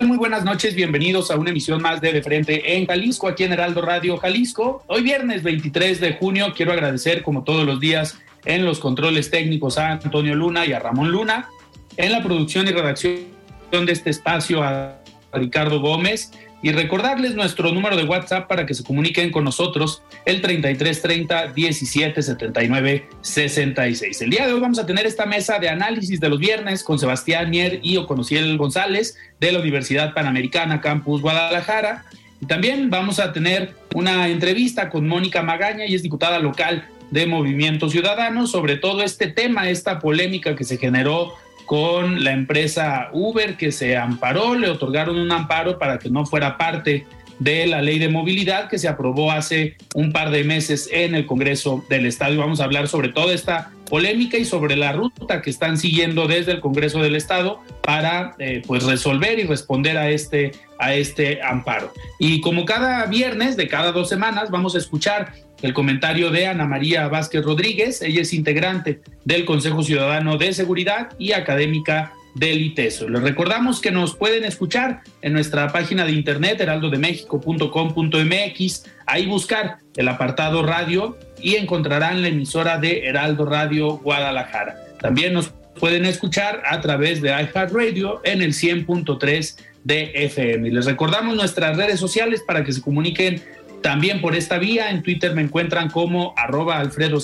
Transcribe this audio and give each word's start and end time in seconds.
Muy 0.00 0.16
buenas 0.16 0.44
noches, 0.44 0.76
bienvenidos 0.76 1.30
a 1.30 1.36
una 1.36 1.50
emisión 1.50 1.82
más 1.82 2.00
de 2.00 2.12
De 2.12 2.22
Frente 2.22 2.76
en 2.76 2.86
Jalisco, 2.86 3.26
aquí 3.26 3.42
en 3.42 3.52
Heraldo 3.52 3.82
Radio 3.82 4.16
Jalisco. 4.16 4.84
Hoy 4.86 5.02
viernes 5.02 5.42
23 5.42 6.00
de 6.00 6.12
junio 6.14 6.52
quiero 6.56 6.72
agradecer, 6.72 7.22
como 7.22 7.42
todos 7.42 7.66
los 7.66 7.80
días, 7.80 8.16
en 8.44 8.64
los 8.64 8.78
controles 8.78 9.30
técnicos 9.30 9.76
a 9.76 9.90
Antonio 9.92 10.36
Luna 10.36 10.66
y 10.66 10.72
a 10.72 10.78
Ramón 10.78 11.10
Luna, 11.10 11.48
en 11.96 12.12
la 12.12 12.22
producción 12.22 12.68
y 12.68 12.70
redacción 12.70 13.24
de 13.72 13.92
este 13.92 14.10
espacio 14.10 14.62
a 14.62 15.00
Ricardo 15.32 15.80
Gómez 15.80 16.30
y 16.62 16.72
recordarles 16.72 17.34
nuestro 17.34 17.72
número 17.72 17.96
de 17.96 18.04
WhatsApp 18.04 18.48
para 18.48 18.66
que 18.66 18.74
se 18.74 18.82
comuniquen 18.82 19.30
con 19.30 19.44
nosotros, 19.44 20.02
el 20.24 20.40
3330 20.40 21.52
1779 21.54 23.08
66. 23.20 24.22
El 24.22 24.30
día 24.30 24.46
de 24.46 24.52
hoy 24.52 24.60
vamos 24.60 24.78
a 24.78 24.86
tener 24.86 25.06
esta 25.06 25.26
mesa 25.26 25.58
de 25.58 25.68
análisis 25.68 26.18
de 26.18 26.28
los 26.28 26.38
viernes 26.38 26.82
con 26.82 26.98
Sebastián 26.98 27.50
Mier 27.50 27.80
y 27.82 27.96
Oconociel 27.96 28.56
González 28.56 29.16
de 29.38 29.52
la 29.52 29.60
Universidad 29.60 30.14
Panamericana 30.14 30.80
Campus 30.80 31.22
Guadalajara. 31.22 32.04
Y 32.40 32.46
también 32.46 32.90
vamos 32.90 33.20
a 33.20 33.32
tener 33.32 33.74
una 33.94 34.28
entrevista 34.28 34.90
con 34.90 35.06
Mónica 35.06 35.42
Magaña 35.42 35.86
y 35.86 35.94
es 35.94 36.02
diputada 36.02 36.38
local 36.38 36.88
de 37.10 37.26
Movimiento 37.26 37.88
Ciudadano 37.88 38.46
sobre 38.46 38.76
todo 38.76 39.02
este 39.02 39.28
tema, 39.28 39.68
esta 39.70 39.98
polémica 39.98 40.54
que 40.54 40.64
se 40.64 40.76
generó 40.76 41.34
con 41.68 42.24
la 42.24 42.32
empresa 42.32 43.10
Uber 43.12 43.58
que 43.58 43.72
se 43.72 43.94
amparó, 43.94 44.54
le 44.54 44.70
otorgaron 44.70 45.18
un 45.18 45.30
amparo 45.30 45.78
para 45.78 45.98
que 45.98 46.08
no 46.08 46.24
fuera 46.24 46.56
parte 46.56 47.06
de 47.40 47.66
la 47.66 47.82
ley 47.82 47.98
de 47.98 48.08
movilidad 48.08 48.70
que 48.70 48.78
se 48.78 48.88
aprobó 48.88 49.30
hace 49.30 49.76
un 49.94 50.10
par 50.10 50.30
de 50.30 50.44
meses 50.44 50.88
en 50.90 51.14
el 51.14 51.26
Congreso 51.26 51.84
del 51.90 52.06
Estado. 52.06 52.32
Y 52.32 52.38
vamos 52.38 52.60
a 52.60 52.64
hablar 52.64 52.88
sobre 52.88 53.10
toda 53.10 53.34
esta 53.34 53.70
polémica 53.90 54.38
y 54.38 54.46
sobre 54.46 54.76
la 54.76 54.92
ruta 54.92 55.42
que 55.42 55.50
están 55.50 55.76
siguiendo 55.76 56.26
desde 56.26 56.52
el 56.52 56.60
Congreso 56.60 57.02
del 57.02 57.14
Estado 57.14 57.60
para 57.82 58.34
eh, 58.38 58.62
pues 58.66 58.84
resolver 58.84 59.38
y 59.38 59.42
responder 59.42 59.98
a 59.98 60.08
este, 60.08 60.52
a 60.78 60.94
este 60.94 61.42
amparo. 61.42 61.92
Y 62.18 62.40
como 62.40 62.64
cada 62.64 63.04
viernes 63.04 63.58
de 63.58 63.68
cada 63.68 63.92
dos 63.92 64.08
semanas 64.08 64.50
vamos 64.50 64.74
a 64.74 64.78
escuchar 64.78 65.34
el 65.62 65.72
comentario 65.72 66.30
de 66.30 66.46
Ana 66.46 66.66
María 66.66 67.08
Vázquez 67.08 67.42
Rodríguez. 67.44 68.00
Ella 68.02 68.20
es 68.22 68.32
integrante 68.32 69.00
del 69.24 69.44
Consejo 69.44 69.82
Ciudadano 69.82 70.38
de 70.38 70.52
Seguridad 70.52 71.08
y 71.18 71.32
académica 71.32 72.12
del 72.34 72.62
ITESO. 72.62 73.08
Les 73.08 73.22
recordamos 73.22 73.80
que 73.80 73.90
nos 73.90 74.14
pueden 74.14 74.44
escuchar 74.44 75.00
en 75.22 75.32
nuestra 75.32 75.72
página 75.72 76.04
de 76.04 76.12
internet 76.12 76.60
heraldodemexico.com.mx, 76.60 78.84
ahí 79.06 79.26
buscar 79.26 79.78
el 79.96 80.06
apartado 80.08 80.62
radio 80.62 81.18
y 81.40 81.56
encontrarán 81.56 82.22
la 82.22 82.28
emisora 82.28 82.78
de 82.78 83.06
Heraldo 83.06 83.44
Radio 83.44 83.98
Guadalajara. 83.98 84.76
También 85.00 85.32
nos 85.32 85.52
pueden 85.78 86.04
escuchar 86.04 86.62
a 86.66 86.80
través 86.80 87.22
de 87.22 87.30
iHeartRadio 87.30 88.20
en 88.24 88.42
el 88.42 88.52
100.3 88.52 89.56
de 89.84 90.10
FM. 90.14 90.70
Les 90.70 90.86
recordamos 90.86 91.36
nuestras 91.36 91.76
redes 91.76 92.00
sociales 92.00 92.42
para 92.46 92.64
que 92.64 92.72
se 92.72 92.82
comuniquen 92.82 93.42
también 93.82 94.20
por 94.20 94.34
esta 94.34 94.58
vía, 94.58 94.90
en 94.90 95.02
Twitter 95.02 95.34
me 95.34 95.42
encuentran 95.42 95.90
como 95.90 96.34
arroba 96.36 96.78
Alfredo 96.78 97.18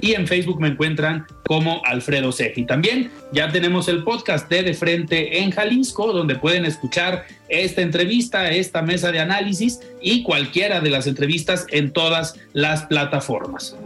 y 0.00 0.12
en 0.14 0.26
Facebook 0.26 0.60
me 0.60 0.68
encuentran 0.68 1.26
como 1.46 1.82
Alfredo 1.84 2.32
Ceja. 2.32 2.60
Y 2.60 2.66
también 2.66 3.10
ya 3.32 3.50
tenemos 3.50 3.88
el 3.88 4.02
podcast 4.02 4.48
de 4.48 4.62
De 4.62 4.74
Frente 4.74 5.42
en 5.42 5.50
Jalisco, 5.50 6.12
donde 6.12 6.36
pueden 6.36 6.64
escuchar 6.64 7.24
esta 7.48 7.82
entrevista, 7.82 8.50
esta 8.50 8.82
mesa 8.82 9.12
de 9.12 9.20
análisis 9.20 9.80
y 10.02 10.22
cualquiera 10.22 10.80
de 10.80 10.90
las 10.90 11.06
entrevistas 11.06 11.66
en 11.70 11.92
todas 11.92 12.34
las 12.52 12.84
plataformas. 12.84 13.76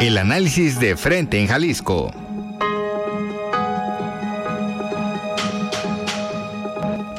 El 0.00 0.18
análisis 0.18 0.78
de 0.80 0.96
Frente 0.96 1.40
en 1.40 1.46
Jalisco. 1.46 2.12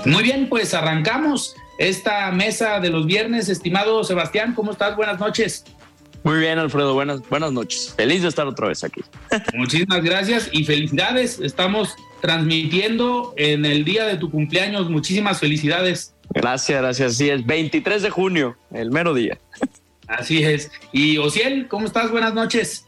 Muy 0.06 0.22
bien, 0.22 0.50
pues 0.50 0.74
arrancamos 0.74 1.56
esta 1.88 2.32
mesa 2.32 2.80
de 2.80 2.90
los 2.90 3.06
viernes. 3.06 3.50
Estimado 3.50 4.04
Sebastián, 4.04 4.54
¿cómo 4.56 4.72
estás? 4.72 4.96
Buenas 4.96 5.20
noches. 5.20 5.66
Muy 6.24 6.40
bien, 6.40 6.58
Alfredo, 6.58 6.94
buenas, 6.94 7.22
buenas 7.30 7.52
noches. 7.52 7.94
Feliz 7.98 8.22
de 8.22 8.30
estar 8.30 8.48
otra 8.48 8.68
vez 8.70 8.84
aquí. 8.84 9.02
Muchísimas 9.54 10.02
gracias 10.02 10.50
y 10.54 10.64
felicidades. 10.64 11.40
Estamos 11.40 11.94
transmitiendo 12.22 13.34
en 13.36 13.66
el 13.66 13.84
día 13.84 14.06
de 14.06 14.16
tu 14.16 14.32
cumpleaños. 14.32 14.90
Muchísimas 14.90 15.40
felicidades. 15.40 16.16
Gracias, 16.30 16.82
gracias. 16.82 17.18
Sí, 17.18 17.30
es 17.30 17.46
23 17.46 18.02
de 18.02 18.10
junio, 18.10 18.58
el 18.72 18.90
mero 18.92 19.14
día. 19.14 19.38
Así 20.08 20.44
es. 20.44 20.72
Y 20.94 21.18
Ociel, 21.18 21.68
¿cómo 21.68 21.86
estás? 21.86 22.10
Buenas 22.12 22.34
noches. 22.34 22.86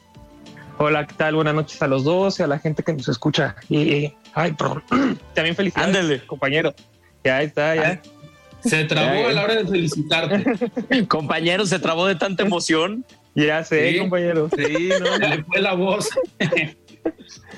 Hola, 0.77 1.05
¿qué 1.05 1.13
tal? 1.15 1.35
Buenas 1.35 1.55
noches 1.55 1.81
a 1.81 1.87
los 1.87 2.05
dos 2.05 2.39
y 2.39 2.43
a 2.43 2.47
la 2.47 2.59
gente 2.59 2.83
que 2.83 2.93
nos 2.93 3.09
escucha. 3.09 3.55
Y, 3.69 4.13
ay, 4.33 4.53
perdón. 4.53 4.83
También 5.33 5.55
felicidades, 5.55 5.95
Ándale. 5.95 6.25
compañero. 6.25 6.73
Ya 7.23 7.41
está, 7.41 7.75
ya. 7.75 8.01
Se 8.65 8.83
trabó 8.85 9.27
a 9.27 9.31
la 9.31 9.43
hora 9.43 9.55
de 9.55 9.65
felicitarte. 9.65 11.05
compañero, 11.07 11.65
se 11.65 11.79
trabó 11.79 12.07
de 12.07 12.15
tanta 12.15 12.43
emoción. 12.43 13.05
Ya 13.35 13.63
sé, 13.63 13.91
Sí. 13.91 13.99
compañero. 13.99 14.49
Sí, 14.55 14.89
no, 14.99 15.17
le 15.17 15.43
fue 15.43 15.61
la 15.61 15.73
voz. 15.73 16.09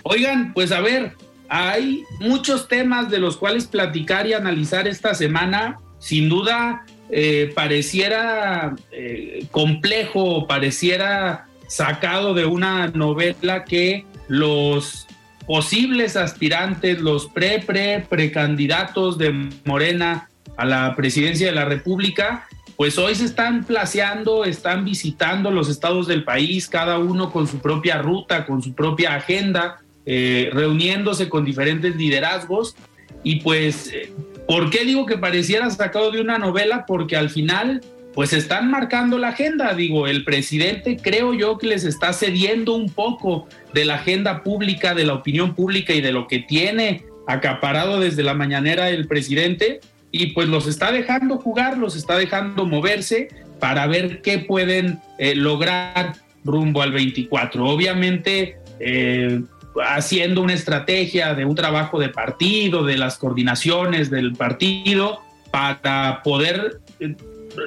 Oigan, 0.04 0.54
pues 0.54 0.72
a 0.72 0.82
ver, 0.82 1.14
hay 1.50 2.04
muchos 2.20 2.68
temas 2.68 3.10
de 3.10 3.20
los 3.20 3.38
cuales 3.38 3.66
platicar 3.68 4.28
y 4.28 4.34
analizar 4.34 4.88
esta 4.88 5.14
semana. 5.14 5.80
Sin 6.00 6.30
duda, 6.30 6.86
eh, 7.10 7.52
pareciera 7.56 8.76
eh, 8.92 9.46
complejo, 9.52 10.48
pareciera 10.48 11.48
sacado 11.68 12.34
de 12.34 12.46
una 12.46 12.88
novela 12.88 13.64
que 13.66 14.06
los 14.28 15.08
posibles 15.46 16.16
aspirantes, 16.18 17.00
los 17.00 17.28
pre, 17.28 17.60
pre, 17.60 18.06
precandidatos 18.10 19.18
de 19.18 19.50
Morena 19.64 20.30
a 20.58 20.66
la 20.66 20.96
presidencia 20.96 21.48
de 21.48 21.54
la 21.54 21.66
República, 21.66 22.48
pues 22.78 22.98
hoy 23.00 23.16
se 23.16 23.26
están 23.26 23.64
placeando, 23.64 24.46
están 24.46 24.86
visitando 24.86 25.50
los 25.50 25.68
estados 25.68 26.08
del 26.08 26.24
país, 26.24 26.68
cada 26.68 27.00
uno 27.00 27.32
con 27.32 27.48
su 27.48 27.60
propia 27.60 27.98
ruta, 27.98 28.46
con 28.46 28.62
su 28.62 28.74
propia 28.74 29.16
agenda, 29.16 29.82
eh, 30.06 30.50
reuniéndose 30.54 31.28
con 31.28 31.44
diferentes 31.44 31.96
liderazgos. 31.96 32.76
Y 33.24 33.38
pues, 33.38 33.92
eh, 33.92 34.14
¿por 34.48 34.70
qué 34.70 34.86
digo 34.86 35.08
que 35.08 35.18
pareciera 35.18 35.70
sacado 35.72 36.12
de 36.12 36.22
una 36.22 36.38
novela? 36.38 36.86
Porque 36.86 37.16
al 37.18 37.32
final, 37.32 37.82
pues 38.14 38.32
están 38.32 38.70
marcando 38.70 39.18
la 39.18 39.30
agenda. 39.30 39.74
Digo, 39.74 40.06
el 40.08 40.24
presidente 40.24 40.98
creo 40.98 41.34
yo 41.34 41.58
que 41.58 41.66
les 41.66 41.84
está 41.84 42.14
cediendo 42.14 42.74
un 42.74 42.92
poco 42.92 43.48
de 43.74 43.86
la 43.86 43.96
agenda 43.96 44.44
pública, 44.44 44.94
de 44.94 45.06
la 45.06 45.16
opinión 45.16 45.56
pública 45.56 45.94
y 45.94 46.02
de 46.02 46.12
lo 46.12 46.28
que 46.28 46.40
tiene 46.40 47.06
acaparado 47.28 48.00
desde 48.00 48.22
la 48.22 48.36
mañanera 48.36 48.90
el 48.90 49.08
presidente 49.08 49.82
y 50.18 50.28
pues 50.28 50.48
los 50.48 50.68
está 50.68 50.92
dejando 50.92 51.38
jugar, 51.38 51.78
los 51.78 51.96
está 51.96 52.18
dejando 52.18 52.66
moverse 52.66 53.30
para 53.60 53.88
ver 53.88 54.22
qué 54.22 54.40
pueden 54.40 55.00
eh, 55.18 55.36
lograr 55.36 56.14
rumbo 56.44 56.82
al 56.82 56.92
24. 56.92 57.66
Obviamente 57.66 58.58
eh, 58.80 59.42
haciendo 59.86 60.42
una 60.42 60.54
estrategia 60.54 61.34
de 61.34 61.46
un 61.46 61.56
trabajo 61.56 62.00
de 62.00 62.10
partido, 62.10 62.84
de 62.84 62.98
las 62.98 63.18
coordinaciones 63.18 64.10
del 64.10 64.34
partido, 64.34 65.22
para 65.52 66.22
poder 66.24 66.80
eh, 67.00 67.16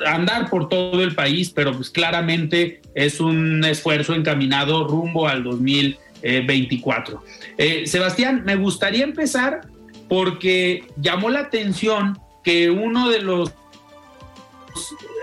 andar 0.06 0.48
por 0.50 0.68
todo 0.68 1.02
el 1.02 1.14
país, 1.14 1.50
pero 1.50 1.72
pues 1.72 1.90
claramente 1.90 2.80
es 2.94 3.20
un 3.20 3.64
esfuerzo 3.64 4.14
encaminado 4.14 4.86
rumbo 4.86 5.28
al 5.28 5.42
2024. 5.44 7.22
Eh, 7.58 7.86
Sebastián, 7.86 8.42
me 8.44 8.56
gustaría 8.56 9.04
empezar 9.04 9.62
porque 10.08 10.84
llamó 10.96 11.30
la 11.30 11.40
atención 11.40 12.18
que 12.42 12.70
uno 12.70 13.08
de 13.08 13.20
los 13.20 13.52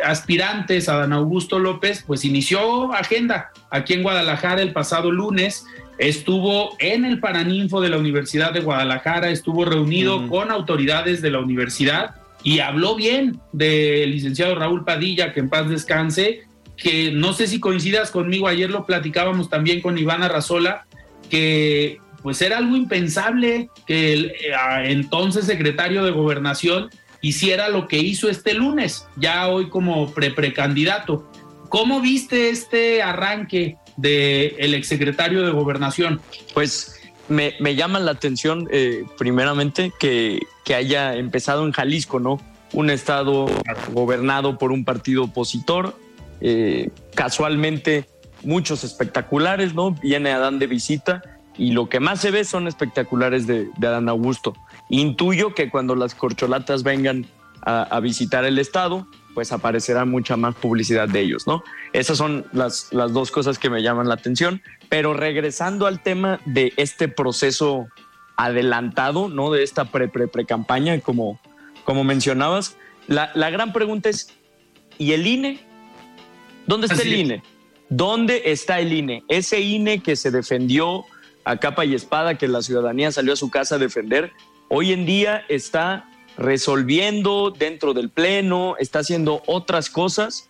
aspirantes, 0.03 0.89
Adán 0.89 1.13
Augusto 1.13 1.59
López, 1.59 2.03
pues 2.05 2.25
inició 2.25 2.93
agenda 2.93 3.51
aquí 3.69 3.93
en 3.93 4.03
Guadalajara 4.03 4.61
el 4.61 4.73
pasado 4.73 5.11
lunes, 5.11 5.65
estuvo 5.97 6.75
en 6.79 7.05
el 7.05 7.19
Paraninfo 7.19 7.81
de 7.81 7.89
la 7.89 7.97
Universidad 7.97 8.53
de 8.53 8.61
Guadalajara, 8.61 9.29
estuvo 9.29 9.65
reunido 9.65 10.27
con 10.27 10.51
autoridades 10.51 11.21
de 11.21 11.31
la 11.31 11.39
universidad 11.39 12.15
y 12.43 12.59
habló 12.59 12.95
bien 12.95 13.39
del 13.51 14.11
licenciado 14.11 14.55
Raúl 14.55 14.85
Padilla, 14.85 15.33
que 15.33 15.39
en 15.39 15.49
paz 15.49 15.69
descanse, 15.69 16.41
que 16.77 17.11
no 17.11 17.33
sé 17.33 17.47
si 17.47 17.59
coincidas 17.59 18.11
conmigo, 18.11 18.47
ayer 18.47 18.69
lo 18.69 18.85
platicábamos 18.85 19.49
también 19.49 19.81
con 19.81 19.97
Ivana 19.97 20.29
Razola, 20.29 20.85
que 21.29 21.99
pues 22.21 22.41
era 22.41 22.57
algo 22.57 22.75
impensable 22.75 23.69
que 23.85 24.13
el 24.13 24.25
eh, 24.25 24.53
entonces 24.85 25.45
secretario 25.45 26.03
de 26.03 26.11
gobernación 26.11 26.89
hiciera 27.27 27.69
lo 27.69 27.87
que 27.87 27.97
hizo 27.97 28.29
este 28.29 28.53
lunes, 28.53 29.05
ya 29.15 29.47
hoy 29.47 29.69
como 29.69 30.11
pre 30.13 30.31
precandidato. 30.31 31.29
¿Cómo 31.69 31.99
viste 31.99 32.49
este 32.49 33.01
arranque 33.01 33.77
del 33.97 34.55
el 34.57 34.73
exsecretario 34.73 35.45
de 35.45 35.51
gobernación? 35.51 36.21
Pues 36.53 37.01
me, 37.27 37.75
llama 37.75 37.99
la 37.99 38.11
atención, 38.11 38.67
eh, 38.71 39.03
primeramente, 39.17 39.91
que, 39.99 40.39
haya 40.73 41.15
empezado 41.15 41.65
en 41.65 41.71
Jalisco, 41.71 42.19
¿no? 42.19 42.39
Un 42.73 42.89
estado 42.89 43.47
gobernado 43.93 44.57
por 44.57 44.71
un 44.71 44.83
partido 44.83 45.23
opositor, 45.23 45.97
eh, 46.41 46.89
casualmente 47.15 48.05
muchos 48.43 48.83
espectaculares, 48.83 49.73
¿no? 49.73 49.91
Viene 49.91 50.31
Adán 50.31 50.59
de 50.59 50.67
visita 50.67 51.21
y 51.57 51.71
lo 51.71 51.89
que 51.89 51.99
más 51.99 52.21
se 52.21 52.31
ve 52.31 52.43
son 52.43 52.67
espectaculares 52.67 53.47
de, 53.47 53.69
Adán 53.81 54.09
Augusto. 54.09 54.55
Intuyo 54.89 55.53
que 55.53 55.69
cuando 55.69 55.95
las 55.95 56.15
corcholatas 56.15 56.83
vengan 56.83 57.25
a, 57.61 57.99
visitar 57.99 58.45
el 58.45 58.59
estado, 58.59 59.07
pues 59.33 59.51
aparecerá 59.51 60.05
mucha 60.05 60.37
más 60.37 60.55
publicidad 60.55 61.09
de 61.09 61.19
ellos, 61.19 61.47
¿no? 61.47 61.63
Esas 61.91 62.17
son 62.17 62.45
las, 62.53 62.93
las 62.93 63.11
dos 63.11 63.29
cosas 63.29 63.59
que 63.59 63.69
me 63.69 63.81
llaman 63.81 64.07
la 64.07 64.13
atención. 64.13 64.61
Pero 64.87 65.13
regresando 65.13 65.85
al 65.85 66.01
tema 66.01 66.39
de 66.45 66.73
este 66.77 67.09
proceso 67.09 67.87
adelantado, 68.37 69.27
¿no? 69.27 69.51
De 69.51 69.63
esta 69.63 69.91
pre-pre-pre-campaña, 69.91 71.01
como, 71.01 71.41
como 71.83 72.05
mencionabas, 72.05 72.77
la, 73.07 73.31
la 73.35 73.49
gran 73.49 73.73
pregunta 73.73 74.09
es, 74.09 74.33
¿y 74.97 75.11
el 75.11 75.27
INE? 75.27 75.59
¿Dónde 76.67 76.87
está 76.87 77.01
el 77.01 77.13
INE? 77.13 77.43
¿Dónde 77.89 78.43
está 78.45 78.79
el 78.79 78.93
INE? 78.93 79.23
Ese 79.27 79.59
INE 79.59 80.01
que 80.01 80.15
se 80.15 80.31
defendió 80.31 81.05
a 81.43 81.57
capa 81.57 81.85
y 81.85 81.95
espada, 81.95 82.37
que 82.37 82.47
la 82.47 82.61
ciudadanía 82.61 83.11
salió 83.11 83.33
a 83.33 83.37
su 83.37 83.49
casa 83.49 83.75
a 83.75 83.77
defender, 83.77 84.33
hoy 84.69 84.93
en 84.93 85.05
día 85.05 85.43
está 85.49 86.09
resolviendo 86.37 87.51
dentro 87.51 87.93
del 87.93 88.09
Pleno, 88.09 88.75
está 88.77 88.99
haciendo 88.99 89.41
otras 89.47 89.89
cosas 89.89 90.49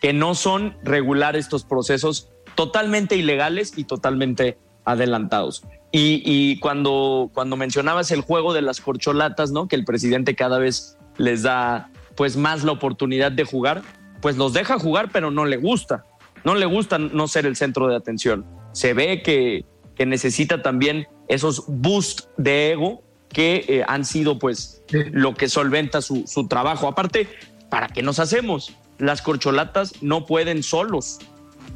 que 0.00 0.12
no 0.12 0.34
son 0.34 0.76
regular 0.82 1.36
estos 1.36 1.64
procesos 1.64 2.28
totalmente 2.54 3.16
ilegales 3.16 3.72
y 3.76 3.84
totalmente 3.84 4.58
adelantados. 4.84 5.62
Y, 5.94 6.58
cuando, 6.60 7.30
cuando 7.34 7.56
mencionabas 7.56 8.10
el 8.12 8.22
juego 8.22 8.54
de 8.54 8.62
las 8.62 8.80
corcholatas, 8.80 9.52
¿no? 9.52 9.68
Que 9.68 9.76
el 9.76 9.84
presidente 9.84 10.34
cada 10.34 10.58
vez 10.58 10.96
les 11.18 11.42
da 11.42 11.90
pues 12.16 12.36
más 12.36 12.64
la 12.64 12.72
oportunidad 12.72 13.30
de 13.30 13.44
jugar, 13.44 13.82
pues 14.22 14.38
los 14.38 14.54
deja 14.54 14.78
jugar, 14.78 15.10
pero 15.12 15.30
no 15.30 15.44
le 15.44 15.58
gusta. 15.58 16.06
No 16.44 16.54
le 16.54 16.64
gusta 16.64 16.96
no 16.98 17.28
ser 17.28 17.44
el 17.44 17.56
centro 17.56 17.88
de 17.88 17.96
atención. 17.96 18.46
Se 18.72 18.94
ve 18.94 19.22
que, 19.22 19.66
que 19.94 20.06
necesita 20.06 20.62
también 20.62 21.08
esos 21.28 21.64
boosts 21.68 22.28
de 22.38 22.72
ego 22.72 23.02
que 23.32 23.64
eh, 23.68 23.84
han 23.88 24.04
sido 24.04 24.38
pues 24.38 24.82
lo 24.90 25.34
que 25.34 25.48
solventa 25.48 26.02
su, 26.02 26.24
su 26.26 26.48
trabajo. 26.48 26.86
Aparte, 26.86 27.28
¿para 27.70 27.88
qué 27.88 28.02
nos 28.02 28.18
hacemos? 28.18 28.76
Las 28.98 29.22
corcholatas 29.22 29.94
no 30.02 30.26
pueden 30.26 30.62
solos, 30.62 31.18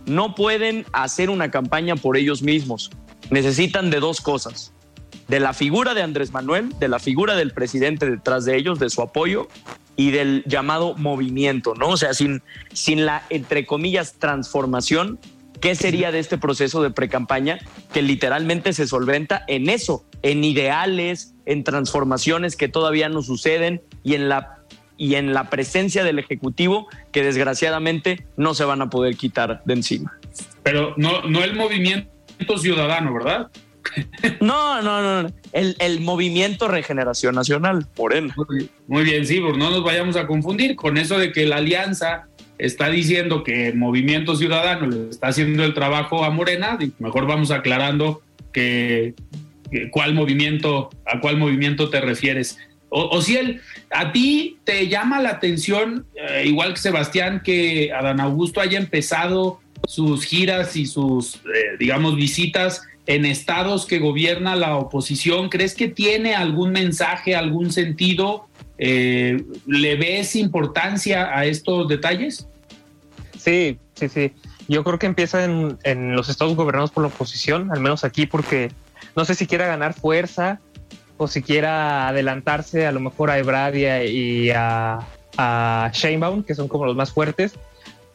no 0.06 0.34
pueden 0.34 0.84
hacer 0.92 1.30
una 1.30 1.50
campaña 1.50 1.96
por 1.96 2.16
ellos 2.16 2.42
mismos. 2.42 2.90
Necesitan 3.30 3.90
de 3.90 4.00
dos 4.00 4.20
cosas, 4.20 4.72
de 5.28 5.40
la 5.40 5.52
figura 5.52 5.94
de 5.94 6.02
Andrés 6.02 6.32
Manuel, 6.32 6.78
de 6.78 6.88
la 6.88 6.98
figura 6.98 7.34
del 7.34 7.52
presidente 7.52 8.08
detrás 8.08 8.44
de 8.44 8.56
ellos, 8.56 8.78
de 8.78 8.90
su 8.90 9.02
apoyo 9.02 9.48
y 9.96 10.10
del 10.10 10.44
llamado 10.46 10.94
movimiento, 10.96 11.74
¿no? 11.74 11.88
O 11.88 11.96
sea, 11.96 12.14
sin, 12.14 12.42
sin 12.72 13.06
la, 13.06 13.24
entre 13.30 13.66
comillas, 13.66 14.14
transformación, 14.18 15.18
¿qué 15.66 15.74
sería 15.74 16.12
de 16.12 16.20
este 16.20 16.38
proceso 16.38 16.80
de 16.80 16.92
precampaña 16.92 17.58
que 17.92 18.00
literalmente 18.00 18.72
se 18.72 18.86
solventa 18.86 19.42
en 19.48 19.68
eso, 19.68 20.04
en 20.22 20.44
ideales, 20.44 21.34
en 21.44 21.64
transformaciones 21.64 22.54
que 22.54 22.68
todavía 22.68 23.08
no 23.08 23.20
suceden 23.20 23.82
y 24.04 24.14
en 24.14 24.28
la 24.28 24.58
y 24.96 25.16
en 25.16 25.34
la 25.34 25.50
presencia 25.50 26.04
del 26.04 26.20
ejecutivo 26.20 26.86
que 27.10 27.24
desgraciadamente 27.24 28.28
no 28.36 28.54
se 28.54 28.64
van 28.64 28.80
a 28.80 28.90
poder 28.90 29.16
quitar 29.16 29.60
de 29.64 29.74
encima. 29.74 30.16
Pero 30.62 30.94
no, 30.96 31.22
no 31.22 31.42
el 31.42 31.56
movimiento 31.56 32.58
ciudadano, 32.58 33.12
¿verdad? 33.12 33.50
No, 34.40 34.80
no, 34.82 35.22
no. 35.22 35.32
El, 35.52 35.74
el 35.80 36.00
movimiento 36.00 36.68
Regeneración 36.68 37.34
Nacional, 37.34 37.88
Morena. 37.98 38.34
Muy 38.86 39.04
bien, 39.04 39.26
sí, 39.26 39.40
pues 39.40 39.56
no 39.56 39.70
nos 39.70 39.82
vayamos 39.82 40.14
a 40.14 40.28
confundir 40.28 40.76
con 40.76 40.96
eso 40.96 41.18
de 41.18 41.32
que 41.32 41.44
la 41.44 41.56
alianza 41.56 42.28
está 42.58 42.88
diciendo 42.90 43.42
que 43.42 43.72
Movimiento 43.72 44.36
Ciudadano 44.36 44.86
le 44.86 45.10
está 45.10 45.28
haciendo 45.28 45.64
el 45.64 45.74
trabajo 45.74 46.24
a 46.24 46.30
Morena. 46.30 46.78
Mejor 46.98 47.26
vamos 47.26 47.50
aclarando 47.50 48.22
que, 48.52 49.14
cuál 49.90 50.14
movimiento, 50.14 50.90
a 51.04 51.20
cuál 51.20 51.36
movimiento 51.36 51.90
te 51.90 52.00
refieres. 52.00 52.58
O, 52.88 53.20
si 53.20 53.36
él, 53.36 53.60
a 53.90 54.12
ti 54.12 54.58
te 54.64 54.88
llama 54.88 55.20
la 55.20 55.30
atención, 55.30 56.06
eh, 56.14 56.44
igual 56.46 56.72
que 56.74 56.80
Sebastián, 56.80 57.42
que 57.44 57.92
Adán 57.92 58.20
Augusto 58.20 58.60
haya 58.60 58.78
empezado 58.78 59.60
sus 59.86 60.24
giras 60.24 60.76
y 60.76 60.86
sus, 60.86 61.36
eh, 61.36 61.76
digamos, 61.78 62.16
visitas 62.16 62.82
en 63.06 63.24
estados 63.24 63.86
que 63.86 63.98
gobierna 63.98 64.56
la 64.56 64.76
oposición, 64.76 65.48
¿crees 65.48 65.74
que 65.74 65.88
tiene 65.88 66.34
algún 66.34 66.72
mensaje, 66.72 67.36
algún 67.36 67.72
sentido? 67.72 68.48
Eh, 68.78 69.44
¿Le 69.67 69.96
ves 69.96 70.37
importancia 70.37 71.37
a 71.37 71.44
estos 71.44 71.88
detalles? 71.88 72.49
Sí, 73.38 73.78
sí, 73.94 74.08
sí. 74.08 74.32
Yo 74.69 74.82
creo 74.82 74.99
que 74.99 75.06
empieza 75.06 75.44
en, 75.44 76.17
los 76.17 76.28
estados 76.28 76.56
gobernados 76.56 76.90
por 76.90 77.02
la 77.02 77.08
oposición, 77.08 77.70
al 77.70 77.81
menos 77.81 78.05
aquí, 78.05 78.26
porque 78.26 78.73
no 79.14 79.25
sé 79.25 79.34
si 79.34 79.46
quiera 79.46 79.67
ganar 79.67 79.94
fuerza 79.94 80.61
o 81.17 81.28
si 81.28 81.43
quiera 81.43 82.09
adelantarse 82.09 82.87
a 82.87 82.92
lo 82.92 83.00
mejor 83.00 83.30
a 83.30 83.38
Ebradia 83.38 84.04
y 84.04 84.50
a, 84.50 84.99
a 85.38 85.92
que 86.47 86.54
son 86.54 86.68
como 86.68 86.87
los 86.87 86.97
más 86.97 87.12
fuertes, 87.12 87.54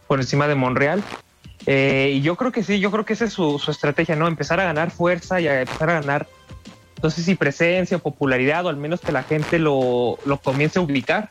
por 0.08 0.20
encima 0.20 0.48
de 0.48 0.56
Monreal. 0.56 1.02
Eh, 1.66 2.14
y 2.16 2.22
yo 2.22 2.36
creo 2.36 2.52
que 2.52 2.64
sí, 2.64 2.80
yo 2.80 2.92
creo 2.92 3.06
que 3.06 3.14
esa 3.14 3.26
es 3.26 3.34
su, 3.34 3.62
estrategia, 3.68 4.16
¿no? 4.16 4.28
Empezar 4.28 4.60
a 4.60 4.64
ganar 4.64 4.92
fuerza 4.92 5.40
y 5.40 5.48
a 5.48 5.62
empezar 5.62 5.90
a 5.90 5.94
ganar, 6.02 6.28
no 7.02 7.10
sé 7.10 7.24
si 7.24 7.36
presencia 7.36 7.98
o 7.98 8.00
popularidad, 8.00 8.66
o 8.66 8.70
al 8.70 8.78
menos 8.78 9.02
que 9.02 9.12
la 9.12 9.24
gente 9.24 9.60
lo, 9.60 10.18
lo 10.26 10.38
comience 10.38 10.80
a 10.80 10.82
ubicar. 10.82 11.30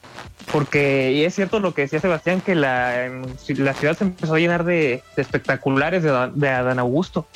Porque, 0.53 1.13
y 1.13 1.25
es 1.25 1.35
cierto 1.35 1.61
lo 1.61 1.75
que 1.75 1.83
decía 1.83 2.01
Sebastián, 2.01 2.41
que 2.41 2.55
la, 2.55 3.09
la 3.49 3.75
ciudad 3.75 3.97
se 3.97 4.05
empezó 4.05 4.35
a 4.35 4.39
llenar 4.39 4.65
de, 4.65 5.03
espectaculares 5.17 6.03
de, 6.03 6.31
de 6.35 6.49
Adán 6.49 6.79
Augusto. 6.79 7.27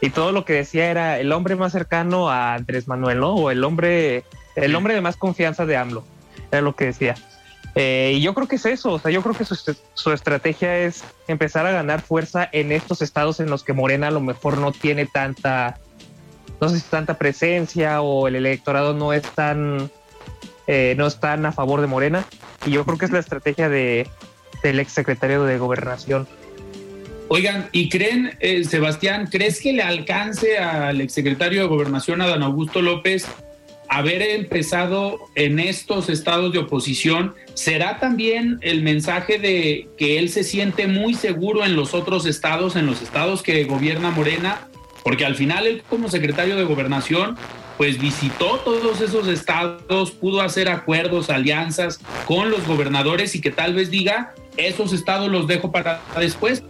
Y 0.00 0.10
todo 0.10 0.32
lo 0.32 0.44
que 0.44 0.54
decía 0.54 0.90
era 0.90 1.18
el 1.18 1.32
hombre 1.32 1.56
más 1.56 1.72
cercano 1.72 2.28
a 2.28 2.54
Andrés 2.54 2.88
Manuel, 2.88 3.20
¿no? 3.20 3.34
O 3.34 3.50
el 3.50 3.62
hombre, 3.64 4.24
el 4.56 4.74
hombre 4.74 4.94
de 4.94 5.00
más 5.00 5.16
confianza 5.16 5.64
de 5.64 5.76
AMLO. 5.76 6.04
Era 6.50 6.60
lo 6.60 6.74
que 6.74 6.86
decía. 6.86 7.14
Eh, 7.74 8.12
y 8.16 8.20
yo 8.20 8.34
creo 8.34 8.46
que 8.46 8.56
es 8.56 8.66
eso, 8.66 8.92
o 8.92 8.98
sea, 9.00 9.10
yo 9.10 9.20
creo 9.22 9.34
que 9.34 9.44
su, 9.44 10.12
estrategia 10.12 10.78
es 10.78 11.02
empezar 11.26 11.66
a 11.66 11.72
ganar 11.72 12.02
fuerza 12.02 12.48
en 12.52 12.70
estos 12.70 13.02
estados 13.02 13.40
en 13.40 13.50
los 13.50 13.64
que 13.64 13.72
Morena 13.72 14.08
a 14.08 14.10
lo 14.12 14.20
mejor 14.20 14.58
no 14.58 14.70
tiene 14.70 15.06
tanta, 15.06 15.80
no 16.60 16.68
sé 16.68 16.80
si 16.80 16.88
tanta 16.88 17.18
presencia 17.18 18.00
o 18.00 18.28
el 18.28 18.36
electorado 18.36 18.94
no 18.94 19.12
es 19.12 19.22
tan, 19.22 19.90
eh, 20.66 20.96
están 20.98 21.46
a 21.46 21.52
favor 21.52 21.80
de 21.80 21.86
Morena. 21.86 22.24
Y 22.66 22.72
yo 22.72 22.84
creo 22.84 22.98
que 22.98 23.04
es 23.04 23.10
la 23.10 23.18
estrategia 23.18 23.68
de, 23.68 24.08
del 24.62 24.80
exsecretario 24.80 25.44
de 25.44 25.58
Gobernación. 25.58 26.26
Oigan, 27.28 27.68
¿y 27.72 27.88
creen, 27.88 28.36
eh, 28.40 28.64
Sebastián, 28.64 29.28
crees 29.30 29.60
que 29.60 29.72
le 29.72 29.82
alcance 29.82 30.58
al 30.58 31.00
exsecretario 31.00 31.62
de 31.62 31.68
Gobernación, 31.68 32.20
Adán 32.20 32.42
Augusto 32.42 32.82
López, 32.82 33.26
haber 33.88 34.22
empezado 34.22 35.18
en 35.34 35.58
estos 35.58 36.08
estados 36.08 36.52
de 36.52 36.58
oposición, 36.58 37.34
¿será 37.54 37.98
también 37.98 38.58
el 38.62 38.82
mensaje 38.82 39.38
de 39.38 39.88
que 39.96 40.18
él 40.18 40.28
se 40.28 40.44
siente 40.44 40.86
muy 40.86 41.14
seguro 41.14 41.64
en 41.64 41.76
los 41.76 41.94
otros 41.94 42.26
estados, 42.26 42.76
en 42.76 42.86
los 42.86 43.02
estados 43.02 43.42
que 43.42 43.64
gobierna 43.64 44.10
Morena? 44.10 44.68
Porque 45.04 45.24
al 45.24 45.36
final 45.36 45.66
él 45.66 45.84
como 45.88 46.08
secretario 46.08 46.56
de 46.56 46.64
gobernación, 46.64 47.36
pues 47.76 48.00
visitó 48.00 48.58
todos 48.64 49.00
esos 49.00 49.28
estados, 49.28 50.10
pudo 50.10 50.40
hacer 50.40 50.68
acuerdos, 50.68 51.30
alianzas 51.30 52.00
con 52.26 52.50
los 52.50 52.66
gobernadores 52.66 53.34
y 53.36 53.40
que 53.40 53.50
tal 53.50 53.74
vez 53.74 53.90
diga, 53.90 54.34
esos 54.56 54.92
estados 54.92 55.30
los 55.30 55.46
dejo 55.46 55.70
para 55.70 56.00
después, 56.18 56.64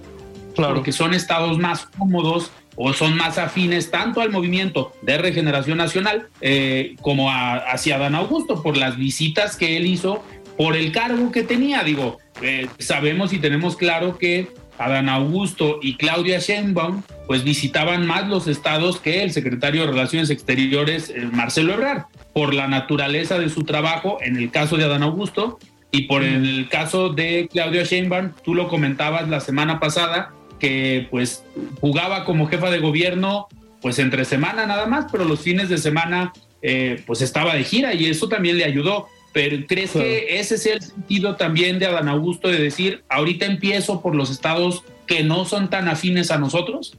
claro. 0.55 0.75
porque 0.75 0.93
son 0.93 1.15
estados 1.15 1.59
más 1.59 1.87
cómodos 1.97 2.51
o 2.77 2.93
son 2.93 3.17
más 3.17 3.39
afines 3.39 3.91
tanto 3.91 4.21
al 4.21 4.31
movimiento 4.31 4.93
de 5.03 5.19
regeneración 5.19 5.79
nacional 5.79 6.29
eh, 6.41 6.97
como 7.03 7.31
hacia 7.31 7.99
Dan 7.99 8.15
Augusto 8.15 8.63
por 8.63 8.77
las 8.77 8.97
visitas 8.97 9.57
que 9.57 9.77
él 9.77 9.87
hizo, 9.87 10.25
por 10.57 10.77
el 10.77 10.93
cargo 10.93 11.31
que 11.31 11.43
tenía. 11.43 11.85
Digo, 11.85 12.19
eh, 12.43 12.69
sabemos 12.79 13.33
y 13.33 13.39
tenemos 13.39 13.77
claro 13.77 14.19
que 14.19 14.49
Adán 14.79 15.09
Augusto 15.09 15.79
y 15.83 15.97
Claudia 15.97 16.41
Sheinbaum 16.41 17.03
pues 17.27 17.45
visitaban 17.45 18.07
más 18.07 18.29
los 18.29 18.47
estados 18.47 19.01
que 19.01 19.23
el 19.23 19.33
secretario 19.33 19.83
de 19.83 19.89
Relaciones 19.89 20.31
Exteriores 20.31 21.11
eh, 21.11 21.29
Marcelo 21.33 21.75
Ebrard 21.75 22.05
por 22.33 22.55
la 22.55 22.69
naturaleza 22.69 23.39
de 23.39 23.49
su 23.49 23.65
trabajo 23.65 24.19
en 24.21 24.37
el 24.37 24.51
caso 24.51 24.77
de 24.77 24.85
Adán 24.85 25.03
Augusto 25.03 25.59
y 25.91 26.03
por 26.03 26.23
el 26.23 26.69
caso 26.69 27.11
de 27.11 27.49
Claudia 27.51 27.85
Sheinbaum. 27.85 28.33
Tú 28.45 28.55
lo 28.55 28.69
comentabas 28.69 29.29
la 29.29 29.41
semana 29.41 29.79
pasada 29.79 30.35
que 30.59 31.07
pues 31.11 31.45
jugaba 31.81 32.25
como 32.25 32.49
jefa 32.49 32.71
de 32.71 32.79
gobierno 32.79 33.49
pues 33.81 33.99
entre 33.99 34.25
semana 34.25 34.67
nada 34.67 34.87
más 34.87 35.07
pero 35.11 35.25
los 35.25 35.41
fines 35.41 35.69
de 35.69 35.79
semana 35.79 36.33
eh, 36.63 37.03
pues 37.07 37.21
estaba 37.21 37.55
de 37.55 37.65
gira 37.65 37.95
y 37.95 38.07
eso 38.07 38.29
también 38.29 38.59
le 38.59 38.65
ayudó 38.65 39.09
pero 39.35 39.67
¿crees 39.67 39.91
que 39.91 40.39
ese 40.39 40.55
es 40.55 40.67
el 40.67 40.81
sentido 40.81 41.35
también 41.35 41.81
de 41.81 41.87
Adán 41.87 42.09
Augusto 42.09 42.47
de 42.47 42.57
decir, 42.57 43.03
ahorita 43.09 43.45
empiezo 43.47 44.01
por 44.01 44.15
los 44.15 44.31
estados 44.31 44.85
que 45.09 45.25
no 45.25 45.45
son 45.45 45.69
tan 45.69 45.89
afines 45.89 46.31
a 46.31 46.39
nosotros? 46.39 46.95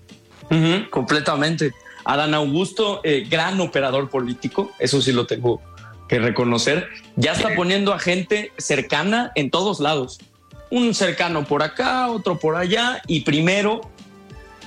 completamente. 0.91 1.71
Adán 2.03 2.35
Augusto, 2.35 3.01
eh, 3.03 3.25
gran 3.27 3.59
operador 3.61 4.09
político, 4.09 4.69
eso 4.77 5.01
sí 5.01 5.11
lo 5.11 5.25
tengo 5.25 5.59
que 6.07 6.19
reconocer, 6.19 6.87
ya 7.15 7.31
está 7.31 7.55
poniendo 7.55 7.93
a 7.93 7.99
gente 7.99 8.51
cercana 8.57 9.31
en 9.33 9.49
todos 9.49 9.79
lados. 9.79 10.19
Un 10.69 10.93
cercano 10.93 11.45
por 11.45 11.63
acá, 11.63 12.09
otro 12.09 12.37
por 12.37 12.57
allá, 12.57 13.01
y 13.07 13.21
primero 13.21 13.81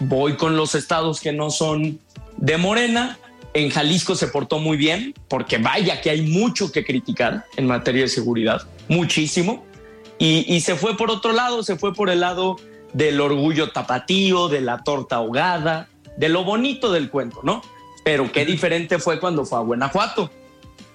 voy 0.00 0.34
con 0.34 0.56
los 0.56 0.74
estados 0.74 1.20
que 1.20 1.32
no 1.32 1.50
son 1.50 2.00
de 2.38 2.56
Morena 2.56 3.18
en 3.58 3.70
Jalisco 3.70 4.14
se 4.14 4.28
portó 4.28 4.58
muy 4.58 4.76
bien, 4.76 5.14
porque 5.28 5.58
vaya 5.58 6.00
que 6.00 6.10
hay 6.10 6.22
mucho 6.22 6.70
que 6.70 6.84
criticar 6.84 7.44
en 7.56 7.66
materia 7.66 8.02
de 8.02 8.08
seguridad, 8.08 8.62
muchísimo. 8.88 9.64
Y, 10.20 10.60
se 10.62 10.74
fue 10.74 10.96
por 10.96 11.10
otro 11.12 11.32
lado, 11.32 11.62
se 11.62 11.76
fue 11.76 11.94
por 11.94 12.10
el 12.10 12.20
lado 12.20 12.56
del 12.92 13.20
orgullo 13.20 13.70
tapatío, 13.70 14.48
de 14.48 14.60
la 14.60 14.82
torta 14.82 15.16
ahogada, 15.16 15.88
de 16.16 16.28
lo 16.28 16.42
bonito 16.42 16.90
del 16.90 17.08
cuento, 17.08 17.40
¿no? 17.44 17.62
Pero 18.04 18.32
qué 18.32 18.44
diferente 18.44 18.98
fue 18.98 19.20
cuando 19.20 19.44
fue 19.44 19.58
a 19.58 19.62
Guanajuato. 19.62 20.28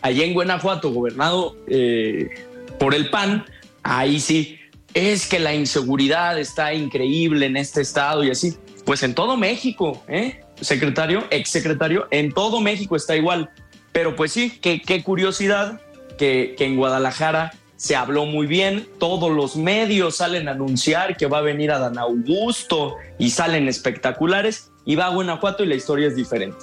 Allí 0.01 0.23
en 0.23 0.33
Guanajuato, 0.33 0.91
gobernado 0.91 1.55
eh, 1.67 2.29
por 2.77 2.93
el 2.93 3.09
PAN, 3.09 3.45
ahí 3.81 4.19
sí, 4.19 4.59
es 4.93 5.25
que 5.25 5.39
la 5.39 5.55
inseguridad 5.55 6.37
está 6.37 6.73
increíble 6.73 7.45
en 7.45 7.55
este 7.55 7.81
estado 7.81 8.25
y 8.25 8.31
así. 8.31 8.57
Pues 8.85 9.03
en 9.03 9.15
todo 9.15 9.37
México, 9.37 10.03
¿eh? 10.09 10.42
Secretario, 10.63 11.23
ex 11.29 11.49
secretario, 11.49 12.07
en 12.11 12.31
todo 12.31 12.61
México 12.61 12.95
está 12.95 13.15
igual. 13.15 13.49
Pero 13.91 14.15
pues 14.15 14.31
sí, 14.31 14.57
qué, 14.61 14.81
qué 14.81 15.03
curiosidad 15.03 15.81
que, 16.17 16.55
que 16.57 16.65
en 16.65 16.75
Guadalajara 16.75 17.51
se 17.75 17.95
habló 17.95 18.25
muy 18.25 18.47
bien, 18.47 18.87
todos 18.97 19.29
los 19.31 19.55
medios 19.55 20.17
salen 20.17 20.47
a 20.47 20.51
anunciar 20.51 21.17
que 21.17 21.27
va 21.27 21.39
a 21.39 21.41
venir 21.41 21.71
a 21.71 21.79
Dan 21.79 21.97
Augusto 21.97 22.95
y 23.17 23.31
salen 23.31 23.67
espectaculares 23.67 24.71
y 24.85 24.95
va 24.95 25.07
a 25.07 25.09
Guanajuato 25.09 25.63
y 25.63 25.67
la 25.67 25.75
historia 25.75 26.07
es 26.07 26.15
diferente. 26.15 26.57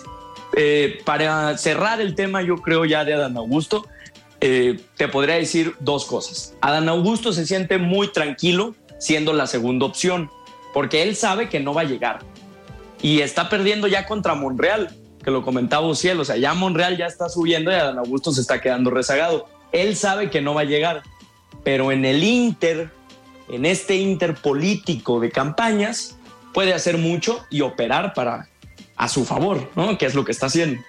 Eh, 0.56 1.00
para 1.04 1.56
cerrar 1.58 2.00
el 2.00 2.14
tema, 2.14 2.42
yo 2.42 2.56
creo 2.56 2.84
ya 2.84 3.04
de 3.04 3.14
Adán 3.14 3.36
Augusto, 3.36 3.86
eh, 4.40 4.80
te 4.96 5.08
podría 5.08 5.34
decir 5.34 5.74
dos 5.80 6.06
cosas. 6.06 6.54
Adán 6.60 6.88
Augusto 6.88 7.32
se 7.32 7.46
siente 7.46 7.78
muy 7.78 8.08
tranquilo 8.08 8.74
siendo 8.98 9.32
la 9.32 9.46
segunda 9.46 9.86
opción, 9.86 10.30
porque 10.72 11.02
él 11.02 11.16
sabe 11.16 11.48
que 11.48 11.60
no 11.60 11.74
va 11.74 11.82
a 11.82 11.84
llegar 11.84 12.20
y 13.02 13.20
está 13.20 13.48
perdiendo 13.48 13.86
ya 13.86 14.06
contra 14.06 14.34
Monreal, 14.34 14.96
que 15.22 15.30
lo 15.30 15.42
comentaba 15.42 15.94
Cielo, 15.94 16.22
o 16.22 16.24
sea, 16.24 16.36
ya 16.36 16.54
Monreal 16.54 16.96
ya 16.96 17.06
está 17.06 17.28
subiendo 17.28 17.70
y 17.70 17.74
Adán 17.74 17.98
Augusto 17.98 18.32
se 18.32 18.40
está 18.40 18.60
quedando 18.60 18.90
rezagado. 18.90 19.48
Él 19.72 19.96
sabe 19.96 20.30
que 20.30 20.40
no 20.40 20.54
va 20.54 20.62
a 20.62 20.64
llegar, 20.64 21.02
pero 21.62 21.92
en 21.92 22.04
el 22.04 22.22
Inter, 22.24 22.90
en 23.48 23.66
este 23.66 23.96
Inter 23.96 24.34
político 24.34 25.20
de 25.20 25.30
campañas, 25.30 26.18
puede 26.52 26.74
hacer 26.74 26.98
mucho 26.98 27.44
y 27.50 27.60
operar 27.60 28.14
para 28.14 28.48
a 28.96 29.08
su 29.08 29.24
favor, 29.24 29.70
¿no? 29.76 29.96
Que 29.96 30.04
es 30.06 30.14
lo 30.14 30.26
que 30.26 30.32
está 30.32 30.46
haciendo. 30.46 30.82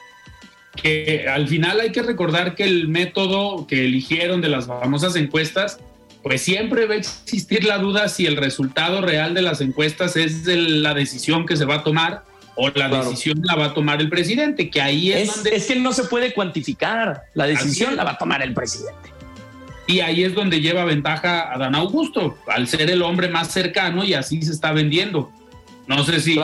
Que 0.75 1.27
al 1.30 1.48
final 1.48 1.80
hay 1.80 1.94
que 1.94 2.01
recordar 2.01 2.56
que 2.56 2.63
el 2.63 2.89
método 2.89 3.68
que 3.68 3.86
eligieron 3.86 4.41
de 4.41 4.50
las 4.50 4.68
famosas 4.68 5.15
encuestas 5.15 5.80
pues 6.24 6.42
siempre 6.42 6.86
va 6.86 6.94
a 6.94 6.98
existir 6.98 7.63
la 7.63 7.78
duda 7.78 8.08
si 8.08 8.25
el 8.25 8.38
resultado 8.38 9.01
real 9.01 9.34
de 9.34 9.42
las 9.42 9.62
encuestas 9.62 10.16
es 10.16 10.44
de 10.44 10.58
la 10.58 10.94
decisión 10.94 11.46
que 11.46 11.58
se 11.58 11.66
va 11.66 11.75
a 11.75 11.84
tomar 11.84 12.24
o 12.56 12.70
la 12.70 12.90
decisión 12.90 13.42
la 13.44 13.56
va 13.56 13.68
a 13.68 13.74
tomar 13.74 14.01
el 14.01 14.10
presidente, 14.10 14.70
que 14.70 14.82
ahí 14.82 15.12
es, 15.12 15.34
donde... 15.34 15.56
Es 15.56 15.68
que 15.68 15.75
no 15.78 15.94
se 15.94 16.04
puede 16.04 16.34
cuantificar, 16.34 17.24
la 17.34 17.48
decisión 17.48 17.96
la 17.96 18.04
va 18.04 18.12
a 18.12 18.18
tomar 18.18 18.42
el 18.42 18.54
presidente. 18.54 19.10
Y 19.88 20.01
ahí 20.01 20.24
es 20.24 20.36
donde 20.36 20.62
lleva 20.62 20.86
ventaja 20.86 21.51
a 21.51 21.58
Dan 21.58 21.75
Augusto, 21.75 22.38
al 22.48 22.68
ser 22.68 22.90
el 22.92 23.01
hombre 23.01 23.30
más 23.30 23.51
cercano 23.51 24.04
y 24.04 24.13
así 24.13 24.42
se 24.42 24.51
está 24.51 24.74
vendiendo. 24.74 25.32
No 25.88 26.04
sé 26.04 26.20
si 26.20 26.40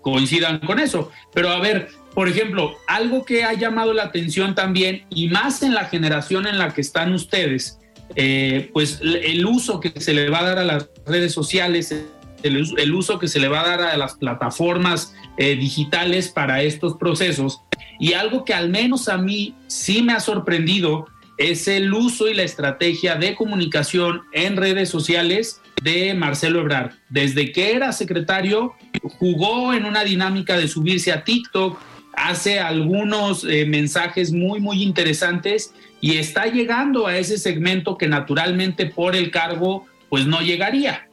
coincidan 0.00 0.58
con 0.60 0.78
eso, 0.78 1.10
pero 1.34 1.50
a 1.50 1.58
ver, 1.58 1.88
por 2.14 2.28
ejemplo, 2.28 2.76
algo 2.86 3.24
que 3.24 3.44
ha 3.44 3.54
llamado 3.54 3.92
la 3.92 4.04
atención 4.04 4.54
también, 4.54 5.04
y 5.10 5.28
más 5.28 5.62
en 5.62 5.74
la 5.74 5.86
generación 5.86 6.46
en 6.46 6.58
la 6.58 6.72
que 6.72 6.80
están 6.82 7.12
ustedes, 7.12 7.78
eh, 8.14 8.70
pues 8.72 9.00
el 9.02 9.44
uso 9.46 9.80
que 9.80 10.00
se 10.00 10.14
le 10.14 10.30
va 10.30 10.40
a 10.40 10.44
dar 10.44 10.58
a 10.58 10.64
las 10.64 10.88
redes 11.06 11.32
sociales, 11.32 11.94
el, 12.42 12.94
uso 12.94 13.18
que 13.18 13.28
se 13.28 13.40
le 13.40 13.48
va 13.48 13.60
a 13.62 13.68
dar 13.68 13.80
a 13.82 13.96
las 13.96 14.14
plataformas 14.14 15.14
eh, 15.36 15.56
digitales 15.56 16.28
para 16.28 16.62
estos 16.62 16.96
procesos. 16.96 17.60
Y 17.98 18.14
algo 18.14 18.44
que 18.44 18.54
al 18.54 18.68
menos 18.68 19.08
a 19.08 19.16
mí 19.16 19.54
sí 19.66 20.02
me 20.02 20.12
ha 20.12 20.20
sorprendido 20.20 21.06
es 21.38 21.66
el 21.68 21.92
uso 21.92 22.28
y 22.28 22.34
la 22.34 22.42
estrategia 22.42 23.16
de 23.16 23.34
comunicación 23.34 24.22
en 24.32 24.56
redes 24.56 24.88
sociales 24.88 25.60
de 25.82 26.14
Marcelo 26.14 26.60
Ebrard. 26.60 26.92
Desde 27.08 27.52
que 27.52 27.72
era 27.72 27.92
secretario, 27.92 28.74
jugó 29.18 29.72
en 29.72 29.84
una 29.84 30.04
dinámica 30.04 30.56
de 30.56 30.68
subirse 30.68 31.12
a 31.12 31.24
TikTok, 31.24 31.78
hace 32.22 32.60
algunos 32.60 33.44
eh, 33.44 33.66
mensajes 33.66 34.32
muy, 34.32 34.60
muy 34.60 34.82
interesantes 34.82 35.74
y 36.00 36.16
está 36.16 36.46
llegando 36.46 37.06
a 37.06 37.16
ese 37.16 37.38
segmento 37.38 37.96
que 37.96 38.08
naturalmente 38.08 38.86
por 38.86 39.14
el 39.16 39.30
cargo 39.30 39.86
pues 40.08 40.26
no 40.26 40.40
llegaría. 40.40 41.08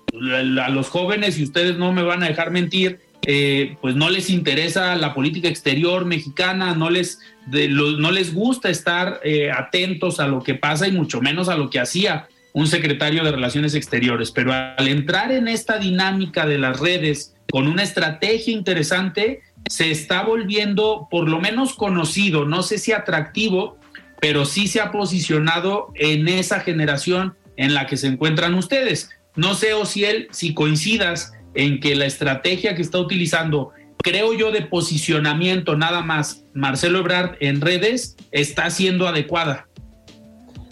A 0.61 0.69
los 0.69 0.89
jóvenes, 0.89 1.39
y 1.39 1.43
ustedes 1.43 1.77
no 1.77 1.93
me 1.93 2.01
van 2.01 2.23
a 2.23 2.27
dejar 2.27 2.51
mentir, 2.51 2.99
eh, 3.25 3.77
pues 3.81 3.95
no 3.95 4.09
les 4.09 4.29
interesa 4.29 4.95
la 4.95 5.13
política 5.13 5.47
exterior 5.47 6.05
mexicana, 6.05 6.73
no 6.73 6.89
les, 6.89 7.19
no 7.47 8.11
les 8.11 8.33
gusta 8.33 8.69
estar 8.69 9.19
eh, 9.23 9.51
atentos 9.51 10.19
a 10.19 10.27
lo 10.27 10.41
que 10.41 10.55
pasa 10.55 10.87
y 10.87 10.91
mucho 10.91 11.21
menos 11.21 11.47
a 11.47 11.55
lo 11.55 11.69
que 11.69 11.79
hacía 11.79 12.27
un 12.53 12.67
secretario 12.67 13.23
de 13.23 13.31
Relaciones 13.31 13.75
Exteriores. 13.75 14.31
Pero 14.31 14.51
al 14.53 14.87
entrar 14.87 15.31
en 15.31 15.47
esta 15.47 15.77
dinámica 15.77 16.45
de 16.45 16.57
las 16.57 16.79
redes 16.79 17.35
con 17.51 17.67
una 17.67 17.83
estrategia 17.83 18.53
interesante, 18.53 19.41
se 19.67 19.91
está 19.91 20.23
volviendo 20.23 21.07
por 21.09 21.27
lo 21.27 21.39
menos 21.39 21.73
conocido, 21.73 22.45
no 22.45 22.63
sé 22.63 22.77
si 22.77 22.91
atractivo, 22.91 23.77
pero 24.19 24.45
sí 24.45 24.67
se 24.67 24.81
ha 24.81 24.91
posicionado 24.91 25.91
en 25.95 26.27
esa 26.27 26.59
generación 26.59 27.35
en 27.57 27.73
la 27.73 27.87
que 27.87 27.97
se 27.97 28.07
encuentran 28.07 28.55
ustedes. 28.55 29.09
No 29.35 29.53
sé, 29.53 29.73
Ociel, 29.73 30.27
si 30.31 30.53
coincidas 30.53 31.33
en 31.53 31.79
que 31.79 31.95
la 31.95 32.05
estrategia 32.05 32.75
que 32.75 32.81
está 32.81 32.99
utilizando, 32.99 33.71
creo 33.97 34.33
yo, 34.33 34.51
de 34.51 34.61
posicionamiento 34.61 35.77
nada 35.77 36.01
más 36.01 36.45
Marcelo 36.53 36.99
Ebrard 36.99 37.35
en 37.39 37.61
redes, 37.61 38.17
está 38.31 38.69
siendo 38.69 39.07
adecuada. 39.07 39.67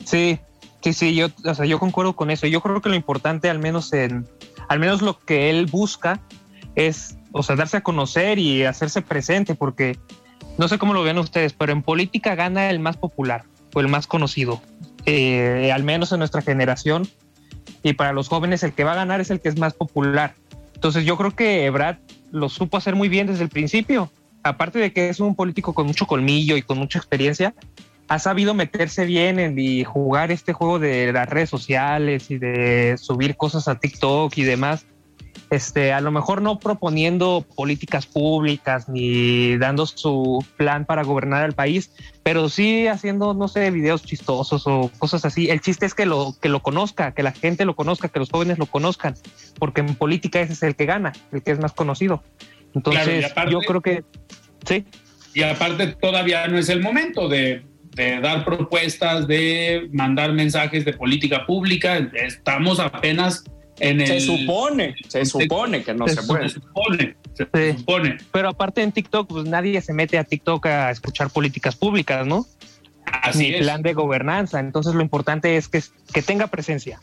Sí, 0.05 0.39
sí, 0.81 0.93
sí, 0.93 1.15
yo, 1.15 1.27
o 1.43 1.53
sea, 1.53 1.65
yo 1.65 1.79
concuerdo 1.79 2.13
con 2.13 2.31
eso. 2.31 2.47
Yo 2.47 2.61
creo 2.61 2.81
que 2.81 2.89
lo 2.89 2.95
importante, 2.95 3.49
al 3.49 3.59
menos 3.59 3.91
en, 3.93 4.27
al 4.67 4.79
menos 4.79 5.01
lo 5.01 5.19
que 5.19 5.49
él 5.49 5.65
busca, 5.65 6.21
es, 6.75 7.17
o 7.37 7.43
sea, 7.43 7.55
darse 7.55 7.77
a 7.77 7.81
conocer 7.81 8.39
y 8.39 8.63
hacerse 8.63 9.01
presente, 9.01 9.55
porque 9.55 9.97
no 10.57 10.67
sé 10.67 10.77
cómo 10.77 10.93
lo 10.93 11.03
ven 11.03 11.17
ustedes, 11.19 11.53
pero 11.53 11.71
en 11.71 11.83
política 11.83 12.35
gana 12.35 12.69
el 12.69 12.79
más 12.79 12.97
popular 12.97 13.43
o 13.73 13.79
el 13.79 13.87
más 13.87 14.07
conocido, 14.07 14.61
eh, 15.05 15.71
al 15.73 15.83
menos 15.83 16.11
en 16.11 16.19
nuestra 16.19 16.41
generación. 16.41 17.07
Y 17.83 17.93
para 17.93 18.11
los 18.11 18.27
jóvenes 18.27 18.63
el 18.63 18.73
que 18.73 18.83
va 18.83 18.93
a 18.93 18.95
ganar 18.95 19.21
es 19.21 19.29
el 19.29 19.39
que 19.39 19.49
es 19.49 19.59
más 19.59 19.73
popular. 19.73 20.33
Entonces 20.73 21.05
yo 21.05 21.15
creo 21.17 21.31
que 21.31 21.65
Ebrard 21.65 21.97
lo 22.31 22.49
supo 22.49 22.77
hacer 22.77 22.95
muy 22.95 23.07
bien 23.07 23.27
desde 23.27 23.43
el 23.43 23.49
principio. 23.49 24.11
Aparte 24.43 24.79
de 24.79 24.91
que 24.91 25.09
es 25.09 25.19
un 25.19 25.35
político 25.35 25.73
con 25.73 25.85
mucho 25.85 26.07
colmillo 26.07 26.57
y 26.57 26.61
con 26.61 26.77
mucha 26.77 26.97
experiencia, 26.97 27.53
ha 28.07 28.19
sabido 28.19 28.53
meterse 28.53 29.05
bien 29.05 29.39
en, 29.39 29.59
y 29.59 29.83
jugar 29.83 30.31
este 30.31 30.53
juego 30.53 30.79
de 30.79 31.11
las 31.11 31.29
redes 31.29 31.49
sociales 31.49 32.31
y 32.31 32.37
de 32.37 32.97
subir 32.97 33.35
cosas 33.35 33.67
a 33.67 33.75
TikTok 33.75 34.35
y 34.37 34.43
demás 34.43 34.85
este, 35.49 35.93
a 35.93 36.01
lo 36.01 36.11
mejor 36.11 36.41
no 36.41 36.59
proponiendo 36.59 37.45
políticas 37.55 38.05
públicas 38.05 38.89
ni 38.89 39.57
dando 39.57 39.85
su 39.85 40.45
plan 40.57 40.85
para 40.85 41.03
gobernar 41.03 41.45
el 41.45 41.53
país, 41.53 41.91
pero 42.23 42.49
sí 42.49 42.87
haciendo, 42.87 43.33
no 43.33 43.47
sé, 43.47 43.71
videos 43.71 44.03
chistosos 44.03 44.63
o 44.67 44.91
cosas 44.99 45.25
así. 45.25 45.49
El 45.49 45.61
chiste 45.61 45.85
es 45.85 45.93
que 45.93 46.05
lo, 46.05 46.35
que 46.41 46.49
lo 46.49 46.61
conozca, 46.61 47.13
que 47.13 47.23
la 47.23 47.31
gente 47.31 47.65
lo 47.65 47.75
conozca, 47.75 48.09
que 48.09 48.19
los 48.19 48.29
jóvenes 48.29 48.57
lo 48.57 48.65
conozcan, 48.65 49.15
porque 49.59 49.81
en 49.81 49.95
política 49.95 50.41
ese 50.41 50.53
es 50.53 50.63
el 50.63 50.75
que 50.75 50.85
gana, 50.85 51.13
el 51.31 51.41
que 51.43 51.51
es 51.51 51.59
más 51.59 51.73
conocido. 51.73 52.23
Entonces, 52.73 53.33
yo 53.49 53.59
creo 53.61 53.81
que 53.81 54.03
sí. 54.65 54.85
Y 55.33 55.43
aparte, 55.43 55.87
todavía 55.87 56.47
no 56.47 56.57
es 56.57 56.69
el 56.69 56.81
momento 56.81 57.29
de, 57.29 57.63
de 57.97 58.19
dar 58.19 58.45
propuestas, 58.45 59.27
de 59.27 59.89
mandar 59.91 60.33
mensajes 60.33 60.85
de 60.85 60.93
política 60.93 61.45
pública. 61.45 61.97
Estamos 62.13 62.79
apenas 62.79 63.43
en 63.79 64.01
el. 64.01 64.07
Se 64.07 64.19
supone, 64.21 64.95
se 65.07 65.25
supone 65.25 65.83
que 65.83 65.93
no 65.93 66.07
se, 66.07 66.21
puede. 66.23 66.49
Se 66.49 66.55
supone, 66.55 67.15
se 67.33 67.77
supone. 67.77 68.17
Pero 68.31 68.49
aparte 68.49 68.81
en 68.81 68.91
TikTok, 68.91 69.27
pues 69.27 69.45
nadie 69.45 69.79
se 69.81 69.93
mete 69.93 70.17
a 70.17 70.23
TikTok 70.23 70.65
a 70.65 70.91
escuchar 70.91 71.29
políticas 71.29 71.75
públicas, 71.75 72.25
¿no? 72.25 72.45
Así 73.05 73.51
Ni 73.51 73.59
plan 73.59 73.81
de 73.81 73.93
gobernanza. 73.93 74.59
Entonces 74.59 74.93
lo 74.93 75.01
importante 75.01 75.57
es 75.57 75.67
que, 75.67 75.81
que 76.13 76.21
tenga 76.21 76.47
presencia. 76.47 76.99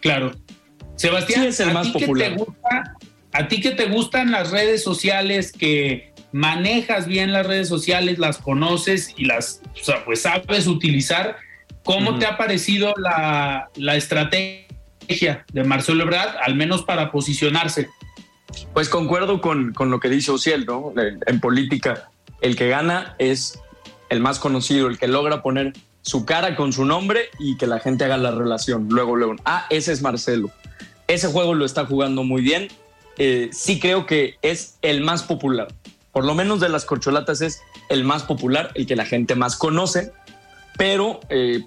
Claro. 0.00 0.32
Sebastián, 0.96 1.44
es 1.44 1.60
el 1.60 1.72
más 1.72 1.88
popular. 1.88 2.36
¿A 3.32 3.48
ti 3.48 3.60
que 3.60 3.72
te 3.72 3.86
gustan 3.86 4.30
las 4.30 4.50
redes 4.50 4.82
sociales, 4.82 5.52
que 5.52 6.14
manejas 6.32 7.06
bien 7.06 7.32
las 7.32 7.46
redes 7.46 7.68
sociales, 7.68 8.18
las 8.18 8.38
conoces 8.38 9.14
y 9.16 9.26
las 9.26 9.60
pues 10.04 10.22
sabes 10.22 10.66
utilizar? 10.66 11.36
¿Cómo 11.84 12.18
te 12.18 12.26
ha 12.26 12.36
parecido 12.36 12.94
la, 12.96 13.68
la 13.76 13.96
estrategia 13.96 14.65
de 15.08 15.64
Marcelo 15.64 16.02
Ebrard, 16.02 16.36
al 16.42 16.54
menos 16.54 16.82
para 16.82 17.10
posicionarse? 17.10 17.88
Pues 18.72 18.88
concuerdo 18.88 19.40
con, 19.40 19.72
con 19.72 19.90
lo 19.90 20.00
que 20.00 20.08
dice 20.08 20.30
Ociel, 20.30 20.66
¿no? 20.66 20.92
En 21.26 21.40
política, 21.40 22.10
el 22.40 22.56
que 22.56 22.68
gana 22.68 23.14
es 23.18 23.58
el 24.08 24.20
más 24.20 24.38
conocido, 24.38 24.88
el 24.88 24.98
que 24.98 25.08
logra 25.08 25.42
poner 25.42 25.72
su 26.02 26.24
cara 26.24 26.54
con 26.54 26.72
su 26.72 26.84
nombre 26.84 27.30
y 27.38 27.56
que 27.56 27.66
la 27.66 27.80
gente 27.80 28.04
haga 28.04 28.16
la 28.16 28.30
relación. 28.30 28.86
Luego, 28.88 29.16
luego, 29.16 29.34
ah, 29.44 29.66
ese 29.70 29.92
es 29.92 30.02
Marcelo. 30.02 30.50
Ese 31.08 31.26
juego 31.28 31.54
lo 31.54 31.64
está 31.64 31.84
jugando 31.84 32.22
muy 32.22 32.42
bien. 32.42 32.68
Eh, 33.18 33.50
sí 33.52 33.80
creo 33.80 34.06
que 34.06 34.36
es 34.42 34.78
el 34.82 35.02
más 35.02 35.24
popular. 35.24 35.68
Por 36.12 36.24
lo 36.24 36.34
menos 36.34 36.60
de 36.60 36.68
las 36.68 36.84
corcholatas 36.84 37.40
es 37.40 37.60
el 37.88 38.04
más 38.04 38.22
popular, 38.22 38.70
el 38.74 38.86
que 38.86 38.96
la 38.96 39.04
gente 39.04 39.34
más 39.34 39.56
conoce, 39.56 40.12
pero 40.78 41.20
eh, 41.28 41.64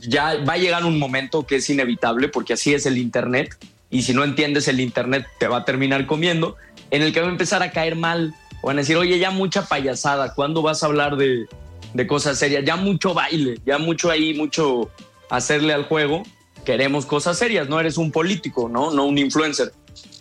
ya 0.00 0.36
va 0.44 0.54
a 0.54 0.58
llegar 0.58 0.84
un 0.84 0.98
momento 0.98 1.46
que 1.46 1.56
es 1.56 1.70
inevitable 1.70 2.28
porque 2.28 2.54
así 2.54 2.74
es 2.74 2.86
el 2.86 2.98
Internet 2.98 3.56
y 3.90 4.02
si 4.02 4.14
no 4.14 4.24
entiendes 4.24 4.68
el 4.68 4.80
Internet 4.80 5.26
te 5.38 5.48
va 5.48 5.58
a 5.58 5.64
terminar 5.64 6.06
comiendo, 6.06 6.56
en 6.90 7.02
el 7.02 7.12
que 7.12 7.20
va 7.20 7.28
a 7.28 7.30
empezar 7.30 7.62
a 7.62 7.70
caer 7.72 7.96
mal. 7.96 8.34
Van 8.62 8.76
a 8.76 8.82
decir, 8.82 8.96
oye, 8.96 9.18
ya 9.18 9.30
mucha 9.30 9.66
payasada, 9.66 10.34
¿cuándo 10.34 10.62
vas 10.62 10.82
a 10.82 10.86
hablar 10.86 11.16
de, 11.16 11.46
de 11.94 12.06
cosas 12.06 12.38
serias? 12.38 12.64
Ya 12.64 12.76
mucho 12.76 13.12
baile, 13.12 13.58
ya 13.66 13.78
mucho 13.78 14.10
ahí, 14.10 14.34
mucho 14.34 14.90
hacerle 15.28 15.72
al 15.72 15.84
juego 15.84 16.22
queremos 16.64 17.06
cosas 17.06 17.38
serias, 17.38 17.68
no 17.68 17.80
eres 17.80 17.98
un 17.98 18.10
político, 18.10 18.68
¿no? 18.68 18.90
No 18.90 19.04
un 19.04 19.18
influencer. 19.18 19.72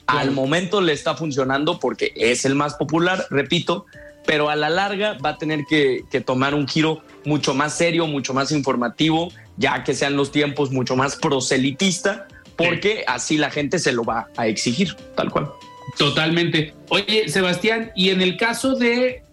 Al 0.08 0.32
momento 0.32 0.82
le 0.82 0.94
está 0.94 1.16
funcionando 1.16 1.80
porque 1.80 2.12
es 2.16 2.44
el 2.46 2.56
más 2.56 2.76
popular, 2.76 3.26
repito, 3.30 3.86
pero 4.26 4.50
a 4.50 4.56
la 4.56 4.70
larga 4.70 5.18
va 5.24 5.30
a 5.30 5.38
tener 5.38 5.66
que, 5.70 6.04
tomar 6.26 6.54
un 6.54 6.68
giro 6.68 7.02
mucho 7.24 7.54
más 7.54 7.78
serio, 7.78 8.08
mucho 8.08 8.34
más 8.34 8.52
informativo, 8.52 9.32
ya 9.58 9.84
que 9.84 9.94
sean 9.94 10.16
los 10.16 10.32
tiempos 10.32 10.72
mucho 10.72 10.96
más 10.96 11.16
proselitista, 11.16 12.28
porque 12.56 13.04
así 13.08 13.38
la 13.38 13.50
gente 13.50 13.80
se 13.80 13.92
lo 13.92 14.04
va 14.04 14.28
a 14.38 14.48
exigir, 14.48 14.96
tal 15.16 15.32
cual. 15.32 15.50
Totalmente. 15.98 16.74
Oye, 16.90 17.28
Sebastián, 17.30 17.92
y 17.96 18.10
en 18.10 18.22
el 18.22 18.38
caso 18.38 18.76
de 18.76 19.24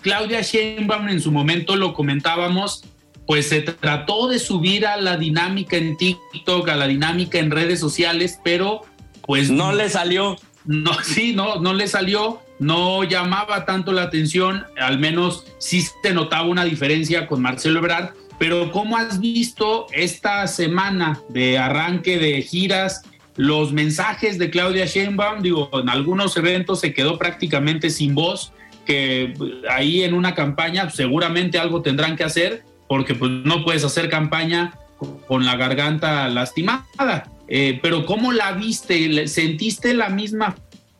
Claudia 0.00 0.42
Sheinbaum, 0.42 1.08
en 1.08 1.20
su 1.20 1.30
momento 1.30 1.76
lo 1.76 1.94
comentábamos, 1.94 2.84
pues 3.26 3.48
se 3.48 3.60
trató 3.60 4.28
de 4.28 4.38
subir 4.38 4.86
a 4.86 4.96
la 4.96 5.16
dinámica 5.16 5.76
en 5.76 5.96
TikTok, 5.96 6.68
a 6.68 6.76
la 6.76 6.86
dinámica 6.86 7.38
en 7.38 7.50
redes 7.50 7.78
sociales, 7.78 8.40
pero 8.42 8.82
pues 9.22 9.50
no 9.50 9.72
le 9.72 9.90
salió. 9.90 10.36
No, 10.64 10.92
sí, 11.02 11.34
no, 11.34 11.60
no 11.60 11.74
le 11.74 11.88
salió, 11.88 12.40
no 12.58 13.04
llamaba 13.04 13.64
tanto 13.64 13.92
la 13.92 14.02
atención, 14.02 14.64
al 14.80 14.98
menos 14.98 15.46
sí 15.58 15.82
se 16.02 16.14
notaba 16.14 16.48
una 16.48 16.64
diferencia 16.64 17.26
con 17.26 17.42
Marcelo 17.42 17.80
Ebrard, 17.80 18.14
pero 18.38 18.70
¿cómo 18.70 18.96
has 18.96 19.20
visto 19.20 19.86
esta 19.92 20.46
semana 20.46 21.20
de 21.28 21.58
arranque 21.58 22.18
de 22.18 22.40
giras? 22.42 23.02
Los 23.36 23.72
mensajes 23.72 24.38
de 24.38 24.50
Claudia 24.50 24.86
Sheinbaum, 24.86 25.42
digo, 25.42 25.70
en 25.72 25.88
algunos 25.88 26.36
eventos 26.36 26.80
se 26.80 26.94
quedó 26.94 27.18
prácticamente 27.18 27.90
sin 27.90 28.14
voz, 28.14 28.52
que 28.84 29.34
ahí 29.70 30.02
en 30.02 30.14
una 30.14 30.34
campaña 30.34 30.88
seguramente 30.90 31.58
algo 31.58 31.82
tendrán 31.82 32.16
que 32.16 32.24
hacer, 32.24 32.62
porque 32.88 33.14
pues 33.14 33.30
no 33.30 33.64
puedes 33.64 33.84
hacer 33.84 34.08
campaña 34.08 34.78
con 35.26 35.44
la 35.44 35.56
garganta 35.56 36.28
lastimada. 36.28 37.30
Eh, 37.48 37.78
pero 37.82 38.06
¿cómo 38.06 38.32
la 38.32 38.52
viste? 38.52 39.26
¿Sentiste 39.28 39.94
la 39.94 40.08
misma 40.08 40.56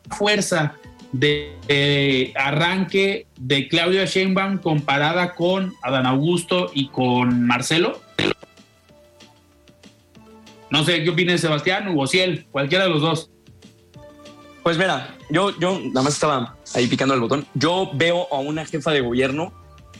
fuerza 0.09 0.75
de 1.11 2.33
arranque 2.35 3.27
de 3.37 3.67
Claudia 3.67 4.05
Sheinbaum 4.05 4.59
comparada 4.59 5.35
con 5.35 5.73
Adán 5.81 6.05
Augusto 6.05 6.71
y 6.73 6.89
con 6.89 7.45
Marcelo? 7.45 8.01
No 10.69 10.83
sé, 10.83 11.03
¿qué 11.03 11.09
opinas 11.09 11.41
Sebastián 11.41 11.93
o 11.95 12.07
Ciel? 12.07 12.45
Cualquiera 12.51 12.83
de 12.83 12.89
los 12.91 13.01
dos. 13.01 13.31
Pues 14.61 14.77
mira, 14.77 15.15
yo, 15.29 15.57
yo 15.59 15.79
nada 15.79 16.03
más 16.03 16.13
estaba 16.13 16.57
ahí 16.75 16.87
picando 16.87 17.15
el 17.15 17.21
botón. 17.21 17.47
Yo 17.55 17.89
veo 17.93 18.27
a 18.31 18.39
una 18.39 18.65
jefa 18.65 18.91
de 18.91 19.01
gobierno 19.01 19.53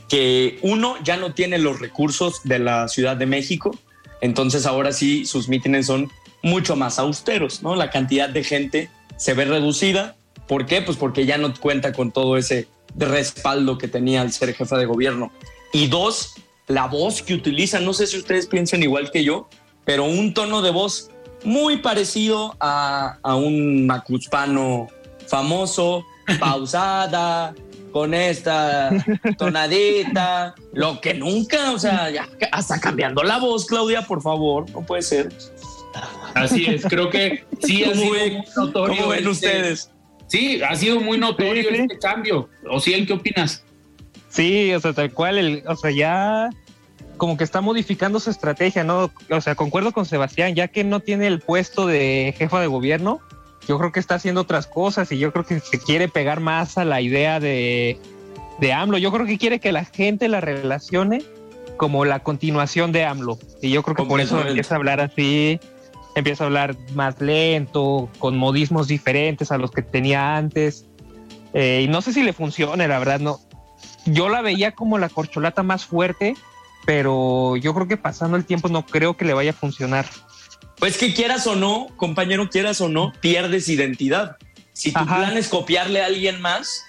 que 0.10 0.60
uno 0.62 0.96
ya 1.04 1.18
no 1.18 1.34
tiene 1.34 1.58
los 1.58 1.80
recursos 1.80 2.42
de 2.44 2.60
la 2.60 2.88
Ciudad 2.88 3.16
de 3.16 3.26
México, 3.26 3.78
entonces 4.22 4.66
ahora 4.66 4.92
sí 4.92 5.26
sus 5.26 5.48
mítines 5.48 5.86
son 5.86 6.12
mucho 6.42 6.76
más 6.76 7.00
austeros, 7.00 7.64
¿no? 7.64 7.76
La 7.76 7.90
cantidad 7.90 8.28
de 8.28 8.44
gente 8.44 8.90
se 9.18 9.34
ve 9.34 9.46
reducida. 9.46 10.16
¿Por 10.50 10.66
qué? 10.66 10.82
Pues 10.82 10.98
porque 10.98 11.28
ya 11.28 11.38
no 11.38 11.54
cuenta 11.54 11.94
con 11.94 12.12
todo 12.12 12.36
ese 12.36 12.68
respaldo 12.98 13.78
que 13.78 13.88
tenía 13.88 14.22
al 14.22 14.34
ser 14.34 14.56
jefa 14.56 14.78
de 14.78 14.88
gobierno. 14.88 15.32
Y 15.72 15.88
dos, 15.88 16.34
la 16.66 16.88
voz 16.88 17.22
que 17.22 17.36
utiliza, 17.36 17.80
no 17.80 17.94
sé 17.94 18.08
si 18.08 18.18
ustedes 18.18 18.48
piensan 18.48 18.82
igual 18.82 19.12
que 19.12 19.24
yo, 19.24 19.48
pero 19.86 20.06
un 20.06 20.34
tono 20.34 20.64
de 20.64 20.72
voz 20.72 21.12
muy 21.44 21.78
parecido 21.78 22.58
a, 22.60 23.20
a 23.22 23.36
un 23.36 23.86
macuspano 23.86 24.88
famoso, 25.28 26.04
pausada, 26.40 27.54
con 27.92 28.16
esta 28.16 28.90
tonadita, 29.38 30.56
lo 30.74 31.00
que 31.00 31.14
nunca, 31.14 31.74
o 31.74 31.78
sea, 31.78 32.10
ya 32.10 32.28
hasta 32.52 32.80
cambiando 32.80 33.22
la 33.22 33.38
voz, 33.38 33.68
Claudia, 33.68 34.02
por 34.02 34.24
favor, 34.24 34.68
no 34.72 34.84
puede 34.84 35.04
ser. 35.04 35.32
Así 36.34 36.66
es, 36.66 36.84
creo 36.86 37.12
que 37.12 37.46
sí 37.62 37.84
sido 37.84 37.94
muy 37.94 38.44
notorio. 38.56 38.96
¿Cómo 38.96 39.10
ven 39.10 39.20
este 39.20 39.30
ustedes? 39.30 39.92
Sí, 40.30 40.62
ha 40.62 40.76
sido 40.76 41.00
muy 41.02 41.18
notorio 41.18 41.70
este 41.70 41.98
cambio. 41.98 42.50
¿O 42.70 42.80
sí, 42.80 43.06
qué 43.06 43.14
opinas? 43.14 43.64
Sí, 44.30 44.72
o 44.74 44.80
sea, 44.80 44.94
tal 44.94 45.12
cual, 45.12 45.64
o 45.68 45.76
sea, 45.76 45.92
ya 45.92 46.50
como 47.18 47.36
que 47.36 47.44
está 47.44 47.62
modificando 47.62 48.20
su 48.20 48.30
estrategia, 48.30 48.84
¿no? 48.84 49.12
O 49.30 49.42
sea, 49.42 49.56
concuerdo 49.56 49.92
con 49.92 50.06
Sebastián, 50.06 50.56
ya 50.56 50.68
que 50.68 50.84
no 50.84 51.00
tiene 51.00 51.28
el 51.28 51.40
puesto 51.40 51.88
de 51.88 52.34
jefa 52.38 52.62
de 52.62 52.68
gobierno, 52.68 53.20
yo 53.68 53.78
creo 53.78 53.92
que 53.92 54.00
está 54.00 54.16
haciendo 54.16 54.42
otras 54.42 54.68
cosas 54.68 55.12
y 55.12 55.18
yo 55.18 55.32
creo 55.32 55.46
que 55.46 55.60
se 55.60 55.80
quiere 55.80 56.08
pegar 56.08 56.40
más 56.40 56.78
a 56.78 56.86
la 56.86 57.02
idea 57.02 57.40
de, 57.40 58.00
de 58.60 58.74
AMLO. 58.74 58.98
Yo 58.98 59.12
creo 59.12 59.26
que 59.26 59.38
quiere 59.38 59.60
que 59.60 59.72
la 59.72 59.86
gente 59.86 60.28
la 60.28 60.42
relacione 60.42 61.24
como 61.78 62.06
la 62.06 62.20
continuación 62.20 62.92
de 62.92 63.06
AMLO. 63.06 63.40
Y 63.62 63.72
yo 63.72 63.84
creo 63.84 63.96
que 63.96 64.06
por 64.06 64.22
eso 64.22 64.42
empieza 64.42 64.76
a 64.76 64.78
hablar 64.78 65.02
así, 65.02 65.60
empieza 66.20 66.44
a 66.44 66.48
hablar 66.48 66.76
más 66.94 67.20
lento, 67.22 68.10
con 68.20 68.38
modismos 68.38 68.88
diferentes 68.88 69.52
a 69.52 69.58
los 69.58 69.72
que 69.72 69.82
tenía 69.82 70.38
antes. 70.38 70.86
Eh, 71.54 71.82
y 71.86 71.88
no 71.88 72.02
sé 72.02 72.14
si 72.14 72.24
le 72.24 72.34
funcione, 72.34 72.88
la 72.88 73.00
verdad, 73.00 73.20
no. 73.20 73.40
Yo 74.06 74.30
la 74.30 74.42
veía 74.42 74.72
como 74.72 74.98
la 74.98 75.10
corcholata 75.10 75.64
más 75.64 75.86
fuerte, 75.86 76.36
pero 76.86 77.58
yo 77.58 77.74
creo 77.74 77.88
que 77.88 77.98
pasando 77.98 78.38
el 78.38 78.46
tiempo 78.46 78.70
no 78.70 78.86
creo 78.86 79.18
que 79.18 79.26
le 79.26 79.34
vaya 79.34 79.52
a 79.52 79.54
funcionar. 79.54 80.06
Pues 80.78 80.98
que 80.98 81.14
quieras 81.14 81.46
o 81.48 81.56
no, 81.56 81.88
compañero, 81.98 82.50
quieras 82.50 82.80
o 82.82 82.90
no, 82.90 83.12
pierdes 83.20 83.68
identidad. 83.68 84.38
Si 84.72 84.94
tu 84.94 85.06
plan 85.06 85.38
es 85.38 85.50
copiarle 85.50 86.02
a 86.02 86.06
alguien 86.06 86.40
más, 86.40 86.86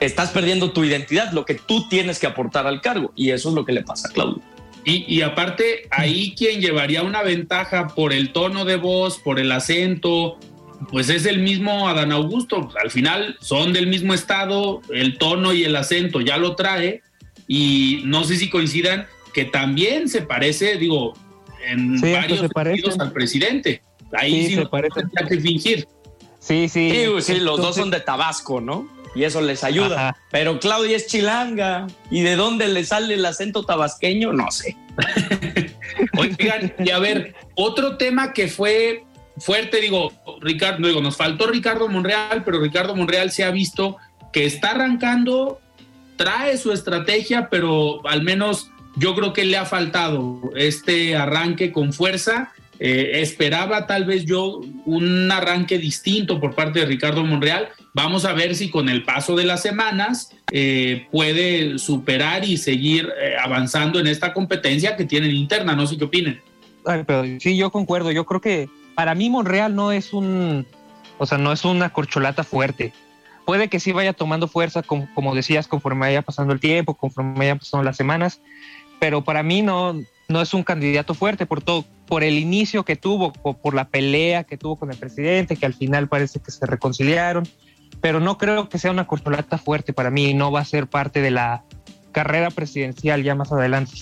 estás 0.00 0.30
perdiendo 0.30 0.72
tu 0.72 0.82
identidad, 0.82 1.30
lo 1.32 1.44
que 1.44 1.54
tú 1.54 1.88
tienes 1.88 2.18
que 2.18 2.26
aportar 2.26 2.66
al 2.66 2.80
cargo. 2.80 3.12
Y 3.14 3.30
eso 3.30 3.50
es 3.50 3.54
lo 3.54 3.64
que 3.64 3.72
le 3.72 3.82
pasa 3.82 4.08
a 4.08 4.10
Claudio. 4.10 4.42
Y, 4.90 5.20
aparte, 5.20 5.86
ahí 5.90 6.34
quien 6.34 6.62
llevaría 6.62 7.02
una 7.02 7.22
ventaja 7.22 7.88
por 7.88 8.14
el 8.14 8.32
tono 8.32 8.64
de 8.64 8.76
voz, 8.76 9.18
por 9.18 9.38
el 9.38 9.52
acento, 9.52 10.38
pues 10.90 11.10
es 11.10 11.26
el 11.26 11.40
mismo 11.40 11.88
Adán 11.88 12.10
Augusto. 12.10 12.70
Al 12.82 12.90
final 12.90 13.36
son 13.40 13.74
del 13.74 13.86
mismo 13.86 14.14
estado, 14.14 14.80
el 14.90 15.18
tono 15.18 15.52
y 15.52 15.64
el 15.64 15.76
acento 15.76 16.22
ya 16.22 16.38
lo 16.38 16.56
trae. 16.56 17.02
Y 17.46 18.00
no 18.06 18.24
sé 18.24 18.36
si 18.36 18.48
coincidan 18.48 19.06
que 19.34 19.44
también 19.44 20.08
se 20.08 20.22
parece, 20.22 20.78
digo, 20.78 21.12
en 21.66 22.00
varios 22.00 22.40
sentidos 22.40 22.98
al 22.98 23.12
presidente. 23.12 23.82
Ahí 24.12 24.46
sí, 24.46 24.54
se 24.54 24.66
parece. 24.66 25.02
que 25.28 25.38
fingir. 25.38 25.86
Sí, 26.38 26.66
sí. 26.70 26.92
Sí, 27.20 27.40
los 27.40 27.58
dos 27.58 27.76
son 27.76 27.90
de 27.90 28.00
Tabasco, 28.00 28.62
¿no? 28.62 28.88
Y 29.18 29.24
eso 29.24 29.40
les 29.40 29.64
ayuda. 29.64 30.16
Pero 30.30 30.60
Claudia 30.60 30.96
es 30.96 31.08
chilanga. 31.08 31.88
¿Y 32.08 32.20
de 32.20 32.36
dónde 32.36 32.68
le 32.68 32.84
sale 32.84 33.14
el 33.14 33.26
acento 33.26 33.64
tabasqueño? 33.64 34.32
No 34.32 34.48
sé. 34.52 34.76
Oigan, 36.16 36.72
y 36.78 36.90
a 36.90 37.00
ver, 37.00 37.34
otro 37.56 37.96
tema 37.96 38.32
que 38.32 38.46
fue 38.46 39.04
fuerte, 39.38 39.80
digo, 39.80 40.12
Ricardo, 40.40 40.86
digo, 40.86 41.00
nos 41.00 41.16
faltó 41.16 41.48
Ricardo 41.48 41.88
Monreal, 41.88 42.44
pero 42.44 42.60
Ricardo 42.60 42.94
Monreal 42.94 43.32
se 43.32 43.42
ha 43.42 43.50
visto 43.50 43.96
que 44.32 44.44
está 44.44 44.70
arrancando, 44.70 45.60
trae 46.14 46.56
su 46.56 46.72
estrategia, 46.72 47.48
pero 47.50 48.06
al 48.06 48.22
menos 48.22 48.70
yo 48.94 49.16
creo 49.16 49.32
que 49.32 49.44
le 49.44 49.56
ha 49.56 49.64
faltado 49.64 50.40
este 50.54 51.16
arranque 51.16 51.72
con 51.72 51.92
fuerza. 51.92 52.52
Eh, 52.78 53.20
esperaba 53.20 53.88
tal 53.88 54.04
vez 54.04 54.24
yo 54.24 54.60
un 54.84 55.32
arranque 55.32 55.78
distinto 55.78 56.38
por 56.38 56.54
parte 56.54 56.78
de 56.78 56.86
Ricardo 56.86 57.24
Monreal. 57.24 57.70
Vamos 57.98 58.24
a 58.24 58.32
ver 58.32 58.54
si 58.54 58.70
con 58.70 58.88
el 58.88 59.02
paso 59.02 59.34
de 59.34 59.42
las 59.42 59.60
semanas 59.60 60.30
eh, 60.52 61.08
puede 61.10 61.80
superar 61.80 62.44
y 62.44 62.56
seguir 62.56 63.12
eh, 63.20 63.34
avanzando 63.36 63.98
en 63.98 64.06
esta 64.06 64.32
competencia 64.32 64.94
que 64.94 65.04
tienen 65.04 65.32
interna. 65.32 65.74
No 65.74 65.84
sé 65.84 65.98
qué 65.98 66.04
opinen. 66.04 66.40
sí, 67.40 67.56
yo 67.56 67.72
concuerdo. 67.72 68.12
Yo 68.12 68.24
creo 68.24 68.40
que 68.40 68.70
para 68.94 69.16
mí 69.16 69.28
Monreal 69.30 69.74
no 69.74 69.90
es 69.90 70.12
un, 70.12 70.64
o 71.18 71.26
sea, 71.26 71.38
no 71.38 71.50
es 71.50 71.64
una 71.64 71.90
corcholata 71.90 72.44
fuerte. 72.44 72.92
Puede 73.44 73.66
que 73.66 73.80
sí 73.80 73.90
vaya 73.90 74.12
tomando 74.12 74.46
fuerza, 74.46 74.84
como, 74.84 75.12
como 75.12 75.34
decías, 75.34 75.66
conforme 75.66 76.02
vaya 76.02 76.22
pasando 76.22 76.52
el 76.52 76.60
tiempo, 76.60 76.94
conforme 76.94 77.36
vayan 77.36 77.58
pasando 77.58 77.82
las 77.82 77.96
semanas, 77.96 78.40
pero 79.00 79.24
para 79.24 79.42
mí 79.42 79.60
no, 79.60 80.00
no 80.28 80.40
es 80.40 80.54
un 80.54 80.62
candidato 80.62 81.14
fuerte 81.14 81.46
por 81.46 81.62
todo, 81.62 81.84
por 82.06 82.22
el 82.22 82.38
inicio 82.38 82.84
que 82.84 82.94
tuvo, 82.94 83.32
por, 83.32 83.74
la 83.74 83.88
pelea 83.88 84.44
que 84.44 84.56
tuvo 84.56 84.76
con 84.76 84.92
el 84.92 84.96
presidente, 84.96 85.56
que 85.56 85.66
al 85.66 85.74
final 85.74 86.08
parece 86.08 86.38
que 86.38 86.52
se 86.52 86.64
reconciliaron, 86.64 87.48
pero 88.00 88.20
no 88.20 88.38
creo 88.38 88.68
que 88.68 88.78
sea 88.78 88.90
una 88.90 89.06
corcholata 89.06 89.58
fuerte 89.58 89.92
para 89.92 90.10
mí, 90.10 90.34
no 90.34 90.52
va 90.52 90.60
a 90.60 90.64
ser 90.64 90.86
parte 90.86 91.20
de 91.20 91.30
la 91.30 91.64
carrera 92.12 92.50
presidencial 92.50 93.22
ya 93.22 93.34
más 93.34 93.52
adelante. 93.52 93.92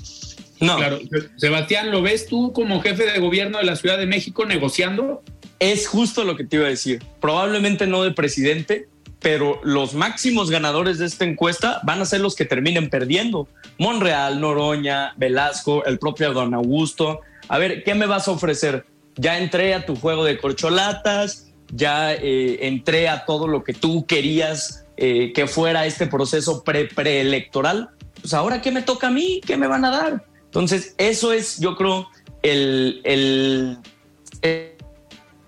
No. 0.61 0.77
Claro, 0.77 0.99
Sebastián, 1.37 1.91
¿lo 1.91 2.03
ves 2.03 2.27
tú 2.27 2.53
como 2.53 2.81
jefe 2.81 3.05
de 3.05 3.19
gobierno 3.19 3.59
de 3.59 3.65
la 3.65 3.77
Ciudad 3.77 3.99
de 3.99 4.07
México 4.07 4.47
negociando? 4.47 5.23
Es 5.59 5.87
justo 5.87 6.25
lo 6.25 6.37
que 6.37 6.45
te 6.45 6.57
iba 6.57 6.67
a 6.67 6.71
decir. 6.71 7.03
Probablemente 7.21 7.87
no 7.87 8.03
de 8.03 8.13
presidente, 8.13 8.89
pero 9.21 9.61
los 9.65 9.95
máximos 9.95 10.51
ganadores 10.51 10.99
de 10.99 11.07
esta 11.07 11.25
encuesta 11.25 11.81
van 11.85 12.01
a 12.01 12.05
ser 12.05 12.21
los 12.21 12.37
que 12.37 12.45
terminen 12.45 12.91
perdiendo. 12.91 13.49
Monreal, 13.79 14.41
Noroña, 14.41 15.15
Velasco, 15.17 15.85
el 15.85 15.99
propio 15.99 16.33
Don 16.33 16.55
Augusto. 16.55 17.21
A 17.49 17.59
ver, 17.59 17.83
¿qué 17.85 17.95
me 17.95 18.07
vas 18.07 18.29
a 18.29 18.33
ofrecer? 18.33 18.87
Ya 19.17 19.39
entré 19.39 19.75
a 19.75 19.85
tu 19.87 19.97
juego 19.97 20.25
de 20.25 20.39
corcholatas, 20.39 21.46
ya 21.73 22.15
eh, 22.15 22.67
entré 22.67 23.09
a 23.09 23.25
todo 23.25 23.49
lo 23.49 23.65
que 23.65 23.73
tú 23.73 24.07
querías 24.07 24.85
eh, 24.97 25.33
que 25.35 25.47
fuera 25.47 25.87
este 25.87 26.07
proceso 26.07 26.65
pre-preelectoral. 26.65 27.91
Pues 28.21 28.35
ahora, 28.35 28.63
¿qué 28.63 28.71
me 28.71 28.83
toca 28.83 29.09
a 29.09 29.11
mí? 29.11 29.41
¿Qué 29.47 29.57
me 29.57 29.67
van 29.67 29.85
a 29.85 29.91
dar? 29.91 30.25
Entonces, 30.45 30.95
eso 30.99 31.33
es, 31.33 31.59
yo 31.59 31.77
creo, 31.77 32.09
el, 32.43 33.01
el, 33.05 33.79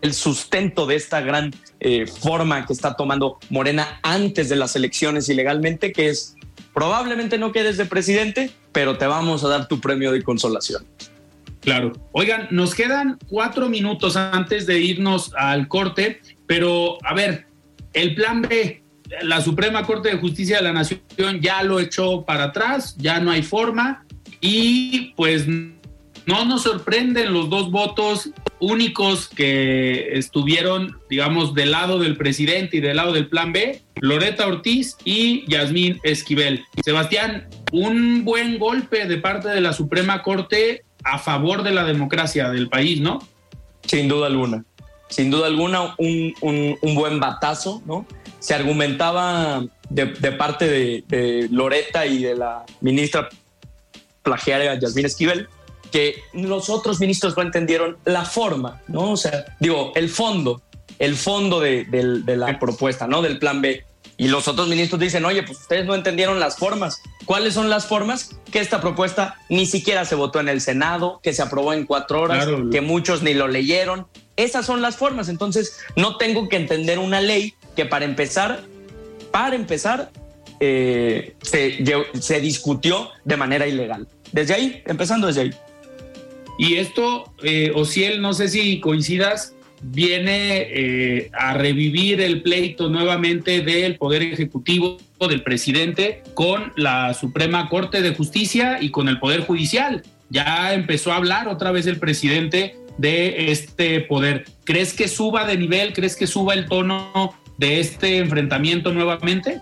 el 0.02 0.14
sustento 0.14 0.87
de 0.87 0.96
esta 0.96 1.20
gran 1.20 1.54
eh, 1.81 2.07
forma 2.07 2.66
que 2.66 2.72
está 2.72 2.94
tomando 2.94 3.38
Morena 3.50 4.00
antes 4.02 4.48
de 4.48 4.57
las 4.57 4.76
elecciones 4.76 5.28
ilegalmente, 5.28 5.92
que 5.92 6.09
es 6.09 6.35
probablemente 6.74 7.38
no 7.38 7.52
quedes 7.52 7.76
de 7.76 7.87
presidente, 7.87 8.50
pero 8.72 8.98
te 8.98 9.07
vamos 9.07 9.44
a 9.44 9.48
dar 9.48 9.68
tu 9.68 9.81
premio 9.81 10.12
de 10.12 10.22
consolación. 10.22 10.85
Claro. 11.68 11.92
Oigan, 12.12 12.48
nos 12.50 12.74
quedan 12.74 13.18
cuatro 13.28 13.68
minutos 13.68 14.16
antes 14.16 14.64
de 14.64 14.81
irnos 14.81 15.35
al 15.37 15.68
corte, 15.68 16.22
pero 16.46 16.96
a 17.04 17.12
ver, 17.12 17.46
el 17.92 18.14
plan 18.14 18.40
B, 18.40 18.83
la 19.20 19.42
Suprema 19.42 19.85
Corte 19.85 20.09
de 20.09 20.16
Justicia 20.16 20.57
de 20.57 20.62
la 20.62 20.72
Nación 20.72 21.02
ya 21.42 21.62
lo 21.62 21.78
echó 21.78 22.24
para 22.24 22.44
atrás, 22.44 22.96
ya 22.96 23.20
no 23.20 23.33
hay 23.33 23.42
forma 23.42 24.07
y 24.40 25.12
pues 25.14 25.46
no 25.46 26.46
nos 26.46 26.62
sorprenden 26.62 27.35
los 27.35 27.50
dos 27.50 27.70
votos 27.70 28.31
únicos 28.61 29.28
que 29.28 30.16
estuvieron, 30.16 30.96
digamos, 31.11 31.52
del 31.52 31.72
lado 31.72 31.98
del 31.98 32.16
presidente 32.16 32.78
y 32.78 32.81
del 32.81 32.96
lado 32.96 33.12
del 33.12 33.28
plan 33.28 33.52
B, 33.52 33.83
Loreta 34.00 34.46
Ortiz 34.46 34.96
y 35.04 35.44
Yasmín 35.50 36.00
Esquivel. 36.02 36.64
Sebastián, 36.83 37.46
un 37.72 38.24
buen 38.24 38.59
golpe 38.59 39.04
de 39.04 39.18
parte 39.18 39.48
de 39.48 39.61
la 39.61 39.74
Suprema 39.74 40.22
Corte 40.22 40.85
a 41.05 41.19
favor 41.19 41.63
de 41.63 41.73
la 41.73 41.85
democracia 41.85 42.51
del 42.51 42.69
país, 42.69 43.01
¿no? 43.01 43.19
Sin 43.87 44.09
duda 44.09 44.27
alguna. 44.27 44.65
Sin 45.09 45.31
duda 45.31 45.47
alguna, 45.47 45.95
un, 45.99 46.35
buen 46.95 47.19
batazo, 47.21 47.83
¿no? 47.87 48.07
Se 48.41 48.55
argumentaba 48.55 49.65
de, 49.89 50.07
parte 50.33 50.67
de, 50.67 51.05
de 51.09 51.49
Loreta 51.51 52.07
y 52.07 52.23
de 52.23 52.37
la 52.37 52.65
ministra 52.81 53.29
plagiaria 54.23 54.79
Yasmín 54.79 55.07
Esquivel 55.07 55.49
que 55.91 56.23
los 56.33 56.69
otros 56.69 57.01
ministros 57.01 57.37
no 57.37 57.43
entendieron 57.43 57.97
la 58.05 58.25
forma, 58.25 58.81
¿no? 58.89 59.13
O 59.13 59.17
sea, 59.17 59.57
digo, 59.59 59.93
el 59.95 60.09
fondo, 60.09 60.63
el 60.99 61.17
fondo 61.17 61.61
de, 61.61 61.87
la 62.27 62.59
propuesta, 62.59 63.07
¿no? 63.07 63.23
Del 63.23 63.39
plan 63.39 63.61
B. 63.61 63.85
Y 64.17 64.29
los 64.29 64.49
otros 64.49 64.69
ministros 64.69 65.01
dicen, 65.01 65.25
oye, 65.25 65.45
pues 65.45 65.61
ustedes 65.61 65.87
no 65.87 65.95
entendieron 65.95 66.41
las 66.41 66.57
formas. 66.57 67.01
¿Cuáles 67.25 67.55
son 67.55 67.71
las 67.71 67.87
formas? 67.87 68.37
Que 68.51 68.59
esta 68.59 68.81
propuesta 68.81 69.37
ni 69.49 69.65
siquiera 69.65 70.05
se 70.05 70.17
votó 70.17 70.41
en 70.41 70.49
el 70.49 70.61
Senado, 70.61 71.21
que 71.23 71.33
se 71.33 71.43
aprobó 71.43 71.73
en 71.73 71.87
cuatro 71.87 72.23
horas, 72.23 72.49
que 72.73 72.81
muchos 72.81 73.23
ni 73.23 73.33
lo 73.33 73.47
leyeron. 73.47 74.09
Esas 74.37 74.67
son 74.67 74.83
las 74.83 74.97
formas. 74.97 75.29
Entonces, 75.29 75.79
no 75.95 76.17
tengo 76.17 76.49
que 76.49 76.57
entender 76.57 76.99
una 76.99 77.21
ley 77.21 77.55
que 77.77 77.85
para 77.85 78.05
empezar, 78.05 78.65
para 79.31 79.55
empezar, 79.55 80.11
eh, 80.59 81.37
se, 81.43 81.85
se 82.21 82.41
discutió 82.41 83.11
de 83.25 83.37
manera 83.37 83.69
ilegal. 83.69 84.09
Desde 84.33 84.55
ahí, 84.55 84.83
empezando 84.87 85.29
desde 85.29 85.43
ahí. 85.43 85.51
Y 86.59 86.79
esto, 86.79 87.33
eh, 87.45 87.71
Ociel, 87.75 88.21
no 88.21 88.35
sé 88.35 88.49
si 88.49 88.81
coincidas, 88.81 89.55
viene 89.81 90.67
eh, 90.71 91.31
a 91.33 91.55
revivir 91.55 92.21
el 92.21 92.43
pleito 92.43 92.88
nuevamente 92.88 93.61
del 93.61 93.97
Poder 93.97 94.23
Ejecutivo 94.23 94.99
del 95.21 95.43
presidente 95.43 96.23
con 96.35 96.73
la 96.77 97.14
Suprema 97.14 97.69
Corte 97.69 98.03
de 98.03 98.14
Justicia 98.14 98.79
y 98.81 98.91
con 98.91 99.09
el 99.09 99.19
Poder 99.19 99.41
Judicial. 99.41 100.03
Ya 100.31 100.75
empezó 100.75 101.12
a 101.12 101.17
hablar 101.17 101.49
otra 101.49 101.71
vez 101.71 101.87
el 101.87 101.99
presidente 101.99 102.77
de 102.99 103.51
este 103.51 104.01
poder. 104.01 104.45
¿Crees 104.64 104.93
que 104.93 105.09
suba 105.09 105.45
de 105.45 105.57
nivel? 105.57 105.93
¿Crees 105.93 106.17
que 106.17 106.27
suba 106.27 106.55
el 106.55 106.67
tono 106.67 107.35
de 107.57 107.81
este 107.81 108.19
enfrentamiento 108.19 108.93
nuevamente? 108.93 109.61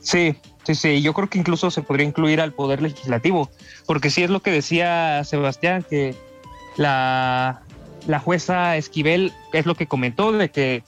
Sí, 0.00 0.34
sí, 0.64 0.74
sí. 0.74 1.02
Yo 1.02 1.12
creo 1.14 1.28
que 1.28 1.38
incluso 1.38 1.70
se 1.70 1.82
podría 1.82 2.06
incluir 2.06 2.40
al 2.40 2.52
Poder 2.52 2.82
Legislativo 2.82 3.50
porque 3.86 4.10
sí 4.10 4.22
es 4.22 4.30
lo 4.30 4.40
que 4.40 4.50
decía 4.50 5.22
Sebastián, 5.24 5.84
que 5.88 6.14
la, 6.76 7.62
jueza 8.18 8.76
Esquivel 8.76 9.32
es 9.52 9.66
lo 9.66 9.74
que 9.74 9.86
comentó, 9.86 10.32
de 10.32 10.50
que 10.50 10.82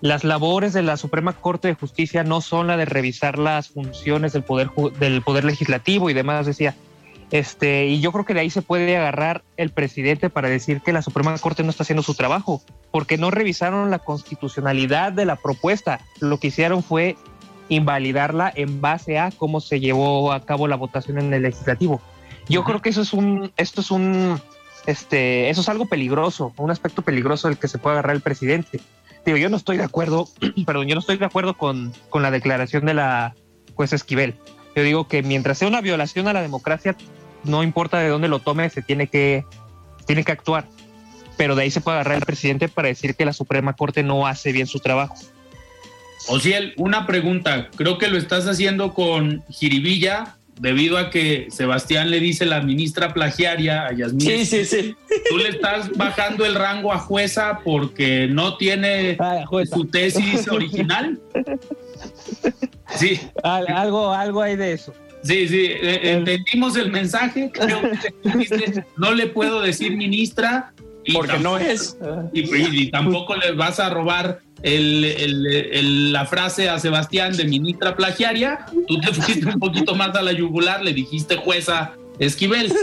las 0.00 0.24
labores 0.24 0.72
de 0.72 0.82
la 0.82 0.96
Suprema 0.96 1.34
Corte 1.34 1.68
de 1.68 1.74
Justicia 1.74 2.24
no 2.24 2.40
son 2.40 2.66
la 2.66 2.76
de 2.76 2.86
revisar 2.86 3.38
las 3.38 3.68
funciones 3.68 4.32
del 4.32 4.42
poder 4.42 4.70
del 4.98 5.22
poder 5.22 5.44
legislativo 5.44 6.10
y 6.10 6.14
demás 6.14 6.46
decía. 6.46 6.74
Este 7.30 7.86
y 7.86 8.00
yo 8.00 8.10
creo 8.10 8.24
que 8.24 8.34
de 8.34 8.40
ahí 8.40 8.50
se 8.50 8.62
puede 8.62 8.96
agarrar 8.96 9.44
el 9.56 9.70
presidente 9.70 10.30
para 10.30 10.48
decir 10.48 10.80
que 10.80 10.92
la 10.92 11.00
Suprema 11.00 11.36
Corte 11.38 11.62
no 11.62 11.70
está 11.70 11.84
haciendo 11.84 12.02
su 12.02 12.14
trabajo 12.14 12.60
porque 12.90 13.18
no 13.18 13.30
revisaron 13.30 13.88
la 13.90 14.00
constitucionalidad 14.00 15.12
de 15.12 15.26
la 15.26 15.36
propuesta. 15.36 16.00
Lo 16.18 16.38
que 16.38 16.48
hicieron 16.48 16.82
fue 16.82 17.16
invalidarla 17.68 18.52
en 18.54 18.80
base 18.80 19.18
a 19.18 19.30
cómo 19.30 19.60
se 19.60 19.78
llevó 19.78 20.32
a 20.32 20.44
cabo 20.44 20.66
la 20.66 20.74
votación 20.74 21.18
en 21.18 21.32
el 21.32 21.42
legislativo. 21.42 22.00
Yo 22.48 22.64
creo 22.64 22.82
que 22.82 22.88
eso 22.88 23.02
es 23.02 23.12
un, 23.12 23.52
esto 23.56 23.80
es 23.80 23.92
un, 23.92 24.40
este, 24.86 25.50
eso 25.50 25.60
es 25.60 25.68
algo 25.68 25.86
peligroso, 25.86 26.52
un 26.56 26.70
aspecto 26.70 27.02
peligroso 27.02 27.48
del 27.48 27.58
que 27.58 27.68
se 27.68 27.78
puede 27.78 27.94
agarrar 27.94 28.16
el 28.16 28.22
presidente. 28.22 28.80
Digo, 29.24 29.36
yo 29.36 29.50
no 29.50 29.56
estoy 29.56 29.76
de 29.76 29.84
acuerdo, 29.84 30.28
perdón, 30.66 30.88
yo 30.88 30.94
no 30.94 31.00
estoy 31.00 31.18
de 31.18 31.26
acuerdo 31.26 31.56
con, 31.56 31.92
con 32.08 32.22
la 32.22 32.30
declaración 32.30 32.86
de 32.86 32.94
la 32.94 33.34
jueza 33.74 33.96
Esquivel. 33.96 34.34
Yo 34.74 34.82
digo 34.82 35.08
que 35.08 35.22
mientras 35.22 35.58
sea 35.58 35.68
una 35.68 35.80
violación 35.80 36.28
a 36.28 36.32
la 36.32 36.42
democracia, 36.42 36.96
no 37.44 37.62
importa 37.62 37.98
de 37.98 38.08
dónde 38.08 38.28
lo 38.28 38.38
tome, 38.38 38.68
se 38.70 38.82
tiene 38.82 39.08
que, 39.08 39.44
tiene 40.06 40.24
que 40.24 40.32
actuar. 40.32 40.66
Pero 41.36 41.54
de 41.54 41.62
ahí 41.62 41.70
se 41.70 41.80
puede 41.80 41.96
agarrar 41.96 42.18
el 42.18 42.26
presidente 42.26 42.68
para 42.68 42.88
decir 42.88 43.14
que 43.14 43.24
la 43.24 43.32
Suprema 43.32 43.74
Corte 43.74 44.02
no 44.02 44.26
hace 44.26 44.52
bien 44.52 44.66
su 44.66 44.78
trabajo. 44.78 45.14
Ociel, 46.28 46.74
una 46.76 47.06
pregunta. 47.06 47.70
Creo 47.76 47.98
que 47.98 48.08
lo 48.08 48.18
estás 48.18 48.46
haciendo 48.46 48.92
con 48.92 49.42
Jiribilla 49.48 50.36
debido 50.60 50.98
a 50.98 51.08
que 51.08 51.46
Sebastián 51.50 52.10
le 52.10 52.20
dice 52.20 52.44
la 52.44 52.60
ministra 52.60 53.14
plagiaria 53.14 53.86
a 53.86 53.92
Yasmín. 53.92 54.20
Sí, 54.20 54.44
sí, 54.44 54.64
sí. 54.66 54.94
Tú 55.30 55.38
le 55.38 55.48
estás 55.48 55.90
bajando 55.96 56.44
el 56.44 56.54
rango 56.54 56.92
a 56.92 56.98
jueza 56.98 57.60
porque 57.64 58.28
no 58.30 58.58
tiene 58.58 59.16
ah, 59.18 59.44
su 59.72 59.86
tesis 59.86 60.46
original. 60.48 61.18
Sí. 62.94 63.18
Algo, 63.42 64.12
algo 64.12 64.42
hay 64.42 64.56
de 64.56 64.72
eso. 64.72 64.92
Sí, 65.22 65.48
sí, 65.48 65.66
eh, 65.66 66.12
entendimos 66.12 66.76
el 66.76 66.90
mensaje. 66.90 67.50
Creo 67.52 67.80
que 67.80 68.84
no 68.96 69.14
le 69.14 69.28
puedo 69.28 69.60
decir 69.62 69.96
ministra. 69.96 70.72
porque 71.12 71.38
no 71.38 71.56
es. 71.56 71.96
y 72.32 72.90
tampoco 72.90 73.34
le 73.36 73.52
vas 73.52 73.80
a 73.80 73.88
robar 73.88 74.40
el, 74.62 76.12
la 76.12 76.26
frase 76.26 76.68
a 76.68 76.78
Sebastián 76.78 77.36
de 77.36 77.44
ministra 77.44 77.96
plagiaria, 77.96 78.66
tú 78.86 79.00
te 79.00 79.12
fuiste 79.12 79.46
un 79.46 79.58
poquito 79.58 79.94
más 79.94 80.14
a 80.14 80.22
la 80.22 80.32
yugular, 80.32 80.82
le 80.82 80.92
dijiste 80.92 81.36
jueza 81.36 81.92
Esquivel. 82.18 82.72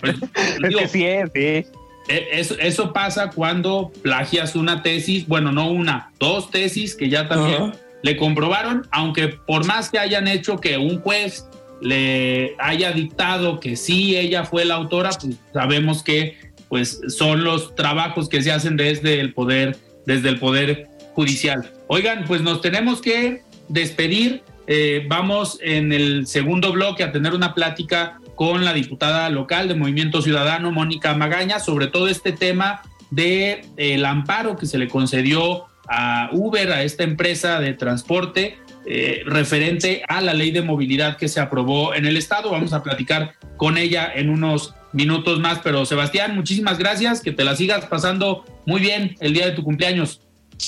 Pues, 0.00 0.16
es 0.62 0.90
sí, 0.92 1.04
sí. 1.34 1.66
E, 2.08 2.28
eso, 2.32 2.56
eso, 2.58 2.92
pasa 2.94 3.28
cuando 3.28 3.92
plagias 4.02 4.56
una 4.56 4.82
tesis, 4.82 5.26
bueno, 5.26 5.52
no 5.52 5.70
una, 5.70 6.10
dos 6.18 6.50
tesis 6.50 6.94
que 6.94 7.10
ya 7.10 7.28
también 7.28 7.74
le 8.02 8.16
comprobaron, 8.16 8.86
aunque 8.90 9.28
por 9.28 9.66
más 9.66 9.90
que 9.90 9.98
hayan 9.98 10.26
hecho 10.26 10.58
que 10.58 10.78
un 10.78 11.00
juez 11.00 11.44
le 11.82 12.54
haya 12.58 12.92
dictado 12.92 13.60
que 13.60 13.76
sí 13.76 14.16
ella 14.16 14.44
fue 14.44 14.64
la 14.64 14.76
autora, 14.76 15.10
pues 15.10 15.36
sabemos 15.52 16.02
que 16.02 16.36
pues 16.68 17.00
son 17.08 17.44
los 17.44 17.74
trabajos 17.74 18.28
que 18.28 18.42
se 18.42 18.52
hacen 18.52 18.76
desde 18.76 19.20
el 19.20 19.34
poder 19.34 19.76
desde 20.10 20.28
el 20.28 20.40
poder 20.40 20.88
judicial. 21.14 21.70
Oigan, 21.86 22.24
pues 22.24 22.42
nos 22.42 22.60
tenemos 22.60 23.00
que 23.00 23.42
despedir. 23.68 24.42
Eh, 24.66 25.04
vamos 25.08 25.58
en 25.62 25.92
el 25.92 26.26
segundo 26.26 26.72
bloque 26.72 27.04
a 27.04 27.12
tener 27.12 27.32
una 27.32 27.54
plática 27.54 28.18
con 28.34 28.64
la 28.64 28.72
diputada 28.72 29.28
local 29.30 29.68
de 29.68 29.74
Movimiento 29.74 30.20
Ciudadano, 30.20 30.72
Mónica 30.72 31.14
Magaña, 31.14 31.60
sobre 31.60 31.86
todo 31.86 32.08
este 32.08 32.32
tema 32.32 32.82
de 33.10 33.62
el 33.76 34.04
amparo 34.04 34.56
que 34.56 34.66
se 34.66 34.78
le 34.78 34.88
concedió 34.88 35.66
a 35.88 36.30
Uber, 36.32 36.72
a 36.72 36.82
esta 36.82 37.04
empresa 37.04 37.60
de 37.60 37.74
transporte, 37.74 38.58
eh, 38.86 39.22
referente 39.26 40.02
a 40.08 40.20
la 40.20 40.34
ley 40.34 40.50
de 40.50 40.62
movilidad 40.62 41.16
que 41.18 41.28
se 41.28 41.38
aprobó 41.38 41.94
en 41.94 42.06
el 42.06 42.16
Estado. 42.16 42.50
Vamos 42.50 42.72
a 42.72 42.82
platicar 42.82 43.34
con 43.56 43.76
ella 43.76 44.10
en 44.12 44.28
unos 44.30 44.74
minutos 44.92 45.38
más, 45.40 45.60
pero 45.62 45.84
Sebastián, 45.86 46.34
muchísimas 46.34 46.78
gracias, 46.78 47.20
que 47.20 47.32
te 47.32 47.44
la 47.44 47.56
sigas 47.56 47.86
pasando 47.86 48.44
muy 48.66 48.80
bien 48.80 49.16
el 49.20 49.32
día 49.32 49.46
de 49.46 49.52
tu 49.52 49.62
cumpleaños. 49.62 50.20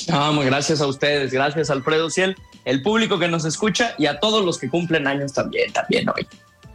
Vamos, 0.08 0.44
gracias 0.44 0.80
a 0.80 0.86
ustedes, 0.86 1.32
gracias 1.32 1.70
Alfredo 1.70 2.08
Ciel, 2.08 2.36
el 2.64 2.82
público 2.82 3.18
que 3.18 3.28
nos 3.28 3.44
escucha 3.44 3.94
y 3.98 4.06
a 4.06 4.20
todos 4.20 4.44
los 4.44 4.58
que 4.58 4.68
cumplen 4.68 5.06
años 5.06 5.32
también, 5.32 5.72
también 5.72 6.08
hoy. 6.08 6.26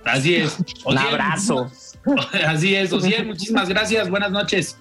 Así 0.06 0.36
es. 0.36 0.58
Un 0.86 0.98
abrazo. 0.98 1.70
Así 2.48 2.76
es, 2.76 2.94
Ociel, 2.94 3.26
muchísimas 3.26 3.68
gracias, 3.68 4.10
buenas 4.10 4.32
noches. 4.32 4.78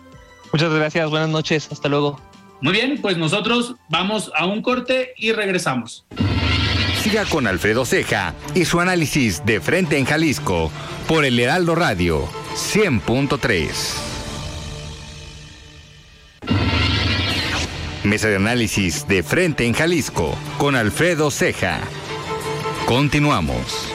Muchas 0.52 0.72
gracias, 0.72 1.10
buenas 1.10 1.28
noches, 1.28 1.68
hasta 1.70 1.88
luego. 1.88 2.20
Muy 2.60 2.72
bien, 2.72 2.98
pues 3.02 3.16
nosotros 3.16 3.74
vamos 3.88 4.30
a 4.34 4.46
un 4.46 4.62
corte 4.62 5.12
y 5.16 5.32
regresamos. 5.32 6.06
Siga 7.02 7.24
con 7.26 7.46
Alfredo 7.46 7.84
Ceja 7.84 8.34
y 8.54 8.64
su 8.64 8.80
análisis 8.80 9.44
de 9.44 9.60
frente 9.60 9.98
en 9.98 10.06
Jalisco 10.06 10.70
por 11.06 11.24
el 11.24 11.38
Heraldo 11.38 11.74
Radio 11.74 12.45
100.3. 12.56 13.68
Mesa 18.02 18.28
de 18.28 18.36
análisis 18.36 19.06
de 19.06 19.22
frente 19.22 19.66
en 19.66 19.74
Jalisco 19.74 20.34
con 20.56 20.74
Alfredo 20.74 21.30
Ceja. 21.30 21.80
Continuamos. 22.86 23.92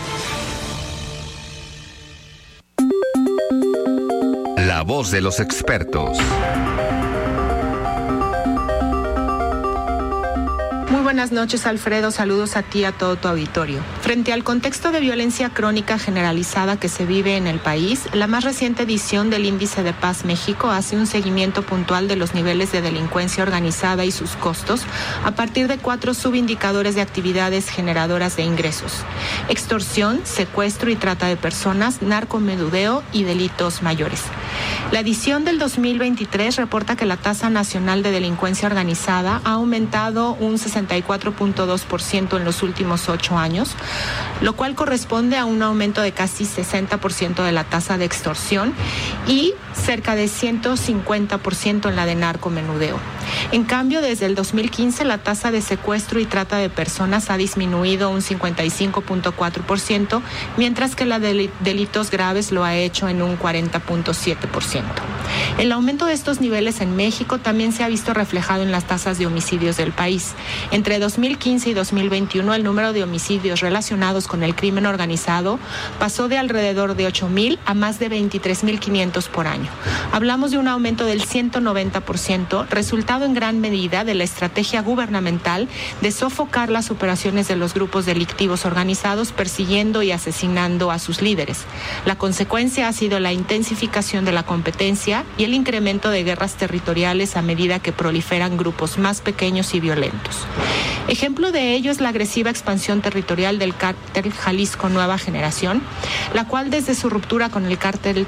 La 4.57 4.83
voz 4.83 5.09
de 5.09 5.21
los 5.21 5.39
expertos. 5.39 6.19
Buenas 11.11 11.33
noches, 11.33 11.65
Alfredo. 11.65 12.09
Saludos 12.09 12.55
a 12.55 12.63
ti 12.63 12.79
y 12.79 12.83
a 12.85 12.93
todo 12.93 13.17
tu 13.17 13.27
auditorio. 13.27 13.81
Frente 13.99 14.31
al 14.31 14.45
contexto 14.45 14.93
de 14.93 15.01
violencia 15.01 15.49
crónica 15.49 15.99
generalizada 15.99 16.79
que 16.79 16.87
se 16.87 17.05
vive 17.05 17.35
en 17.35 17.47
el 17.47 17.59
país, 17.59 18.07
la 18.13 18.27
más 18.27 18.45
reciente 18.45 18.83
edición 18.83 19.29
del 19.29 19.45
Índice 19.45 19.83
de 19.83 19.91
Paz 19.91 20.23
México 20.23 20.69
hace 20.71 20.95
un 20.95 21.07
seguimiento 21.07 21.63
puntual 21.63 22.07
de 22.07 22.15
los 22.15 22.33
niveles 22.33 22.71
de 22.71 22.81
delincuencia 22.81 23.43
organizada 23.43 24.05
y 24.05 24.11
sus 24.11 24.37
costos 24.37 24.83
a 25.25 25.31
partir 25.31 25.67
de 25.67 25.79
cuatro 25.79 26.13
subindicadores 26.13 26.95
de 26.95 27.01
actividades 27.01 27.67
generadoras 27.67 28.37
de 28.37 28.43
ingresos. 28.43 28.93
Extorsión, 29.49 30.21
secuestro 30.23 30.91
y 30.91 30.95
trata 30.95 31.27
de 31.27 31.35
personas, 31.35 32.01
narcomedudeo 32.01 33.03
y 33.11 33.23
delitos 33.23 33.81
mayores. 33.81 34.21
La 34.93 35.01
edición 35.01 35.43
del 35.43 35.59
2023 35.59 36.55
reporta 36.55 36.95
que 36.95 37.05
la 37.05 37.17
tasa 37.17 37.49
nacional 37.49 38.01
de 38.01 38.11
delincuencia 38.11 38.67
organizada 38.67 39.41
ha 39.43 39.51
aumentado 39.51 40.35
un 40.35 40.57
64 40.57 41.00
4.2% 41.03 42.37
en 42.37 42.45
los 42.45 42.63
últimos 42.63 43.09
ocho 43.09 43.37
años, 43.37 43.75
lo 44.41 44.53
cual 44.53 44.75
corresponde 44.75 45.37
a 45.37 45.45
un 45.45 45.61
aumento 45.61 46.01
de 46.01 46.11
casi 46.11 46.45
60% 46.45 47.43
de 47.43 47.51
la 47.51 47.63
tasa 47.63 47.97
de 47.97 48.05
extorsión 48.05 48.73
y 49.27 49.53
cerca 49.73 50.15
de 50.15 50.25
150% 50.25 51.89
en 51.89 51.95
la 51.95 52.05
de 52.05 52.15
narcomenudeo. 52.15 52.99
En 53.51 53.63
cambio, 53.63 54.01
desde 54.01 54.25
el 54.25 54.35
2015 54.35 55.05
la 55.05 55.19
tasa 55.19 55.51
de 55.51 55.61
secuestro 55.61 56.19
y 56.19 56.25
trata 56.25 56.57
de 56.57 56.69
personas 56.69 57.29
ha 57.29 57.37
disminuido 57.37 58.09
un 58.09 58.21
55.4%, 58.21 60.21
mientras 60.57 60.95
que 60.95 61.05
la 61.05 61.19
de 61.19 61.49
delitos 61.59 62.11
graves 62.11 62.51
lo 62.51 62.63
ha 62.63 62.75
hecho 62.75 63.09
en 63.09 63.21
un 63.21 63.37
40.7%. 63.37 64.83
El 65.57 65.71
aumento 65.71 66.05
de 66.05 66.13
estos 66.13 66.41
niveles 66.41 66.81
en 66.81 66.95
México 66.95 67.37
también 67.37 67.71
se 67.71 67.83
ha 67.83 67.87
visto 67.87 68.13
reflejado 68.13 68.63
en 68.63 68.71
las 68.71 68.85
tasas 68.85 69.17
de 69.17 69.27
homicidios 69.27 69.77
del 69.77 69.91
país. 69.91 70.33
Entre 70.71 70.99
2015 70.99 71.69
y 71.69 71.73
2021 71.73 72.53
el 72.53 72.63
número 72.63 72.93
de 72.93 73.03
homicidios 73.03 73.61
relacionados 73.61 74.27
con 74.27 74.43
el 74.43 74.55
crimen 74.55 74.85
organizado 74.85 75.59
pasó 75.99 76.27
de 76.27 76.37
alrededor 76.37 76.95
de 76.95 77.07
8.000 77.07 77.59
a 77.65 77.73
más 77.73 77.99
de 77.99 78.09
23.500 78.09 79.27
por 79.29 79.47
año. 79.47 79.69
Hablamos 80.11 80.51
de 80.51 80.57
un 80.57 80.67
aumento 80.67 81.05
del 81.05 81.21
190%, 81.21 82.67
resultado 82.69 83.20
en 83.25 83.33
gran 83.33 83.59
medida 83.59 84.03
de 84.03 84.15
la 84.15 84.23
estrategia 84.23 84.81
gubernamental 84.81 85.67
de 86.01 86.11
sofocar 86.11 86.69
las 86.69 86.91
operaciones 86.91 87.47
de 87.47 87.55
los 87.55 87.73
grupos 87.73 88.05
delictivos 88.05 88.65
organizados 88.65 89.31
persiguiendo 89.31 90.03
y 90.03 90.11
asesinando 90.11 90.91
a 90.91 90.99
sus 90.99 91.21
líderes. 91.21 91.65
La 92.05 92.17
consecuencia 92.17 92.87
ha 92.87 92.93
sido 92.93 93.19
la 93.19 93.33
intensificación 93.33 94.25
de 94.25 94.31
la 94.31 94.43
competencia 94.43 95.23
y 95.37 95.43
el 95.43 95.53
incremento 95.53 96.09
de 96.09 96.23
guerras 96.23 96.55
territoriales 96.55 97.35
a 97.37 97.41
medida 97.41 97.79
que 97.79 97.91
proliferan 97.91 98.57
grupos 98.57 98.97
más 98.97 99.21
pequeños 99.21 99.73
y 99.73 99.79
violentos. 99.79 100.45
Ejemplo 101.07 101.51
de 101.51 101.73
ello 101.73 101.91
es 101.91 101.99
la 101.99 102.09
agresiva 102.09 102.49
expansión 102.49 103.01
territorial 103.01 103.59
del 103.59 103.75
cártel 103.75 104.31
Jalisco 104.31 104.89
Nueva 104.89 105.17
Generación, 105.17 105.81
la 106.33 106.47
cual 106.47 106.69
desde 106.69 106.95
su 106.95 107.09
ruptura 107.09 107.49
con 107.49 107.65
el 107.65 107.77
cártel 107.77 108.27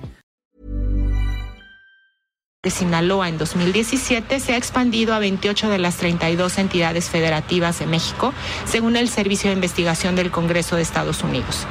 de 2.63 2.69
Sinaloa 2.69 3.27
en 3.27 3.39
2017 3.39 4.39
se 4.39 4.53
ha 4.53 4.57
expandido 4.57 5.15
a 5.15 5.19
28 5.19 5.67
de 5.67 5.79
las 5.79 5.97
32 5.97 6.59
entidades 6.59 7.09
federativas 7.09 7.79
de 7.79 7.87
México, 7.87 8.35
según 8.65 8.97
el 8.97 9.09
Servicio 9.09 9.49
de 9.49 9.55
Investigación 9.55 10.15
del 10.15 10.29
Congreso 10.29 10.75
de 10.75 10.83
Estados 10.83 11.23
Unidos. 11.23 11.65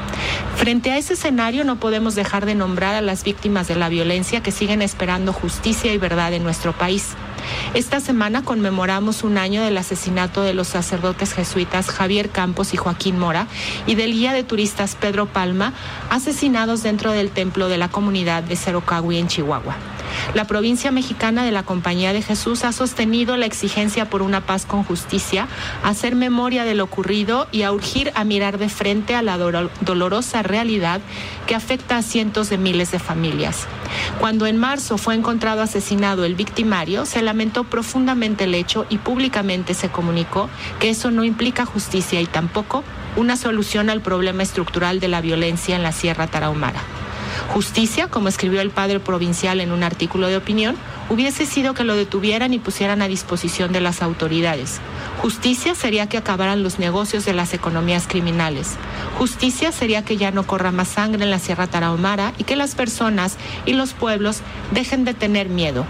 Frente 0.56 0.90
a 0.90 0.98
ese 0.98 1.12
escenario 1.12 1.62
no 1.62 1.78
podemos 1.78 2.16
dejar 2.16 2.44
de 2.44 2.56
nombrar 2.56 2.96
a 2.96 3.02
las 3.02 3.22
víctimas 3.22 3.68
de 3.68 3.76
la 3.76 3.88
violencia 3.88 4.42
que 4.42 4.50
siguen 4.50 4.82
esperando 4.82 5.32
justicia 5.32 5.92
y 5.92 5.98
verdad 5.98 6.32
en 6.32 6.42
nuestro 6.42 6.72
país. 6.72 7.10
Esta 7.72 8.00
semana 8.00 8.42
conmemoramos 8.42 9.22
un 9.22 9.38
año 9.38 9.62
del 9.62 9.78
asesinato 9.78 10.42
de 10.42 10.54
los 10.54 10.66
sacerdotes 10.66 11.34
jesuitas 11.34 11.88
Javier 11.88 12.30
Campos 12.30 12.74
y 12.74 12.78
Joaquín 12.78 13.16
Mora 13.16 13.46
y 13.86 13.94
del 13.94 14.12
guía 14.12 14.32
de 14.32 14.42
turistas 14.42 14.96
Pedro 14.96 15.26
Palma, 15.26 15.72
asesinados 16.10 16.82
dentro 16.82 17.12
del 17.12 17.30
templo 17.30 17.68
de 17.68 17.78
la 17.78 17.90
comunidad 17.90 18.42
de 18.42 18.56
Cerocagui 18.56 19.18
en 19.18 19.28
Chihuahua. 19.28 19.76
La 20.34 20.46
provincia 20.46 20.90
mexicana 20.90 21.44
de 21.44 21.52
la 21.52 21.62
Compañía 21.62 22.12
de 22.12 22.22
Jesús 22.22 22.64
ha 22.64 22.72
sostenido 22.72 23.36
la 23.36 23.46
exigencia 23.46 24.08
por 24.08 24.22
una 24.22 24.40
paz 24.40 24.66
con 24.66 24.84
justicia, 24.84 25.48
hacer 25.82 26.14
memoria 26.14 26.64
de 26.64 26.74
lo 26.74 26.84
ocurrido 26.84 27.48
y 27.52 27.62
a 27.62 27.72
urgir 27.72 28.12
a 28.14 28.24
mirar 28.24 28.58
de 28.58 28.68
frente 28.68 29.14
a 29.14 29.22
la 29.22 29.38
dolorosa 29.38 30.42
realidad 30.42 31.00
que 31.46 31.54
afecta 31.54 31.96
a 31.96 32.02
cientos 32.02 32.50
de 32.50 32.58
miles 32.58 32.90
de 32.92 32.98
familias. 32.98 33.66
Cuando 34.18 34.46
en 34.46 34.56
marzo 34.56 34.98
fue 34.98 35.14
encontrado 35.14 35.62
asesinado 35.62 36.24
el 36.24 36.34
victimario, 36.34 37.06
se 37.06 37.22
lamentó 37.22 37.64
profundamente 37.64 38.44
el 38.44 38.54
hecho 38.54 38.86
y 38.88 38.98
públicamente 38.98 39.74
se 39.74 39.88
comunicó 39.88 40.48
que 40.78 40.90
eso 40.90 41.10
no 41.10 41.24
implica 41.24 41.64
justicia 41.64 42.20
y 42.20 42.26
tampoco 42.26 42.84
una 43.16 43.36
solución 43.36 43.90
al 43.90 44.00
problema 44.00 44.42
estructural 44.42 45.00
de 45.00 45.08
la 45.08 45.20
violencia 45.20 45.76
en 45.76 45.82
la 45.82 45.92
Sierra 45.92 46.26
Tarahumara. 46.28 46.80
Justicia, 47.52 48.06
como 48.06 48.28
escribió 48.28 48.60
el 48.60 48.70
padre 48.70 49.00
provincial 49.00 49.60
en 49.60 49.72
un 49.72 49.82
artículo 49.82 50.28
de 50.28 50.36
opinión, 50.36 50.76
hubiese 51.08 51.46
sido 51.46 51.74
que 51.74 51.82
lo 51.82 51.96
detuvieran 51.96 52.54
y 52.54 52.60
pusieran 52.60 53.02
a 53.02 53.08
disposición 53.08 53.72
de 53.72 53.80
las 53.80 54.02
autoridades. 54.02 54.80
Justicia 55.20 55.74
sería 55.74 56.08
que 56.08 56.16
acabaran 56.16 56.62
los 56.62 56.78
negocios 56.78 57.24
de 57.24 57.32
las 57.32 57.52
economías 57.52 58.06
criminales. 58.06 58.76
Justicia 59.18 59.72
sería 59.72 60.04
que 60.04 60.16
ya 60.16 60.30
no 60.30 60.46
corra 60.46 60.70
más 60.70 60.88
sangre 60.88 61.24
en 61.24 61.30
la 61.30 61.40
Sierra 61.40 61.66
Tarahumara 61.66 62.32
y 62.38 62.44
que 62.44 62.54
las 62.54 62.76
personas 62.76 63.36
y 63.66 63.72
los 63.72 63.94
pueblos 63.94 64.42
dejen 64.70 65.04
de 65.04 65.14
tener 65.14 65.48
miedo. 65.48 65.86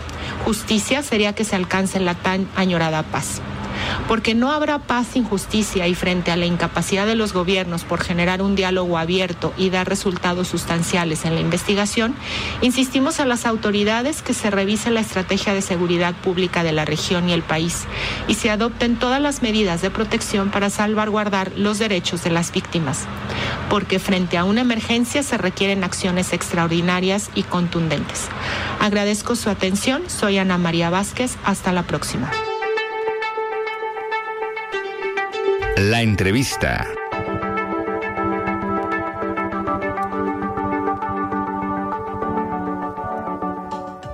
Justicia 0.47 1.03
sería 1.03 1.35
que 1.35 1.45
se 1.45 1.57
alcance 1.57 2.01
la 2.01 2.15
tan 2.15 2.49
añorada 2.57 3.03
paz 3.03 3.43
porque 4.09 4.35
no 4.35 4.53
habrá 4.53 4.79
paz 4.79 5.09
sin 5.13 5.25
justicia 5.25 5.87
y 5.87 5.95
frente 5.95 6.31
a 6.31 6.37
la 6.37 6.47
incapacidad 6.47 7.07
de 7.07 7.15
los 7.15 7.33
gobiernos 7.33 7.85
por 7.85 8.03
generar 8.03 8.43
un 8.43 8.55
diálogo 8.55 8.99
abierto 8.99 9.53
y 9.57 9.71
dar 9.71 9.89
resultados 9.89 10.49
sustanciales 10.49 11.25
en 11.25 11.35
la 11.35 11.41
investigación, 11.41 12.15
insistimos 12.61 13.21
a 13.21 13.27
las 13.27 13.47
autoridades 13.47 14.23
que 14.23 14.35
se 14.35 14.51
revise 14.51 14.91
la 14.91 15.01
estrategia 15.01 15.55
de 15.55 15.63
seguridad 15.63 16.15
pública 16.15 16.63
de 16.63 16.73
la 16.73 16.85
región 16.85 17.29
y 17.29 17.33
el 17.33 17.43
país 17.43 17.87
y 18.29 18.35
se 18.35 18.51
adopten 18.51 18.97
todas 18.97 19.21
las 19.21 19.43
medidas 19.43 19.83
de 19.83 19.91
protección 19.91 20.51
para 20.51 20.71
salvaguardar 20.71 21.53
los 21.57 21.79
derechos 21.79 22.23
de 22.25 22.31
las 22.31 22.53
víctimas, 22.53 23.07
porque 23.69 23.99
frente 23.99 24.39
a 24.39 24.45
una 24.45 24.61
emergencia 24.61 25.23
se 25.23 25.39
requieren 25.39 25.85
acciones 25.85 26.33
extraordinarias 26.33 27.31
y 27.35 27.43
contundentes. 27.43 28.29
Agradezco 28.81 29.37
su 29.37 29.51
atención, 29.51 30.03
soy 30.09 30.39
Ana 30.39 30.59
María 30.59 30.91
Vázquez, 30.91 31.37
hasta 31.45 31.73
la 31.73 31.83
próxima. 31.83 32.31
La 35.89 36.03
entrevista. 36.03 36.87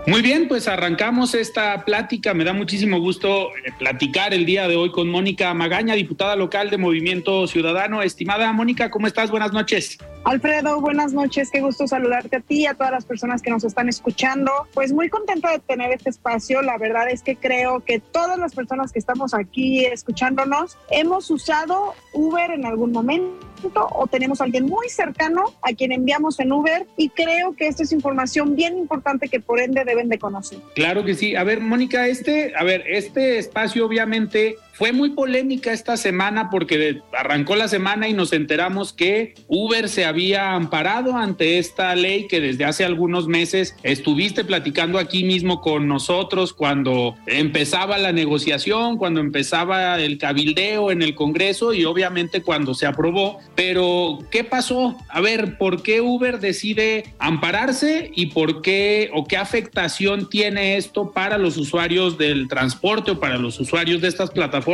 Muy 0.06 0.22
bien, 0.22 0.46
pues 0.46 0.68
arrancamos 0.68 1.34
esta 1.34 1.84
plática. 1.84 2.34
Me 2.34 2.44
da 2.44 2.52
muchísimo 2.52 3.00
gusto 3.00 3.48
eh, 3.48 3.72
platicar 3.76 4.32
el 4.32 4.46
día 4.46 4.68
de 4.68 4.76
hoy 4.76 4.92
con 4.92 5.08
Mónica 5.08 5.52
Magaña, 5.54 5.94
diputada 5.94 6.36
local 6.36 6.70
de 6.70 6.78
Movimiento 6.78 7.48
Ciudadano. 7.48 8.00
Estimada 8.00 8.52
Mónica, 8.52 8.88
¿cómo 8.88 9.08
estás? 9.08 9.32
Buenas 9.32 9.52
noches. 9.52 9.98
Alfredo, 10.26 10.80
buenas 10.80 11.12
noches. 11.12 11.52
Qué 11.52 11.60
gusto 11.60 11.86
saludarte 11.86 12.38
a 12.38 12.40
ti 12.40 12.62
y 12.62 12.66
a 12.66 12.74
todas 12.74 12.90
las 12.90 13.04
personas 13.04 13.42
que 13.42 13.50
nos 13.50 13.62
están 13.62 13.88
escuchando. 13.88 14.50
Pues 14.74 14.92
muy 14.92 15.08
contenta 15.08 15.52
de 15.52 15.60
tener 15.60 15.92
este 15.92 16.10
espacio. 16.10 16.62
La 16.62 16.78
verdad 16.78 17.08
es 17.08 17.22
que 17.22 17.36
creo 17.36 17.84
que 17.84 18.00
todas 18.00 18.36
las 18.36 18.52
personas 18.52 18.90
que 18.90 18.98
estamos 18.98 19.34
aquí 19.34 19.84
escuchándonos 19.86 20.76
hemos 20.90 21.30
usado 21.30 21.94
Uber 22.12 22.50
en 22.50 22.66
algún 22.66 22.90
momento 22.90 23.46
o 23.92 24.08
tenemos 24.08 24.40
a 24.40 24.44
alguien 24.44 24.66
muy 24.66 24.88
cercano 24.88 25.44
a 25.62 25.72
quien 25.72 25.92
enviamos 25.92 26.40
en 26.40 26.50
Uber 26.50 26.88
y 26.96 27.08
creo 27.10 27.54
que 27.54 27.68
esto 27.68 27.84
es 27.84 27.92
información 27.92 28.56
bien 28.56 28.76
importante 28.76 29.28
que 29.28 29.38
por 29.38 29.60
ende 29.60 29.84
deben 29.84 30.08
de 30.08 30.18
conocer. 30.18 30.58
Claro 30.74 31.04
que 31.04 31.14
sí. 31.14 31.36
A 31.36 31.44
ver, 31.44 31.60
Mónica, 31.60 32.08
este, 32.08 32.52
a 32.56 32.64
ver, 32.64 32.82
este 32.88 33.38
espacio 33.38 33.86
obviamente 33.86 34.56
fue 34.76 34.92
muy 34.92 35.10
polémica 35.10 35.72
esta 35.72 35.96
semana 35.96 36.50
porque 36.50 37.00
arrancó 37.16 37.56
la 37.56 37.66
semana 37.66 38.08
y 38.08 38.12
nos 38.12 38.34
enteramos 38.34 38.92
que 38.92 39.34
Uber 39.48 39.88
se 39.88 40.04
había 40.04 40.52
amparado 40.52 41.16
ante 41.16 41.58
esta 41.58 41.94
ley 41.94 42.26
que 42.28 42.42
desde 42.42 42.66
hace 42.66 42.84
algunos 42.84 43.26
meses 43.26 43.74
estuviste 43.82 44.44
platicando 44.44 44.98
aquí 44.98 45.24
mismo 45.24 45.62
con 45.62 45.88
nosotros 45.88 46.52
cuando 46.52 47.14
empezaba 47.26 47.96
la 47.96 48.12
negociación, 48.12 48.98
cuando 48.98 49.20
empezaba 49.20 49.98
el 49.98 50.18
cabildeo 50.18 50.90
en 50.90 51.00
el 51.00 51.14
Congreso 51.14 51.72
y 51.72 51.86
obviamente 51.86 52.42
cuando 52.42 52.74
se 52.74 52.84
aprobó. 52.84 53.38
Pero, 53.54 54.18
¿qué 54.30 54.44
pasó? 54.44 54.94
A 55.08 55.22
ver, 55.22 55.56
¿por 55.56 55.82
qué 55.82 56.02
Uber 56.02 56.38
decide 56.38 57.14
ampararse 57.18 58.10
y 58.14 58.26
por 58.26 58.60
qué 58.60 59.08
o 59.14 59.24
qué 59.24 59.38
afectación 59.38 60.28
tiene 60.28 60.76
esto 60.76 61.12
para 61.12 61.38
los 61.38 61.56
usuarios 61.56 62.18
del 62.18 62.46
transporte 62.48 63.12
o 63.12 63.20
para 63.20 63.38
los 63.38 63.58
usuarios 63.58 64.02
de 64.02 64.08
estas 64.08 64.30
plataformas? 64.30 64.65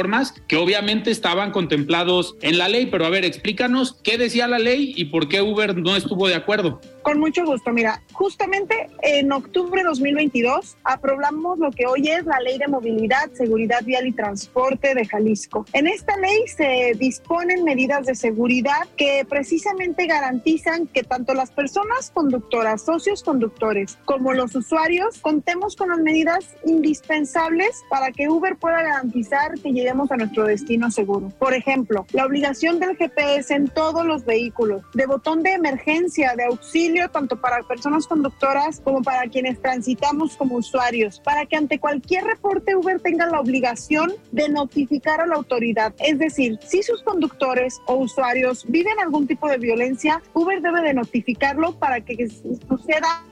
Que 0.48 0.56
obviamente 0.56 1.10
estaban 1.10 1.50
contemplados 1.50 2.36
en 2.40 2.56
la 2.56 2.68
ley. 2.68 2.86
Pero 2.86 3.04
a 3.04 3.10
ver, 3.10 3.24
explícanos 3.24 3.98
qué 4.02 4.16
decía 4.16 4.48
la 4.48 4.58
ley 4.58 4.94
y 4.96 5.06
por 5.06 5.28
qué 5.28 5.42
Uber 5.42 5.76
no 5.76 5.94
estuvo 5.96 6.28
de 6.28 6.34
acuerdo. 6.34 6.80
Con 7.02 7.18
mucho 7.18 7.44
gusto. 7.44 7.72
Mira, 7.72 8.00
justamente 8.12 8.88
en 9.02 9.32
octubre 9.32 9.82
de 9.82 9.88
2022 9.88 10.76
aprobamos 10.84 11.58
lo 11.58 11.70
que 11.72 11.84
hoy 11.86 12.08
es 12.08 12.24
la 12.26 12.38
Ley 12.40 12.58
de 12.58 12.68
Movilidad, 12.68 13.30
Seguridad 13.32 13.82
Vial 13.84 14.06
y 14.06 14.12
Transporte 14.12 14.94
de 14.94 15.04
Jalisco. 15.04 15.66
En 15.72 15.88
esta 15.88 16.16
ley 16.16 16.46
se 16.46 16.92
disponen 16.98 17.64
medidas 17.64 18.06
de 18.06 18.14
seguridad 18.14 18.86
que 18.96 19.26
precisamente 19.28 20.06
garantizan 20.06 20.86
que 20.86 21.02
tanto 21.02 21.34
las 21.34 21.50
personas 21.50 22.12
conductoras, 22.14 22.82
socios 22.82 23.24
conductores, 23.24 23.98
como 24.04 24.32
los 24.32 24.54
usuarios 24.54 25.18
contemos 25.18 25.74
con 25.74 25.88
las 25.88 25.98
medidas 25.98 26.54
indispensables 26.64 27.82
para 27.90 28.12
que 28.12 28.28
Uber 28.28 28.56
pueda 28.56 28.80
garantizar 28.80 29.58
que 29.60 29.72
lleguemos 29.82 30.10
a 30.12 30.16
nuestro 30.16 30.44
destino 30.44 30.90
seguro. 30.90 31.28
Por 31.38 31.54
ejemplo, 31.54 32.06
la 32.12 32.24
obligación 32.24 32.78
del 32.78 32.96
GPS 32.96 33.54
en 33.54 33.68
todos 33.68 34.06
los 34.06 34.24
vehículos, 34.24 34.82
de 34.94 35.06
botón 35.06 35.42
de 35.42 35.52
emergencia, 35.52 36.34
de 36.36 36.44
auxilio 36.44 37.08
tanto 37.10 37.40
para 37.40 37.62
personas 37.64 38.06
conductoras 38.06 38.80
como 38.80 39.02
para 39.02 39.28
quienes 39.28 39.60
transitamos 39.60 40.36
como 40.36 40.56
usuarios, 40.56 41.20
para 41.20 41.46
que 41.46 41.56
ante 41.56 41.80
cualquier 41.80 42.24
reporte 42.24 42.76
Uber 42.76 43.00
tenga 43.00 43.26
la 43.26 43.40
obligación 43.40 44.12
de 44.30 44.48
notificar 44.48 45.20
a 45.20 45.26
la 45.26 45.34
autoridad. 45.34 45.92
Es 45.98 46.18
decir, 46.18 46.58
si 46.62 46.82
sus 46.82 47.02
conductores 47.02 47.80
o 47.86 47.96
usuarios 47.96 48.64
viven 48.68 48.98
algún 49.00 49.26
tipo 49.26 49.48
de 49.48 49.58
violencia, 49.58 50.22
Uber 50.32 50.60
debe 50.62 50.82
de 50.82 50.94
notificarlo 50.94 51.78
para 51.78 52.00
que 52.00 52.28
suceda 52.28 53.24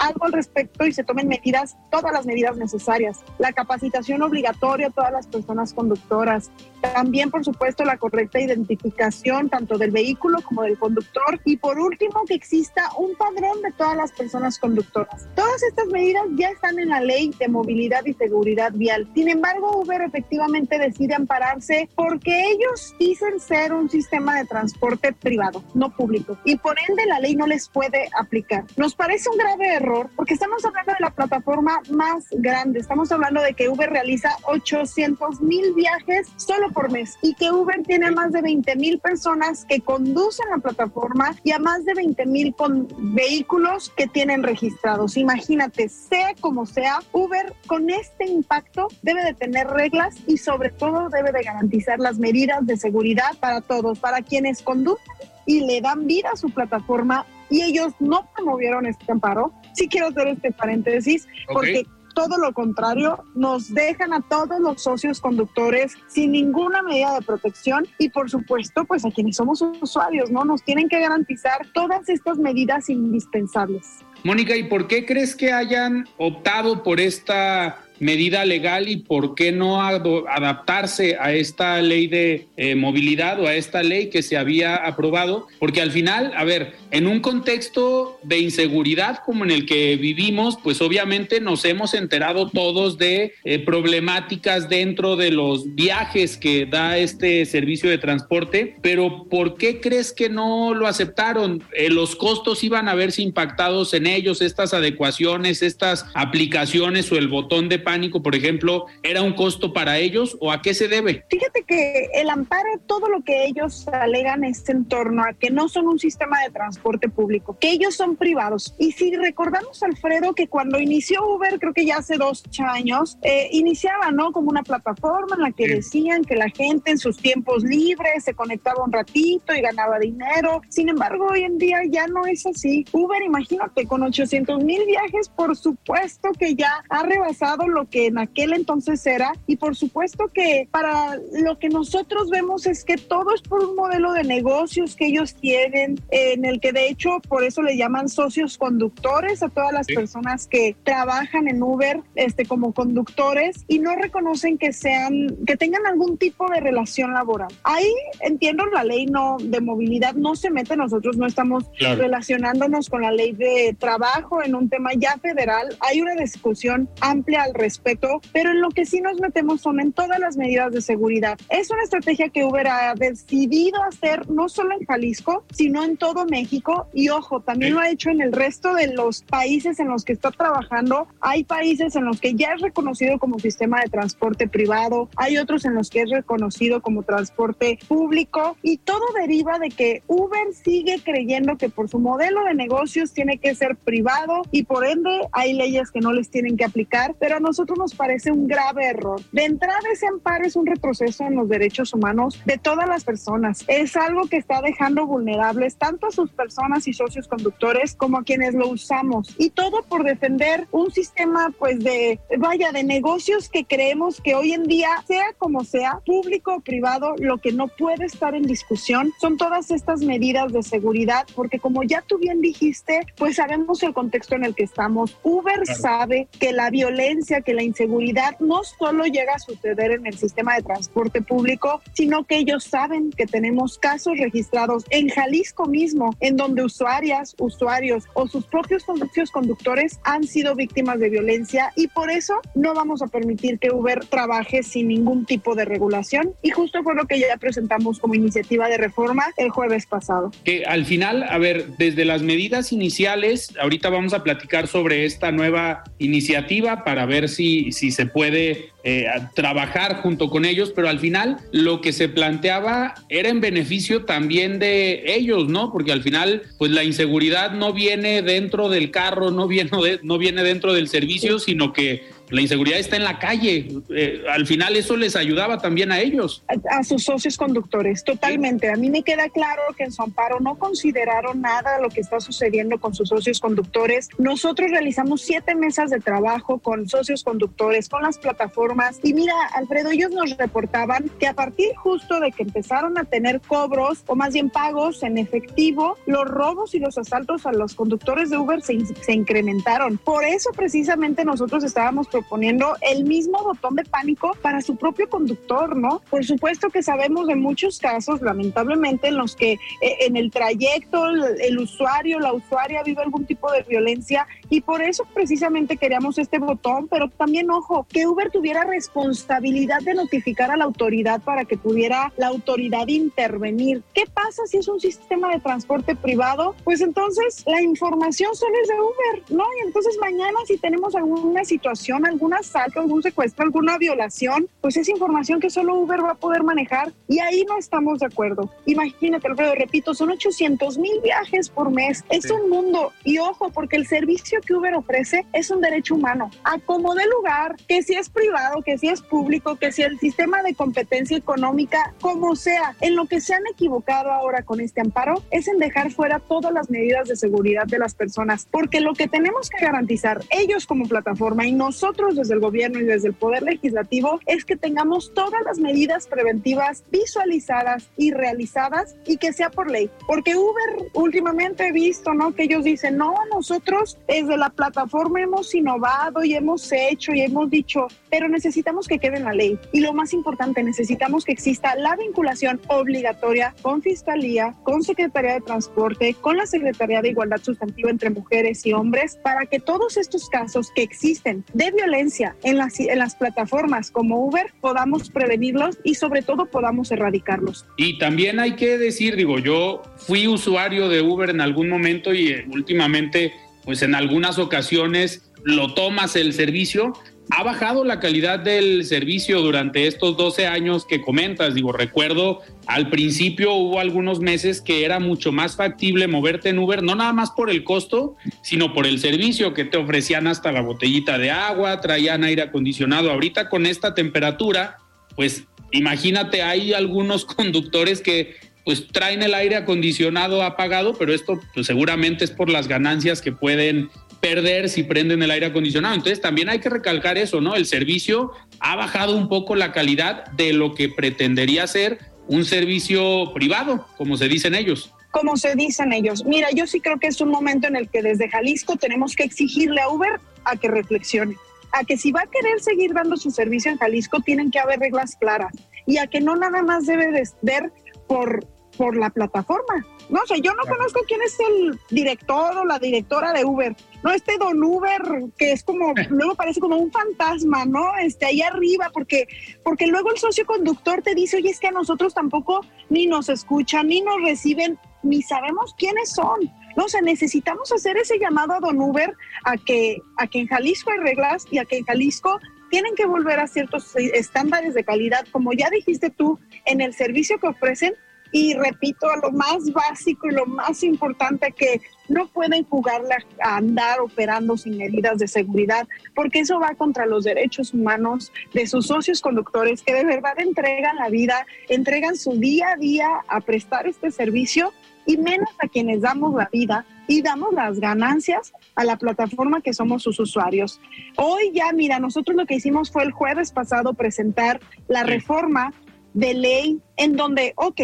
algo 0.00 0.24
al 0.24 0.32
respecto 0.32 0.86
y 0.86 0.92
se 0.92 1.04
tomen 1.04 1.28
medidas, 1.28 1.76
todas 1.90 2.12
las 2.12 2.26
medidas 2.26 2.56
necesarias. 2.56 3.20
La 3.38 3.52
capacitación 3.52 4.22
obligatoria 4.22 4.88
a 4.88 4.90
todas 4.90 5.12
las 5.12 5.26
personas 5.26 5.74
conductoras. 5.74 6.50
También, 6.80 7.30
por 7.30 7.44
supuesto, 7.44 7.84
la 7.84 7.98
correcta 7.98 8.40
identificación 8.40 9.50
tanto 9.50 9.76
del 9.76 9.90
vehículo 9.90 10.38
como 10.42 10.62
del 10.62 10.78
conductor. 10.78 11.38
Y 11.44 11.58
por 11.58 11.78
último, 11.78 12.24
que 12.26 12.34
exista 12.34 12.90
un 12.96 13.14
padrón 13.16 13.60
de 13.62 13.72
todas 13.72 13.96
las 13.96 14.12
personas 14.12 14.58
conductoras. 14.58 15.28
Todas 15.34 15.62
estas 15.62 15.86
medidas 15.88 16.24
ya 16.36 16.48
están 16.48 16.78
en 16.78 16.88
la 16.88 17.00
ley 17.00 17.34
de 17.38 17.48
movilidad 17.48 18.04
y 18.06 18.14
seguridad 18.14 18.72
vial. 18.72 19.10
Sin 19.14 19.28
embargo, 19.28 19.82
Uber 19.82 20.00
efectivamente 20.00 20.78
decide 20.78 21.14
ampararse 21.14 21.90
porque 21.94 22.50
ellos 22.50 22.94
dicen 22.98 23.38
ser 23.38 23.74
un 23.74 23.90
sistema 23.90 24.36
de 24.36 24.46
transporte 24.46 25.12
privado, 25.12 25.62
no 25.74 25.94
público. 25.94 26.38
Y 26.44 26.56
por 26.56 26.76
ende 26.88 27.04
la 27.06 27.20
ley 27.20 27.36
no 27.36 27.46
les 27.46 27.68
puede 27.68 28.08
aplicar. 28.18 28.64
Nos 28.76 28.94
parece 28.94 29.28
un 29.28 29.36
grave 29.36 29.74
error 29.74 29.89
porque 30.14 30.34
estamos 30.34 30.64
hablando 30.64 30.92
de 30.92 31.00
la 31.00 31.10
plataforma 31.10 31.80
más 31.90 32.26
grande. 32.30 32.78
Estamos 32.78 33.10
hablando 33.10 33.40
de 33.42 33.54
que 33.54 33.68
Uber 33.68 33.90
realiza 33.90 34.36
800 34.44 35.40
mil 35.40 35.74
viajes 35.74 36.28
solo 36.36 36.70
por 36.70 36.92
mes 36.92 37.18
y 37.22 37.34
que 37.34 37.50
Uber 37.50 37.82
tiene 37.82 38.10
más 38.10 38.32
de 38.32 38.42
20 38.42 38.76
mil 38.76 38.98
personas 39.00 39.64
que 39.64 39.80
conducen 39.80 40.48
la 40.50 40.58
plataforma 40.58 41.34
y 41.42 41.52
a 41.52 41.58
más 41.58 41.84
de 41.84 41.94
20 41.94 42.26
mil 42.26 42.54
con 42.54 42.88
vehículos 43.14 43.92
que 43.96 44.06
tienen 44.06 44.42
registrados. 44.42 45.16
Imagínate, 45.16 45.88
sea 45.88 46.34
como 46.40 46.66
sea, 46.66 47.00
Uber 47.12 47.52
con 47.66 47.90
este 47.90 48.26
impacto 48.26 48.88
debe 49.02 49.24
de 49.24 49.34
tener 49.34 49.66
reglas 49.66 50.16
y 50.26 50.36
sobre 50.36 50.70
todo 50.70 51.08
debe 51.08 51.32
de 51.32 51.42
garantizar 51.42 51.98
las 51.98 52.18
medidas 52.18 52.64
de 52.66 52.76
seguridad 52.76 53.36
para 53.40 53.60
todos, 53.60 53.98
para 53.98 54.22
quienes 54.22 54.62
conducen 54.62 55.04
y 55.46 55.66
le 55.66 55.80
dan 55.80 56.06
vida 56.06 56.30
a 56.32 56.36
su 56.36 56.50
plataforma 56.50 57.26
y 57.50 57.62
ellos 57.62 57.92
no 57.98 58.26
promovieron 58.34 58.86
este 58.86 59.10
amparo. 59.10 59.52
Sí 59.74 59.88
quiero 59.88 60.08
hacer 60.08 60.28
este 60.28 60.52
paréntesis 60.52 61.26
porque 61.52 61.86
todo 62.14 62.38
lo 62.38 62.52
contrario, 62.52 63.24
nos 63.34 63.72
dejan 63.72 64.12
a 64.12 64.20
todos 64.20 64.60
los 64.60 64.82
socios 64.82 65.20
conductores 65.20 65.96
sin 66.08 66.32
ninguna 66.32 66.82
medida 66.82 67.14
de 67.14 67.22
protección 67.22 67.86
y 67.98 68.08
por 68.08 68.30
supuesto, 68.30 68.84
pues 68.84 69.04
a 69.04 69.10
quienes 69.10 69.36
somos 69.36 69.62
usuarios, 69.62 70.30
¿no? 70.30 70.44
Nos 70.44 70.62
tienen 70.62 70.88
que 70.88 71.00
garantizar 71.00 71.66
todas 71.72 72.08
estas 72.08 72.38
medidas 72.38 72.88
indispensables. 72.90 73.86
Mónica, 74.24 74.56
¿y 74.56 74.64
por 74.64 74.86
qué 74.86 75.06
crees 75.06 75.34
que 75.34 75.52
hayan 75.52 76.06
optado 76.18 76.82
por 76.82 77.00
esta 77.00 77.78
medida 78.00 78.44
legal 78.44 78.88
y 78.88 78.96
por 78.96 79.34
qué 79.34 79.52
no 79.52 79.80
adaptarse 79.80 81.16
a 81.20 81.32
esta 81.32 81.80
ley 81.80 82.06
de 82.06 82.46
eh, 82.56 82.74
movilidad 82.74 83.40
o 83.40 83.46
a 83.46 83.54
esta 83.54 83.82
ley 83.82 84.10
que 84.10 84.22
se 84.22 84.36
había 84.36 84.74
aprobado, 84.76 85.46
porque 85.58 85.80
al 85.80 85.92
final, 85.92 86.32
a 86.36 86.44
ver, 86.44 86.74
en 86.90 87.06
un 87.06 87.20
contexto 87.20 88.18
de 88.22 88.38
inseguridad 88.38 89.20
como 89.24 89.44
en 89.44 89.50
el 89.50 89.66
que 89.66 89.96
vivimos, 89.96 90.58
pues 90.62 90.80
obviamente 90.80 91.40
nos 91.40 91.64
hemos 91.64 91.94
enterado 91.94 92.48
todos 92.48 92.98
de 92.98 93.34
eh, 93.44 93.58
problemáticas 93.60 94.68
dentro 94.68 95.16
de 95.16 95.30
los 95.30 95.74
viajes 95.74 96.36
que 96.36 96.66
da 96.66 96.98
este 96.98 97.44
servicio 97.46 97.90
de 97.90 97.98
transporte, 97.98 98.76
pero 98.82 99.24
¿por 99.30 99.56
qué 99.56 99.80
crees 99.80 100.12
que 100.12 100.28
no 100.28 100.74
lo 100.74 100.86
aceptaron? 100.86 101.62
Eh, 101.74 101.90
los 101.90 102.16
costos 102.16 102.64
iban 102.64 102.88
a 102.88 102.94
verse 102.94 103.22
impactados 103.22 103.94
en 103.94 104.06
ellos, 104.06 104.40
estas 104.40 104.74
adecuaciones, 104.74 105.62
estas 105.62 106.06
aplicaciones 106.14 107.10
o 107.12 107.16
el 107.16 107.28
botón 107.28 107.68
de 107.68 107.78
pánico, 107.90 108.22
por 108.22 108.36
ejemplo, 108.36 108.86
¿era 109.02 109.20
un 109.20 109.32
costo 109.32 109.72
para 109.72 109.98
ellos 109.98 110.36
o 110.40 110.52
a 110.52 110.62
qué 110.62 110.74
se 110.74 110.86
debe? 110.86 111.24
Fíjate 111.28 111.64
que 111.64 112.08
el 112.14 112.30
amparo, 112.30 112.68
todo 112.86 113.08
lo 113.08 113.22
que 113.22 113.46
ellos 113.46 113.88
alegan 113.88 114.44
es 114.44 114.68
en 114.68 114.84
torno 114.84 115.24
a 115.24 115.32
que 115.32 115.50
no 115.50 115.68
son 115.68 115.88
un 115.88 115.98
sistema 115.98 116.40
de 116.44 116.50
transporte 116.50 117.08
público, 117.08 117.58
que 117.60 117.72
ellos 117.72 117.96
son 117.96 118.14
privados. 118.14 118.76
Y 118.78 118.92
si 118.92 119.16
recordamos, 119.16 119.82
Alfredo, 119.82 120.34
que 120.34 120.46
cuando 120.46 120.78
inició 120.78 121.26
Uber, 121.34 121.58
creo 121.58 121.72
que 121.72 121.84
ya 121.84 121.96
hace 121.96 122.16
dos 122.16 122.44
años, 122.60 123.18
eh, 123.22 123.48
iniciaba, 123.50 124.12
¿no? 124.12 124.30
Como 124.30 124.50
una 124.50 124.62
plataforma 124.62 125.34
en 125.34 125.42
la 125.42 125.50
que 125.50 125.66
decían 125.66 126.22
que 126.22 126.36
la 126.36 126.48
gente 126.48 126.92
en 126.92 126.98
sus 126.98 127.16
tiempos 127.16 127.64
libres 127.64 128.22
se 128.22 128.34
conectaba 128.34 128.84
un 128.84 128.92
ratito 128.92 129.52
y 129.52 129.60
ganaba 129.62 129.98
dinero. 129.98 130.62
Sin 130.68 130.88
embargo, 130.88 131.26
hoy 131.32 131.42
en 131.42 131.58
día 131.58 131.80
ya 131.90 132.06
no 132.06 132.24
es 132.26 132.46
así. 132.46 132.84
Uber, 132.92 133.20
imagínate, 133.20 133.84
con 133.88 134.04
800 134.04 134.62
mil 134.62 134.86
viajes, 134.86 135.28
por 135.28 135.56
supuesto 135.56 136.28
que 136.38 136.54
ya 136.54 136.84
ha 136.88 137.02
rebasado 137.02 137.66
lo 137.66 137.79
que 137.88 138.06
en 138.06 138.18
aquel 138.18 138.52
entonces 138.52 139.04
era. 139.06 139.32
Y 139.46 139.56
por 139.56 139.76
supuesto 139.76 140.28
que 140.28 140.68
para 140.70 141.16
lo 141.32 141.58
que 141.58 141.68
nosotros 141.68 142.30
vemos 142.30 142.66
es 142.66 142.84
que 142.84 142.96
todo 142.96 143.34
es 143.34 143.42
por 143.42 143.64
un 143.64 143.76
modelo 143.76 144.12
de 144.12 144.24
negocios 144.24 144.96
que 144.96 145.06
ellos 145.06 145.34
tienen, 145.34 146.00
en 146.10 146.44
el 146.44 146.60
que 146.60 146.72
de 146.72 146.88
hecho 146.88 147.20
por 147.28 147.44
eso 147.44 147.62
le 147.62 147.76
llaman 147.76 148.08
socios 148.08 148.58
conductores 148.58 149.42
a 149.42 149.48
todas 149.48 149.72
las 149.72 149.86
personas 149.86 150.46
que 150.46 150.76
trabajan 150.84 151.48
en 151.48 151.62
Uber 151.62 152.00
este, 152.14 152.46
como 152.46 152.72
conductores 152.72 153.64
y 153.68 153.78
no 153.78 153.94
reconocen 153.94 154.58
que 154.58 154.72
sean, 154.72 155.36
que 155.46 155.56
tengan 155.56 155.86
algún 155.86 156.18
tipo 156.18 156.48
de 156.48 156.60
relación 156.60 157.14
laboral. 157.14 157.52
Ahí 157.62 157.92
entiendo 158.20 158.66
la 158.66 158.84
ley 158.84 159.06
no 159.06 159.36
de 159.40 159.60
movilidad 159.60 160.14
no 160.14 160.34
se 160.36 160.50
mete, 160.50 160.76
nosotros 160.76 161.16
no 161.16 161.26
estamos 161.26 161.64
relacionándonos 161.78 162.88
con 162.88 163.02
la 163.02 163.12
ley 163.12 163.32
de 163.32 163.76
trabajo 163.78 164.42
en 164.42 164.54
un 164.54 164.68
tema 164.68 164.90
ya 164.96 165.16
federal. 165.18 165.76
Hay 165.80 166.00
una 166.00 166.14
discusión 166.14 166.88
amplia 167.00 167.42
al 167.42 167.54
respecto, 167.60 168.20
pero 168.32 168.50
en 168.50 168.60
lo 168.60 168.70
que 168.70 168.86
sí 168.86 169.00
nos 169.00 169.20
metemos 169.20 169.60
son 169.60 169.80
en 169.80 169.92
todas 169.92 170.18
las 170.18 170.36
medidas 170.36 170.72
de 170.72 170.80
seguridad. 170.80 171.38
Es 171.48 171.70
una 171.70 171.82
estrategia 171.82 172.28
que 172.28 172.44
Uber 172.44 172.66
ha 172.68 172.94
decidido 172.94 173.82
hacer 173.82 174.28
no 174.30 174.48
solo 174.48 174.74
en 174.78 174.86
Jalisco, 174.86 175.44
sino 175.52 175.84
en 175.84 175.96
todo 175.96 176.26
México 176.26 176.88
y 176.92 177.08
ojo, 177.08 177.40
también 177.40 177.74
lo 177.74 177.80
ha 177.80 177.90
hecho 177.90 178.10
en 178.10 178.20
el 178.20 178.32
resto 178.32 178.74
de 178.74 178.92
los 178.92 179.22
países 179.22 179.78
en 179.80 179.88
los 179.88 180.04
que 180.04 180.12
está 180.12 180.30
trabajando. 180.30 181.08
Hay 181.20 181.44
países 181.44 181.96
en 181.96 182.04
los 182.04 182.20
que 182.20 182.34
ya 182.34 182.54
es 182.54 182.60
reconocido 182.60 183.18
como 183.18 183.38
sistema 183.38 183.80
de 183.80 183.88
transporte 183.88 184.48
privado, 184.48 185.08
hay 185.16 185.38
otros 185.38 185.64
en 185.64 185.74
los 185.74 185.90
que 185.90 186.02
es 186.02 186.10
reconocido 186.10 186.80
como 186.80 187.02
transporte 187.02 187.78
público 187.86 188.56
y 188.62 188.78
todo 188.78 189.04
deriva 189.18 189.58
de 189.58 189.68
que 189.68 190.02
Uber 190.06 190.52
sigue 190.52 191.00
creyendo 191.04 191.56
que 191.56 191.68
por 191.68 191.88
su 191.88 191.98
modelo 191.98 192.44
de 192.44 192.54
negocios 192.54 193.12
tiene 193.12 193.38
que 193.38 193.54
ser 193.54 193.76
privado 193.76 194.42
y 194.50 194.64
por 194.64 194.86
ende 194.86 195.28
hay 195.32 195.52
leyes 195.52 195.90
que 195.90 196.00
no 196.00 196.12
les 196.12 196.30
tienen 196.30 196.56
que 196.56 196.64
aplicar, 196.64 197.14
pero 197.18 197.36
a 197.36 197.40
nosotros 197.50 197.78
nos 197.78 197.94
parece 197.96 198.30
un 198.30 198.46
grave 198.46 198.86
error. 198.86 199.20
De 199.32 199.44
entrada 199.44 199.80
ese 199.92 200.06
amparo 200.06 200.46
es 200.46 200.54
un 200.54 200.66
retroceso 200.66 201.24
en 201.24 201.34
los 201.34 201.48
derechos 201.48 201.92
humanos 201.92 202.40
de 202.44 202.58
todas 202.58 202.88
las 202.88 203.02
personas. 203.02 203.64
Es 203.66 203.96
algo 203.96 204.28
que 204.28 204.36
está 204.36 204.62
dejando 204.62 205.04
vulnerables 205.04 205.74
tanto 205.74 206.06
a 206.06 206.12
sus 206.12 206.30
personas 206.30 206.86
y 206.86 206.92
socios 206.92 207.26
conductores 207.26 207.96
como 207.96 208.18
a 208.18 208.22
quienes 208.22 208.54
lo 208.54 208.68
usamos 208.68 209.34
y 209.36 209.50
todo 209.50 209.82
por 209.82 210.04
defender 210.04 210.68
un 210.70 210.92
sistema 210.92 211.52
pues 211.58 211.82
de 211.82 212.20
vaya 212.38 212.70
de 212.70 212.84
negocios 212.84 213.48
que 213.48 213.64
creemos 213.64 214.20
que 214.20 214.36
hoy 214.36 214.52
en 214.52 214.64
día 214.64 214.90
sea 215.08 215.32
como 215.36 215.64
sea 215.64 216.00
público 216.06 216.54
o 216.54 216.60
privado 216.60 217.14
lo 217.18 217.38
que 217.38 217.50
no 217.50 217.66
puede 217.66 218.04
estar 218.04 218.36
en 218.36 218.42
discusión 218.42 219.12
son 219.20 219.36
todas 219.36 219.72
estas 219.72 220.02
medidas 220.02 220.52
de 220.52 220.62
seguridad 220.62 221.26
porque 221.34 221.58
como 221.58 221.82
ya 221.82 222.02
tú 222.02 222.18
bien 222.18 222.40
dijiste 222.40 223.00
pues 223.16 223.36
sabemos 223.36 223.82
el 223.82 223.92
contexto 223.92 224.36
en 224.36 224.44
el 224.44 224.54
que 224.54 224.62
estamos 224.62 225.18
Uber 225.24 225.66
sabe 225.66 226.28
que 226.38 226.52
la 226.52 226.70
violencia 226.70 227.39
que 227.42 227.54
la 227.54 227.62
inseguridad 227.62 228.38
no 228.40 228.62
solo 228.64 229.04
llega 229.04 229.34
a 229.34 229.38
suceder 229.38 229.92
en 229.92 230.06
el 230.06 230.16
sistema 230.16 230.56
de 230.56 230.62
transporte 230.62 231.22
público 231.22 231.80
sino 231.92 232.24
que 232.24 232.38
ellos 232.38 232.64
saben 232.64 233.10
que 233.10 233.26
tenemos 233.26 233.78
casos 233.78 234.18
registrados 234.18 234.84
en 234.90 235.08
Jalisco 235.08 235.66
mismo 235.66 236.16
en 236.20 236.36
donde 236.36 236.62
usuarias 236.62 237.34
usuarios 237.38 238.04
o 238.14 238.26
sus 238.26 238.46
propios 238.46 238.84
conductores 239.30 240.00
han 240.04 240.24
sido 240.24 240.54
víctimas 240.54 240.98
de 240.98 241.10
violencia 241.10 241.72
y 241.76 241.88
por 241.88 242.10
eso 242.10 242.34
no 242.54 242.74
vamos 242.74 243.02
a 243.02 243.06
permitir 243.06 243.58
que 243.58 243.70
Uber 243.70 244.04
trabaje 244.06 244.62
sin 244.62 244.88
ningún 244.88 245.24
tipo 245.24 245.54
de 245.54 245.64
regulación 245.64 246.34
y 246.42 246.50
justo 246.50 246.82
fue 246.82 246.94
lo 246.94 247.06
que 247.06 247.18
ya 247.18 247.36
presentamos 247.36 247.98
como 247.98 248.14
iniciativa 248.14 248.68
de 248.68 248.76
reforma 248.76 249.26
el 249.36 249.50
jueves 249.50 249.86
pasado. 249.86 250.30
Que 250.44 250.64
al 250.64 250.84
final, 250.84 251.24
a 251.28 251.38
ver, 251.38 251.76
desde 251.78 252.04
las 252.04 252.22
medidas 252.22 252.72
iniciales, 252.72 253.52
ahorita 253.60 253.90
vamos 253.90 254.12
a 254.12 254.22
platicar 254.22 254.66
sobre 254.66 255.04
esta 255.04 255.32
nueva 255.32 255.84
iniciativa 255.98 256.84
para 256.84 257.06
ver 257.06 257.28
si, 257.30 257.72
si 257.72 257.90
se 257.90 258.06
puede 258.06 258.70
eh, 258.84 259.06
trabajar 259.34 259.96
junto 260.02 260.30
con 260.30 260.44
ellos, 260.44 260.72
pero 260.74 260.88
al 260.88 260.98
final 261.00 261.38
lo 261.52 261.80
que 261.80 261.92
se 261.92 262.08
planteaba 262.08 262.94
era 263.08 263.28
en 263.28 263.40
beneficio 263.40 264.04
también 264.04 264.58
de 264.58 265.02
ellos, 265.06 265.48
¿no? 265.48 265.72
Porque 265.72 265.92
al 265.92 266.02
final, 266.02 266.42
pues 266.58 266.70
la 266.70 266.84
inseguridad 266.84 267.52
no 267.52 267.72
viene 267.72 268.22
dentro 268.22 268.68
del 268.68 268.90
carro, 268.90 269.30
no 269.30 269.46
viene, 269.46 269.70
no 270.02 270.18
viene 270.18 270.42
dentro 270.42 270.72
del 270.72 270.88
servicio, 270.88 271.38
sino 271.38 271.72
que 271.72 272.04
la 272.30 272.40
inseguridad 272.40 272.78
está 272.78 272.96
en 272.96 273.04
la 273.04 273.18
calle. 273.18 273.68
Eh, 273.90 274.24
al 274.30 274.46
final 274.46 274.76
eso 274.76 274.96
les 274.96 275.16
ayudaba 275.16 275.58
también 275.58 275.92
a 275.92 276.00
ellos. 276.00 276.42
A, 276.70 276.82
sus 276.84 277.04
socios 277.04 277.36
conductores, 277.36 278.04
totalmente. 278.04 278.70
A 278.70 278.76
mí 278.76 278.90
me 278.90 279.02
queda 279.02 279.28
claro 279.28 279.62
que 279.76 279.84
en 279.84 279.92
su 279.92 280.02
amparo 280.02 280.40
no 280.40 280.56
consideraron 280.56 281.40
nada 281.40 281.80
lo 281.80 281.88
que 281.88 282.00
está 282.00 282.20
sucediendo 282.20 282.78
con 282.78 282.94
sus 282.94 283.08
socios 283.08 283.40
conductores. 283.40 284.08
Nosotros 284.18 284.70
realizamos 284.70 285.22
siete 285.22 285.54
mesas 285.54 285.90
de 285.90 286.00
trabajo 286.00 286.58
con 286.58 286.88
socios 286.88 287.24
conductores, 287.24 287.88
con 287.88 288.02
las 288.02 288.18
plataformas. 288.18 289.00
Y 289.02 289.14
mira, 289.14 289.34
Alfredo, 289.54 289.90
ellos 289.90 290.10
nos 290.10 290.36
reportaban 290.36 291.10
que 291.18 291.26
a 291.26 291.34
partir 291.34 291.74
justo 291.76 292.20
de 292.20 292.32
que 292.32 292.42
empezaron 292.42 292.98
a 292.98 293.04
tener 293.04 293.40
cobros 293.40 294.04
o 294.06 294.14
más 294.14 294.32
bien 294.34 294.50
pagos 294.50 295.02
en 295.02 295.18
efectivo, 295.18 295.96
los 296.06 296.24
robos 296.26 296.74
y 296.74 296.78
los 296.78 296.96
asaltos 296.98 297.46
a 297.46 297.52
los 297.52 297.74
conductores 297.74 298.30
de 298.30 298.38
Uber 298.38 298.62
se, 298.62 298.78
se 298.86 299.12
incrementaron. 299.12 299.98
Por 299.98 300.24
eso 300.24 300.50
precisamente 300.54 301.24
nosotros 301.24 301.64
estábamos 301.64 302.08
poniendo 302.22 302.76
el 302.80 303.04
mismo 303.04 303.42
botón 303.42 303.76
de 303.76 303.84
pánico 303.84 304.36
para 304.42 304.60
su 304.60 304.76
propio 304.76 305.08
conductor, 305.08 305.76
¿no? 305.76 306.02
Por 306.10 306.24
supuesto 306.24 306.68
que 306.70 306.82
sabemos 306.82 307.26
de 307.26 307.36
muchos 307.36 307.78
casos, 307.78 308.20
lamentablemente, 308.22 309.08
en 309.08 309.16
los 309.16 309.36
que 309.36 309.52
eh, 309.52 309.58
en 310.00 310.16
el 310.16 310.30
trayecto 310.30 311.06
el, 311.06 311.58
usuario, 311.58 312.20
la 312.20 312.32
usuaria 312.32 312.82
vive 312.82 313.02
algún 313.02 313.26
tipo 313.26 313.50
de 313.52 313.62
violencia 313.62 314.26
y 314.48 314.60
por 314.60 314.82
eso 314.82 315.04
precisamente 315.14 315.76
queríamos 315.76 316.18
este 316.18 316.38
botón, 316.38 316.88
pero 316.88 317.08
también, 317.08 317.50
ojo, 317.50 317.86
que 317.88 318.06
Uber 318.06 318.30
tuviera 318.30 318.64
responsabilidad 318.64 319.80
de 319.80 319.94
notificar 319.94 320.50
a 320.50 320.56
la 320.56 320.64
autoridad 320.64 321.20
para 321.22 321.44
que 321.44 321.56
pudiera 321.56 322.12
la 322.16 322.28
autoridad 322.28 322.86
intervenir. 322.88 323.82
¿Qué 323.94 324.04
pasa 324.12 324.46
si 324.46 324.58
es 324.58 324.68
un 324.68 324.80
sistema 324.80 325.32
de 325.32 325.40
transporte 325.40 325.94
privado? 325.94 326.54
Pues 326.64 326.80
entonces 326.80 327.44
la 327.46 327.62
información 327.62 328.34
solo 328.34 328.54
es 328.62 328.68
de 328.68 328.74
Uber, 328.74 329.22
¿no? 329.30 329.44
Y 329.58 329.66
entonces 329.66 329.96
mañana 330.00 330.38
si 330.46 330.56
tenemos 330.58 330.94
alguna 330.94 331.44
situación, 331.44 332.04
algún 332.10 332.34
asalto, 332.34 332.80
algún 332.80 333.02
secuestro, 333.02 333.44
alguna 333.44 333.78
violación, 333.78 334.48
pues 334.60 334.76
es 334.76 334.88
información 334.88 335.40
que 335.40 335.50
solo 335.50 335.74
Uber 335.76 336.04
va 336.04 336.12
a 336.12 336.14
poder 336.14 336.42
manejar 336.42 336.92
y 337.08 337.20
ahí 337.20 337.44
no 337.48 337.56
estamos 337.58 338.00
de 338.00 338.06
acuerdo. 338.06 338.50
Imagínate, 338.66 339.28
Alfredo, 339.28 339.54
repito, 339.54 339.94
son 339.94 340.10
800 340.10 340.78
mil 340.78 341.00
viajes 341.02 341.48
por 341.48 341.70
mes. 341.70 342.04
Es 342.10 342.30
un 342.30 342.50
mundo 342.50 342.92
y 343.04 343.18
ojo, 343.18 343.50
porque 343.50 343.76
el 343.76 343.86
servicio 343.86 344.40
que 344.40 344.54
Uber 344.54 344.74
ofrece 344.74 345.26
es 345.32 345.50
un 345.50 345.60
derecho 345.60 345.94
humano. 345.94 346.30
A 346.44 346.58
como 346.58 346.94
de 346.94 347.06
lugar, 347.06 347.56
que 347.68 347.82
si 347.82 347.94
es 347.94 348.08
privado, 348.08 348.62
que 348.62 348.78
si 348.78 348.88
es 348.88 349.02
público, 349.02 349.56
que 349.56 349.72
si 349.72 349.82
el 349.82 349.98
sistema 349.98 350.42
de 350.42 350.54
competencia 350.54 351.16
económica, 351.16 351.94
como 352.00 352.36
sea, 352.36 352.74
en 352.80 352.96
lo 352.96 353.06
que 353.06 353.20
se 353.20 353.34
han 353.34 353.46
equivocado 353.52 354.10
ahora 354.10 354.42
con 354.42 354.60
este 354.60 354.80
amparo 354.80 355.22
es 355.30 355.48
en 355.48 355.58
dejar 355.58 355.90
fuera 355.90 356.18
todas 356.18 356.52
las 356.52 356.70
medidas 356.70 357.08
de 357.08 357.16
seguridad 357.16 357.66
de 357.66 357.78
las 357.78 357.94
personas, 357.94 358.46
porque 358.50 358.80
lo 358.80 358.94
que 358.94 359.08
tenemos 359.08 359.48
que 359.50 359.64
garantizar 359.64 360.22
ellos 360.30 360.66
como 360.66 360.88
plataforma 360.88 361.46
y 361.46 361.52
nosotros 361.52 361.89
nosotros 361.90 362.14
desde 362.14 362.34
el 362.34 362.40
gobierno 362.40 362.78
y 362.78 362.84
desde 362.84 363.08
el 363.08 363.14
Poder 363.14 363.42
Legislativo 363.42 364.20
es 364.26 364.44
que 364.44 364.54
tengamos 364.54 365.12
todas 365.12 365.42
las 365.44 365.58
medidas 365.58 366.06
preventivas 366.06 366.84
visualizadas 366.92 367.90
y 367.96 368.12
realizadas 368.12 368.94
y 369.06 369.16
que 369.16 369.32
sea 369.32 369.50
por 369.50 369.68
ley. 369.68 369.90
Porque 370.06 370.36
Uber 370.36 370.88
últimamente 370.94 371.66
he 371.66 371.72
visto, 371.72 372.14
¿no? 372.14 372.32
Que 372.32 372.44
ellos 372.44 372.62
dicen, 372.62 372.96
no, 372.96 373.14
nosotros 373.34 373.98
desde 374.06 374.36
la 374.36 374.50
plataforma 374.50 375.20
hemos 375.20 375.52
innovado 375.52 376.22
y 376.22 376.34
hemos 376.34 376.70
hecho 376.70 377.12
y 377.12 377.22
hemos 377.22 377.50
dicho, 377.50 377.88
pero 378.08 378.28
necesitamos 378.28 378.86
que 378.86 379.00
quede 379.00 379.16
en 379.16 379.24
la 379.24 379.32
ley. 379.32 379.58
Y 379.72 379.80
lo 379.80 379.92
más 379.92 380.12
importante, 380.12 380.62
necesitamos 380.62 381.24
que 381.24 381.32
exista 381.32 381.74
la 381.74 381.96
vinculación 381.96 382.60
obligatoria 382.68 383.52
con 383.62 383.82
Fiscalía, 383.82 384.54
con 384.62 384.84
Secretaría 384.84 385.34
de 385.34 385.40
Transporte, 385.40 386.14
con 386.20 386.36
la 386.36 386.46
Secretaría 386.46 387.02
de 387.02 387.08
Igualdad 387.08 387.40
Sustantiva 387.42 387.90
entre 387.90 388.10
mujeres 388.10 388.64
y 388.64 388.74
hombres, 388.74 389.16
para 389.24 389.46
que 389.46 389.58
todos 389.58 389.96
estos 389.96 390.28
casos 390.28 390.70
que 390.72 390.82
existen 390.82 391.44
de 391.52 391.72
violencia 391.80 392.36
en 392.42 392.58
las, 392.58 392.78
en 392.78 392.98
las 392.98 393.14
plataformas 393.14 393.90
como 393.90 394.24
Uber 394.24 394.52
podamos 394.60 395.10
prevenirlos 395.10 395.78
y 395.84 395.94
sobre 395.94 396.22
todo 396.22 396.46
podamos 396.46 396.90
erradicarlos. 396.90 397.66
Y 397.76 397.98
también 397.98 398.40
hay 398.40 398.56
que 398.56 398.78
decir, 398.78 399.16
digo, 399.16 399.38
yo 399.38 399.82
fui 399.96 400.26
usuario 400.26 400.88
de 400.88 401.02
Uber 401.02 401.30
en 401.30 401.40
algún 401.40 401.68
momento 401.68 402.12
y 402.12 402.28
eh, 402.28 402.44
últimamente, 402.50 403.32
pues 403.64 403.82
en 403.82 403.94
algunas 403.94 404.38
ocasiones 404.38 405.22
lo 405.42 405.74
tomas 405.74 406.16
el 406.16 406.32
servicio, 406.34 406.92
ha 407.30 407.42
bajado 407.42 407.84
la 407.84 408.00
calidad 408.00 408.40
del 408.40 408.84
servicio 408.84 409.40
durante 409.40 409.86
estos 409.86 410.16
12 410.16 410.46
años 410.46 410.84
que 410.84 411.00
comentas. 411.00 411.54
Digo, 411.54 411.72
recuerdo 411.72 412.40
al 412.66 412.90
principio 412.90 413.54
hubo 413.54 413.78
algunos 413.78 414.20
meses 414.20 414.60
que 414.60 414.84
era 414.84 414.98
mucho 414.98 415.30
más 415.30 415.56
factible 415.56 416.08
moverte 416.08 416.48
en 416.48 416.58
Uber, 416.58 416.82
no 416.82 416.94
nada 416.94 417.12
más 417.12 417.30
por 417.30 417.50
el 417.50 417.62
costo, 417.62 418.16
sino 418.42 418.72
por 418.74 418.86
el 418.86 418.98
servicio 418.98 419.54
que 419.54 419.64
te 419.64 419.76
ofrecían 419.76 420.26
hasta 420.26 420.50
la 420.50 420.60
botellita 420.60 421.18
de 421.18 421.30
agua, 421.30 421.80
traían 421.80 422.24
aire 422.24 422.42
acondicionado. 422.42 423.10
Ahorita 423.10 423.48
con 423.48 423.64
esta 423.64 423.94
temperatura, 423.94 424.78
pues 425.14 425.44
imagínate, 425.70 426.42
hay 426.42 426.72
algunos 426.72 427.24
conductores 427.36 428.00
que 428.00 428.34
pues 428.64 428.88
traen 428.88 429.22
el 429.22 429.34
aire 429.34 429.56
acondicionado 429.56 430.42
apagado, 430.42 430.94
pero 430.94 431.14
esto 431.14 431.40
pues, 431.54 431.66
seguramente 431.66 432.24
es 432.24 432.30
por 432.30 432.50
las 432.50 432.68
ganancias 432.68 433.22
que 433.22 433.32
pueden 433.32 433.88
perder 434.20 434.68
si 434.68 434.82
prenden 434.82 435.22
el 435.22 435.30
aire 435.30 435.46
acondicionado. 435.46 435.94
Entonces 435.94 436.20
también 436.20 436.48
hay 436.48 436.60
que 436.60 436.68
recalcar 436.68 437.18
eso, 437.18 437.40
¿no? 437.40 437.56
El 437.56 437.66
servicio 437.66 438.32
ha 438.60 438.76
bajado 438.76 439.16
un 439.16 439.28
poco 439.28 439.54
la 439.54 439.72
calidad 439.72 440.26
de 440.32 440.52
lo 440.52 440.74
que 440.74 440.88
pretendería 440.88 441.66
ser 441.66 441.98
un 442.28 442.44
servicio 442.44 443.32
privado, 443.34 443.86
como 443.96 444.16
se 444.16 444.28
dicen 444.28 444.54
ellos. 444.54 444.92
Como 445.10 445.36
se 445.36 445.56
dicen 445.56 445.92
ellos. 445.92 446.24
Mira, 446.24 446.48
yo 446.54 446.66
sí 446.66 446.80
creo 446.80 446.98
que 446.98 447.08
es 447.08 447.20
un 447.20 447.30
momento 447.30 447.66
en 447.66 447.74
el 447.74 447.88
que 447.88 448.02
desde 448.02 448.28
Jalisco 448.28 448.76
tenemos 448.76 449.16
que 449.16 449.24
exigirle 449.24 449.80
a 449.80 449.88
Uber 449.88 450.20
a 450.44 450.56
que 450.56 450.68
reflexione, 450.68 451.34
a 451.72 451.84
que 451.84 451.96
si 451.96 452.12
va 452.12 452.20
a 452.20 452.26
querer 452.26 452.60
seguir 452.60 452.92
dando 452.92 453.16
su 453.16 453.30
servicio 453.30 453.72
en 453.72 453.78
Jalisco, 453.78 454.20
tienen 454.20 454.50
que 454.50 454.60
haber 454.60 454.78
reglas 454.78 455.16
claras 455.16 455.52
y 455.86 455.96
a 455.98 456.06
que 456.06 456.20
no 456.20 456.36
nada 456.36 456.62
más 456.62 456.86
debe 456.86 457.10
de 457.10 457.28
ver 457.42 457.72
por, 458.06 458.46
por 458.76 458.96
la 458.96 459.10
plataforma. 459.10 459.84
No 460.10 460.26
sé, 460.26 460.40
yo 460.40 460.52
no 460.54 460.64
conozco 460.64 461.00
quién 461.06 461.22
es 461.22 461.38
el 461.38 461.78
director 461.88 462.58
o 462.58 462.64
la 462.64 462.78
directora 462.78 463.32
de 463.32 463.44
Uber. 463.44 463.76
No, 464.02 464.12
este 464.12 464.38
Don 464.38 464.62
Uber, 464.62 465.02
que 465.38 465.52
es 465.52 465.62
como, 465.62 465.94
luego 466.08 466.34
parece 466.34 466.58
como 466.58 466.76
un 466.76 466.90
fantasma, 466.90 467.64
¿no? 467.64 467.96
Este, 467.96 468.26
ahí 468.26 468.42
arriba, 468.42 468.90
porque, 468.92 469.28
porque 469.62 469.86
luego 469.86 470.10
el 470.10 470.18
socio 470.18 470.44
conductor 470.46 471.00
te 471.02 471.14
dice, 471.14 471.36
oye, 471.36 471.50
es 471.50 471.60
que 471.60 471.68
a 471.68 471.72
nosotros 471.72 472.12
tampoco 472.12 472.62
ni 472.88 473.06
nos 473.06 473.28
escuchan, 473.28 473.86
ni 473.86 474.00
nos 474.00 474.20
reciben, 474.22 474.78
ni 475.02 475.22
sabemos 475.22 475.74
quiénes 475.78 476.10
son. 476.10 476.40
No, 476.76 476.84
o 476.84 476.88
sea, 476.88 477.02
necesitamos 477.02 477.70
hacer 477.72 477.96
ese 477.96 478.18
llamado 478.18 478.54
a 478.54 478.60
Don 478.60 478.80
Uber 478.80 479.14
a 479.44 479.56
que, 479.56 479.98
a 480.16 480.26
que 480.26 480.40
en 480.40 480.46
Jalisco 480.48 480.90
hay 480.90 480.98
reglas 480.98 481.46
y 481.50 481.58
a 481.58 481.64
que 481.64 481.78
en 481.78 481.84
Jalisco 481.84 482.40
tienen 482.70 482.94
que 482.94 483.06
volver 483.06 483.38
a 483.38 483.46
ciertos 483.46 483.94
estándares 483.96 484.74
de 484.74 484.84
calidad, 484.84 485.26
como 485.30 485.52
ya 485.52 485.68
dijiste 485.70 486.10
tú, 486.10 486.38
en 486.64 486.80
el 486.80 486.94
servicio 486.94 487.38
que 487.38 487.48
ofrecen, 487.48 487.94
y 488.32 488.54
repito, 488.54 489.08
a 489.10 489.16
lo 489.16 489.32
más 489.32 489.72
básico 489.72 490.28
y 490.28 490.34
lo 490.34 490.46
más 490.46 490.82
importante 490.82 491.52
que 491.52 491.80
no 492.08 492.26
pueden 492.28 492.64
jugarle 492.64 493.14
a 493.42 493.56
andar 493.56 494.00
operando 494.00 494.56
sin 494.56 494.78
medidas 494.78 495.18
de 495.18 495.28
seguridad, 495.28 495.86
porque 496.14 496.40
eso 496.40 496.58
va 496.58 496.74
contra 496.74 497.06
los 497.06 497.24
derechos 497.24 497.72
humanos 497.72 498.32
de 498.52 498.66
sus 498.66 498.86
socios 498.86 499.20
conductores 499.20 499.82
que 499.82 499.94
de 499.94 500.04
verdad 500.04 500.38
entregan 500.38 500.96
la 500.96 501.08
vida, 501.08 501.46
entregan 501.68 502.16
su 502.16 502.32
día 502.32 502.72
a 502.72 502.76
día 502.76 503.08
a 503.28 503.40
prestar 503.40 503.86
este 503.86 504.10
servicio 504.10 504.72
y 505.06 505.16
menos 505.16 505.50
a 505.58 505.68
quienes 505.68 506.02
damos 506.02 506.34
la 506.34 506.48
vida 506.52 506.84
y 507.08 507.22
damos 507.22 507.52
las 507.52 507.80
ganancias 507.80 508.52
a 508.76 508.84
la 508.84 508.96
plataforma 508.96 509.60
que 509.60 509.72
somos 509.72 510.02
sus 510.02 510.20
usuarios. 510.20 510.80
Hoy 511.16 511.50
ya, 511.52 511.72
mira, 511.72 511.98
nosotros 511.98 512.36
lo 512.36 512.46
que 512.46 512.56
hicimos 512.56 512.90
fue 512.90 513.02
el 513.02 513.10
jueves 513.10 513.50
pasado 513.50 513.94
presentar 513.94 514.60
la 514.86 515.02
reforma 515.02 515.72
de 516.14 516.34
ley 516.34 516.80
en 516.96 517.16
donde, 517.16 517.52
ok, 517.56 517.80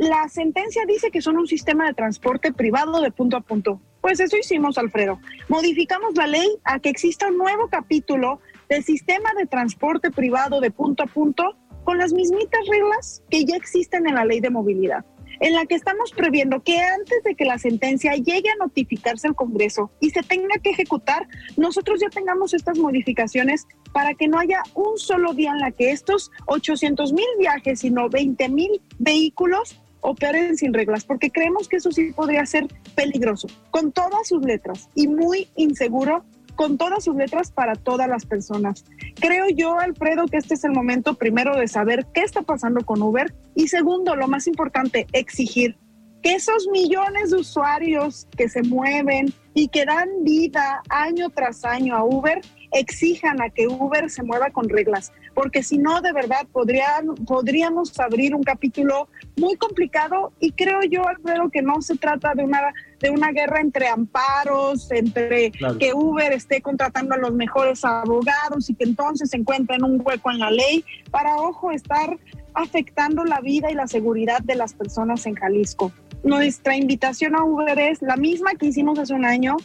la 0.00 0.26
sentencia 0.30 0.86
dice 0.86 1.10
que 1.10 1.20
son 1.20 1.36
un 1.36 1.46
sistema 1.46 1.86
de 1.86 1.92
transporte 1.92 2.54
privado 2.54 3.02
de 3.02 3.10
punto 3.10 3.36
a 3.36 3.42
punto. 3.42 3.82
Pues 4.00 4.18
eso 4.18 4.34
hicimos, 4.38 4.78
Alfredo. 4.78 5.20
Modificamos 5.48 6.14
la 6.14 6.26
ley 6.26 6.48
a 6.64 6.78
que 6.78 6.88
exista 6.88 7.28
un 7.28 7.36
nuevo 7.36 7.68
capítulo 7.68 8.40
del 8.70 8.82
sistema 8.82 9.28
de 9.36 9.44
transporte 9.44 10.10
privado 10.10 10.62
de 10.62 10.70
punto 10.70 11.02
a 11.02 11.06
punto 11.06 11.54
con 11.84 11.98
las 11.98 12.14
mismitas 12.14 12.60
reglas 12.66 13.22
que 13.28 13.44
ya 13.44 13.56
existen 13.56 14.08
en 14.08 14.14
la 14.14 14.24
ley 14.24 14.40
de 14.40 14.48
movilidad 14.48 15.04
en 15.40 15.54
la 15.54 15.64
que 15.64 15.74
estamos 15.74 16.12
previendo 16.12 16.62
que 16.62 16.78
antes 16.78 17.22
de 17.24 17.34
que 17.34 17.46
la 17.46 17.58
sentencia 17.58 18.14
llegue 18.14 18.50
a 18.50 18.56
notificarse 18.56 19.26
al 19.26 19.34
Congreso 19.34 19.90
y 19.98 20.10
se 20.10 20.22
tenga 20.22 20.58
que 20.62 20.70
ejecutar, 20.70 21.26
nosotros 21.56 21.98
ya 21.98 22.10
tengamos 22.10 22.52
estas 22.52 22.78
modificaciones 22.78 23.66
para 23.92 24.14
que 24.14 24.28
no 24.28 24.38
haya 24.38 24.62
un 24.74 24.98
solo 24.98 25.32
día 25.32 25.52
en 25.52 25.60
la 25.60 25.70
que 25.72 25.92
estos 25.92 26.30
800 26.46 27.14
mil 27.14 27.26
viajes, 27.38 27.80
sino 27.80 28.10
20 28.10 28.48
mil 28.50 28.82
vehículos 28.98 29.80
operen 30.00 30.56
sin 30.56 30.72
reglas, 30.72 31.04
porque 31.04 31.30
creemos 31.30 31.68
que 31.68 31.76
eso 31.76 31.90
sí 31.92 32.12
podría 32.12 32.44
ser 32.46 32.66
peligroso, 32.94 33.48
con 33.70 33.92
todas 33.92 34.28
sus 34.28 34.42
letras 34.44 34.88
y 34.94 35.08
muy 35.08 35.48
inseguro 35.56 36.24
con 36.56 36.76
todas 36.76 37.04
sus 37.04 37.16
letras 37.16 37.50
para 37.50 37.74
todas 37.74 38.06
las 38.06 38.26
personas. 38.26 38.84
Creo 39.18 39.46
yo, 39.48 39.78
Alfredo, 39.78 40.26
que 40.26 40.36
este 40.36 40.54
es 40.54 40.64
el 40.64 40.72
momento 40.72 41.14
primero 41.14 41.56
de 41.56 41.66
saber 41.66 42.06
qué 42.12 42.20
está 42.20 42.42
pasando 42.42 42.84
con 42.84 43.00
Uber 43.00 43.32
y 43.54 43.68
segundo, 43.68 44.14
lo 44.14 44.28
más 44.28 44.46
importante, 44.46 45.06
exigir 45.12 45.78
que 46.22 46.34
esos 46.34 46.68
millones 46.68 47.30
de 47.30 47.38
usuarios 47.38 48.28
que 48.36 48.48
se 48.50 48.62
mueven 48.62 49.32
y 49.54 49.68
que 49.68 49.86
dan 49.86 50.08
vida 50.22 50.82
año 50.90 51.30
tras 51.30 51.64
año 51.64 51.96
a 51.96 52.04
Uber 52.04 52.42
exijan 52.72 53.40
a 53.40 53.48
que 53.48 53.66
Uber 53.66 54.10
se 54.10 54.22
mueva 54.22 54.50
con 54.50 54.68
reglas, 54.68 55.12
porque 55.40 55.62
si 55.62 55.78
no, 55.78 56.02
de 56.02 56.12
verdad, 56.12 56.46
podrían, 56.52 57.14
podríamos 57.26 57.98
abrir 57.98 58.34
un 58.34 58.42
capítulo 58.42 59.08
muy 59.38 59.56
complicado 59.56 60.34
y 60.38 60.52
creo 60.52 60.82
yo, 60.82 61.08
Alfredo, 61.08 61.48
que 61.48 61.62
no 61.62 61.80
se 61.80 61.96
trata 61.96 62.34
de 62.34 62.44
una, 62.44 62.60
de 62.98 63.08
una 63.08 63.32
guerra 63.32 63.62
entre 63.62 63.88
amparos, 63.88 64.90
entre 64.90 65.50
que 65.78 65.94
Uber 65.94 66.30
esté 66.34 66.60
contratando 66.60 67.14
a 67.14 67.16
los 67.16 67.32
mejores 67.32 67.86
abogados 67.86 68.68
y 68.68 68.74
que 68.74 68.84
entonces 68.84 69.30
se 69.30 69.38
encuentren 69.38 69.82
un 69.82 70.02
hueco 70.04 70.30
en 70.30 70.40
la 70.40 70.50
ley 70.50 70.84
para, 71.10 71.34
ojo, 71.36 71.70
estar 71.72 72.18
afectando 72.52 73.24
la 73.24 73.40
vida 73.40 73.70
y 73.70 73.74
la 73.74 73.86
seguridad 73.86 74.42
de 74.42 74.56
las 74.56 74.74
personas 74.74 75.24
en 75.24 75.36
Jalisco. 75.36 75.90
Nuestra 76.22 76.76
invitación 76.76 77.34
a 77.34 77.44
Uber 77.44 77.78
es 77.78 78.02
la 78.02 78.18
misma 78.18 78.56
que 78.56 78.66
hicimos 78.66 78.98
hace 78.98 79.14
un 79.14 79.24
año, 79.24 79.56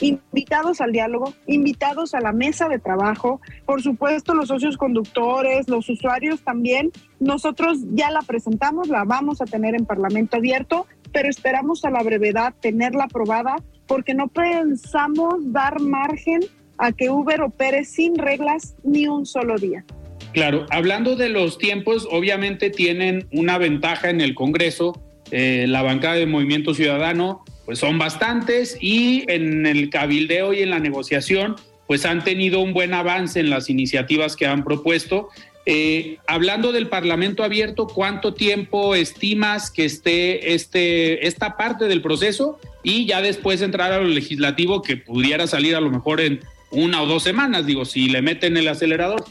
invitados 0.00 0.80
al 0.80 0.92
diálogo, 0.92 1.34
invitados 1.46 2.14
a 2.14 2.20
la 2.20 2.32
mesa 2.32 2.68
de 2.68 2.78
trabajo, 2.78 3.40
por 3.66 3.82
supuesto 3.82 4.34
los 4.34 4.48
socios 4.48 4.76
conductores, 4.76 5.68
los 5.68 5.88
usuarios 5.88 6.42
también. 6.42 6.90
Nosotros 7.20 7.78
ya 7.92 8.10
la 8.10 8.22
presentamos, 8.22 8.88
la 8.88 9.04
vamos 9.04 9.40
a 9.40 9.44
tener 9.44 9.74
en 9.74 9.86
Parlamento 9.86 10.36
abierto, 10.36 10.86
pero 11.12 11.28
esperamos 11.28 11.84
a 11.84 11.90
la 11.90 12.02
brevedad 12.02 12.54
tenerla 12.60 13.04
aprobada 13.04 13.56
porque 13.86 14.14
no 14.14 14.28
pensamos 14.28 15.34
dar 15.52 15.80
margen 15.80 16.40
a 16.76 16.92
que 16.92 17.10
Uber 17.10 17.42
opere 17.42 17.84
sin 17.84 18.16
reglas 18.16 18.76
ni 18.84 19.08
un 19.08 19.26
solo 19.26 19.56
día. 19.56 19.84
Claro, 20.32 20.66
hablando 20.70 21.16
de 21.16 21.30
los 21.30 21.58
tiempos, 21.58 22.06
obviamente 22.10 22.70
tienen 22.70 23.26
una 23.32 23.58
ventaja 23.58 24.10
en 24.10 24.20
el 24.20 24.34
Congreso, 24.34 25.02
eh, 25.30 25.64
la 25.66 25.82
bancada 25.82 26.14
de 26.14 26.26
Movimiento 26.26 26.74
Ciudadano 26.74 27.44
pues 27.68 27.80
son 27.80 27.98
bastantes 27.98 28.78
y 28.80 29.30
en 29.30 29.66
el 29.66 29.90
cabildeo 29.90 30.54
y 30.54 30.62
en 30.62 30.70
la 30.70 30.78
negociación 30.78 31.54
pues 31.86 32.06
han 32.06 32.24
tenido 32.24 32.60
un 32.60 32.72
buen 32.72 32.94
avance 32.94 33.40
en 33.40 33.50
las 33.50 33.68
iniciativas 33.68 34.36
que 34.36 34.46
han 34.46 34.64
propuesto. 34.64 35.28
Eh, 35.66 36.16
hablando 36.26 36.72
del 36.72 36.88
Parlamento 36.88 37.44
abierto, 37.44 37.86
¿cuánto 37.86 38.32
tiempo 38.32 38.94
estimas 38.94 39.70
que 39.70 39.84
esté 39.84 40.54
este, 40.54 41.26
esta 41.26 41.58
parte 41.58 41.88
del 41.88 42.00
proceso 42.00 42.58
y 42.82 43.04
ya 43.04 43.20
después 43.20 43.60
entrar 43.60 43.92
a 43.92 43.98
lo 43.98 44.04
legislativo 44.04 44.80
que 44.80 44.96
pudiera 44.96 45.46
salir 45.46 45.76
a 45.76 45.82
lo 45.82 45.90
mejor 45.90 46.22
en 46.22 46.40
una 46.70 47.02
o 47.02 47.06
dos 47.06 47.22
semanas, 47.22 47.66
digo, 47.66 47.84
si 47.84 48.08
le 48.08 48.22
meten 48.22 48.56
el 48.56 48.68
acelerador? 48.68 49.26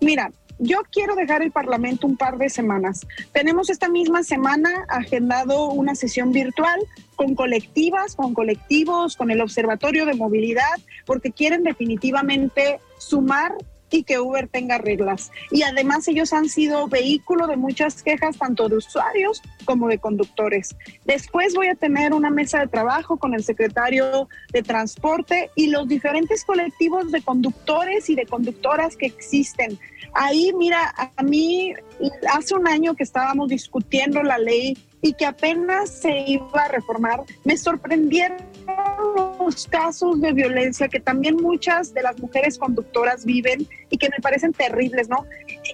Mira, 0.00 0.30
yo 0.58 0.82
quiero 0.90 1.14
dejar 1.14 1.42
el 1.42 1.52
Parlamento 1.52 2.06
un 2.06 2.16
par 2.16 2.38
de 2.38 2.48
semanas. 2.48 3.06
Tenemos 3.32 3.70
esta 3.70 3.88
misma 3.88 4.22
semana 4.22 4.84
agendado 4.88 5.70
una 5.70 5.94
sesión 5.94 6.32
virtual 6.32 6.80
con 7.16 7.34
colectivas, 7.34 8.14
con 8.14 8.34
colectivos, 8.34 9.16
con 9.16 9.30
el 9.30 9.40
Observatorio 9.40 10.06
de 10.06 10.14
Movilidad, 10.14 10.76
porque 11.06 11.32
quieren 11.32 11.62
definitivamente 11.62 12.80
sumar 12.98 13.54
y 13.90 14.02
que 14.02 14.18
Uber 14.18 14.48
tenga 14.48 14.78
reglas. 14.78 15.30
Y 15.50 15.62
además 15.62 16.06
ellos 16.08 16.32
han 16.32 16.48
sido 16.48 16.88
vehículo 16.88 17.46
de 17.46 17.56
muchas 17.56 18.02
quejas 18.02 18.36
tanto 18.38 18.68
de 18.68 18.76
usuarios 18.76 19.42
como 19.64 19.88
de 19.88 19.98
conductores. 19.98 20.74
Después 21.04 21.54
voy 21.54 21.68
a 21.68 21.74
tener 21.74 22.12
una 22.12 22.30
mesa 22.30 22.60
de 22.60 22.68
trabajo 22.68 23.16
con 23.16 23.34
el 23.34 23.42
secretario 23.42 24.28
de 24.52 24.62
Transporte 24.62 25.50
y 25.54 25.68
los 25.68 25.88
diferentes 25.88 26.44
colectivos 26.44 27.10
de 27.10 27.22
conductores 27.22 28.08
y 28.10 28.14
de 28.14 28.26
conductoras 28.26 28.96
que 28.96 29.06
existen. 29.06 29.78
Ahí, 30.14 30.52
mira, 30.56 30.94
a 31.16 31.22
mí 31.22 31.74
hace 32.32 32.54
un 32.54 32.66
año 32.66 32.94
que 32.94 33.02
estábamos 33.02 33.48
discutiendo 33.48 34.22
la 34.22 34.38
ley 34.38 34.76
y 35.00 35.12
que 35.12 35.26
apenas 35.26 35.90
se 35.90 36.24
iba 36.26 36.62
a 36.62 36.68
reformar, 36.68 37.22
me 37.44 37.56
sorprendieron 37.56 38.38
los 39.38 39.66
casos 39.66 40.20
de 40.20 40.32
violencia 40.32 40.88
que 40.88 41.00
también 41.00 41.36
muchas 41.36 41.94
de 41.94 42.02
las 42.02 42.18
mujeres 42.18 42.58
conductoras 42.58 43.24
viven 43.24 43.66
y 43.90 43.96
que 43.96 44.08
me 44.10 44.18
parecen 44.20 44.52
terribles, 44.52 45.08
¿no? 45.08 45.24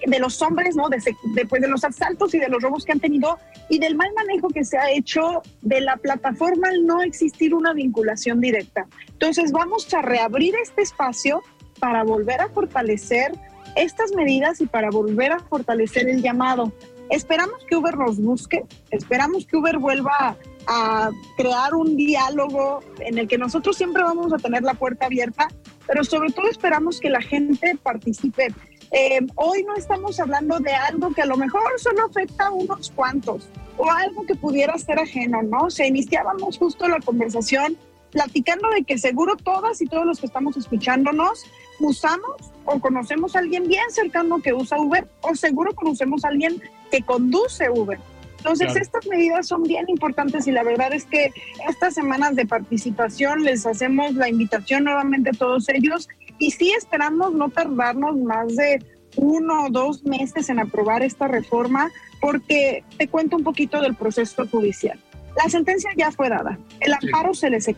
De 0.05 0.19
los 0.19 0.41
hombres, 0.41 0.75
¿no? 0.75 0.87
Después 0.89 1.61
de, 1.61 1.67
los 1.67 1.83
asaltos 1.83 2.33
y 2.33 2.39
de 2.39 2.47
los 2.47 2.61
robos 2.61 2.85
que 2.85 2.93
han 2.93 2.99
tenido 2.99 3.37
y 3.69 3.79
del 3.79 3.95
mal 3.95 4.09
manejo 4.15 4.49
que 4.49 4.63
se 4.63 4.77
ha 4.77 4.91
hecho 4.91 5.41
de 5.61 5.81
la 5.81 5.97
plataforma 5.97 6.69
al 6.69 6.85
no 6.85 7.01
existir 7.01 7.53
una 7.53 7.73
vinculación 7.73 8.39
directa. 8.39 8.87
Entonces 9.09 9.51
vamos 9.51 9.91
a 9.93 10.01
reabrir 10.01 10.55
este 10.61 10.81
espacio 10.81 11.41
para 11.79 12.03
volver 12.03 12.41
a 12.41 12.49
fortalecer 12.49 13.33
estas 13.75 14.13
medidas 14.13 14.61
y 14.61 14.67
para 14.67 14.89
volver 14.89 15.33
a 15.33 15.39
fortalecer 15.39 16.07
el 16.07 16.21
llamado. 16.21 16.71
Esperamos 17.09 17.63
que 17.67 17.75
Uber 17.75 17.97
nos 17.97 18.19
busque, 18.19 18.63
esperamos 18.89 19.45
que 19.45 19.57
Uber 19.57 19.77
vuelva 19.77 20.37
a 20.67 21.11
crear 21.37 21.73
un 21.75 21.95
diálogo 21.95 22.81
en 22.99 23.17
el 23.17 23.27
que 23.27 23.37
nosotros 23.37 23.77
siempre 23.77 24.03
vamos 24.03 24.33
a 24.33 24.37
tener 24.37 24.63
la 24.63 24.73
puerta 24.73 25.05
abierta, 25.05 25.47
pero 25.87 26.03
sobre 26.03 26.31
todo 26.31 26.47
esperamos 26.49 26.99
que 26.99 27.09
la 27.09 27.21
gente 27.21 27.77
participe. 27.81 28.53
Eh, 28.91 29.19
hoy 29.35 29.63
no 29.63 29.75
estamos 29.75 30.19
hablando 30.19 30.59
de 30.59 30.71
algo 30.71 31.13
que 31.13 31.21
a 31.21 31.25
lo 31.25 31.37
mejor 31.37 31.63
solo 31.77 32.05
afecta 32.05 32.47
a 32.47 32.51
unos 32.51 32.91
cuantos 32.91 33.49
o 33.77 33.91
algo 33.91 34.25
que 34.25 34.35
pudiera 34.35 34.77
ser 34.77 34.99
ajeno, 34.99 35.41
¿no? 35.43 35.69
Se 35.69 35.87
iniciábamos 35.87 36.57
justo 36.57 36.87
la 36.87 36.99
conversación 36.99 37.77
platicando 38.11 38.69
de 38.69 38.83
que 38.83 38.97
seguro 38.97 39.35
todas 39.35 39.81
y 39.81 39.87
todos 39.87 40.05
los 40.05 40.19
que 40.19 40.27
estamos 40.27 40.55
escuchándonos 40.55 41.45
usamos 41.79 42.37
o 42.63 42.79
conocemos 42.79 43.35
a 43.35 43.39
alguien 43.39 43.67
bien 43.67 43.89
cercano 43.89 44.41
que 44.41 44.53
usa 44.53 44.79
Uber 44.79 45.05
o 45.21 45.35
seguro 45.35 45.75
conocemos 45.75 46.23
a 46.23 46.29
alguien 46.29 46.61
que 46.91 47.01
conduce 47.01 47.69
Uber. 47.69 47.99
Entonces, 48.45 48.75
estas 48.75 49.07
medidas 49.07 49.47
son 49.47 49.63
bien 49.63 49.85
importantes 49.87 50.45
y 50.45 50.51
la 50.51 50.61
verdad 50.61 50.93
es 50.93 51.05
que 51.05 51.33
estas 51.67 51.95
semanas 51.95 52.35
de 52.35 52.45
participación 52.45 53.43
les 53.43 53.65
hacemos 53.65 54.13
la 54.13 54.29
invitación 54.29 54.83
nuevamente 54.83 55.31
a 55.31 55.33
todos 55.33 55.67
ellos 55.69 56.07
y 56.37 56.51
sí 56.51 56.71
esperamos 56.77 57.33
no 57.33 57.49
tardarnos 57.49 58.15
más 58.17 58.55
de 58.55 58.85
uno 59.15 59.65
o 59.65 59.69
dos 59.71 60.03
meses 60.03 60.47
en 60.49 60.59
aprobar 60.59 61.01
esta 61.01 61.27
reforma 61.27 61.89
porque 62.21 62.83
te 62.99 63.07
cuento 63.07 63.35
un 63.35 63.43
poquito 63.43 63.81
del 63.81 63.95
proceso 63.95 64.45
judicial. 64.47 64.99
La 65.35 65.49
sentencia 65.49 65.89
ya 65.97 66.11
fue 66.11 66.29
dada. 66.29 66.59
El 66.81 66.93
amparo 66.93 67.33
se 67.33 67.49
le, 67.49 67.59
se 67.61 67.75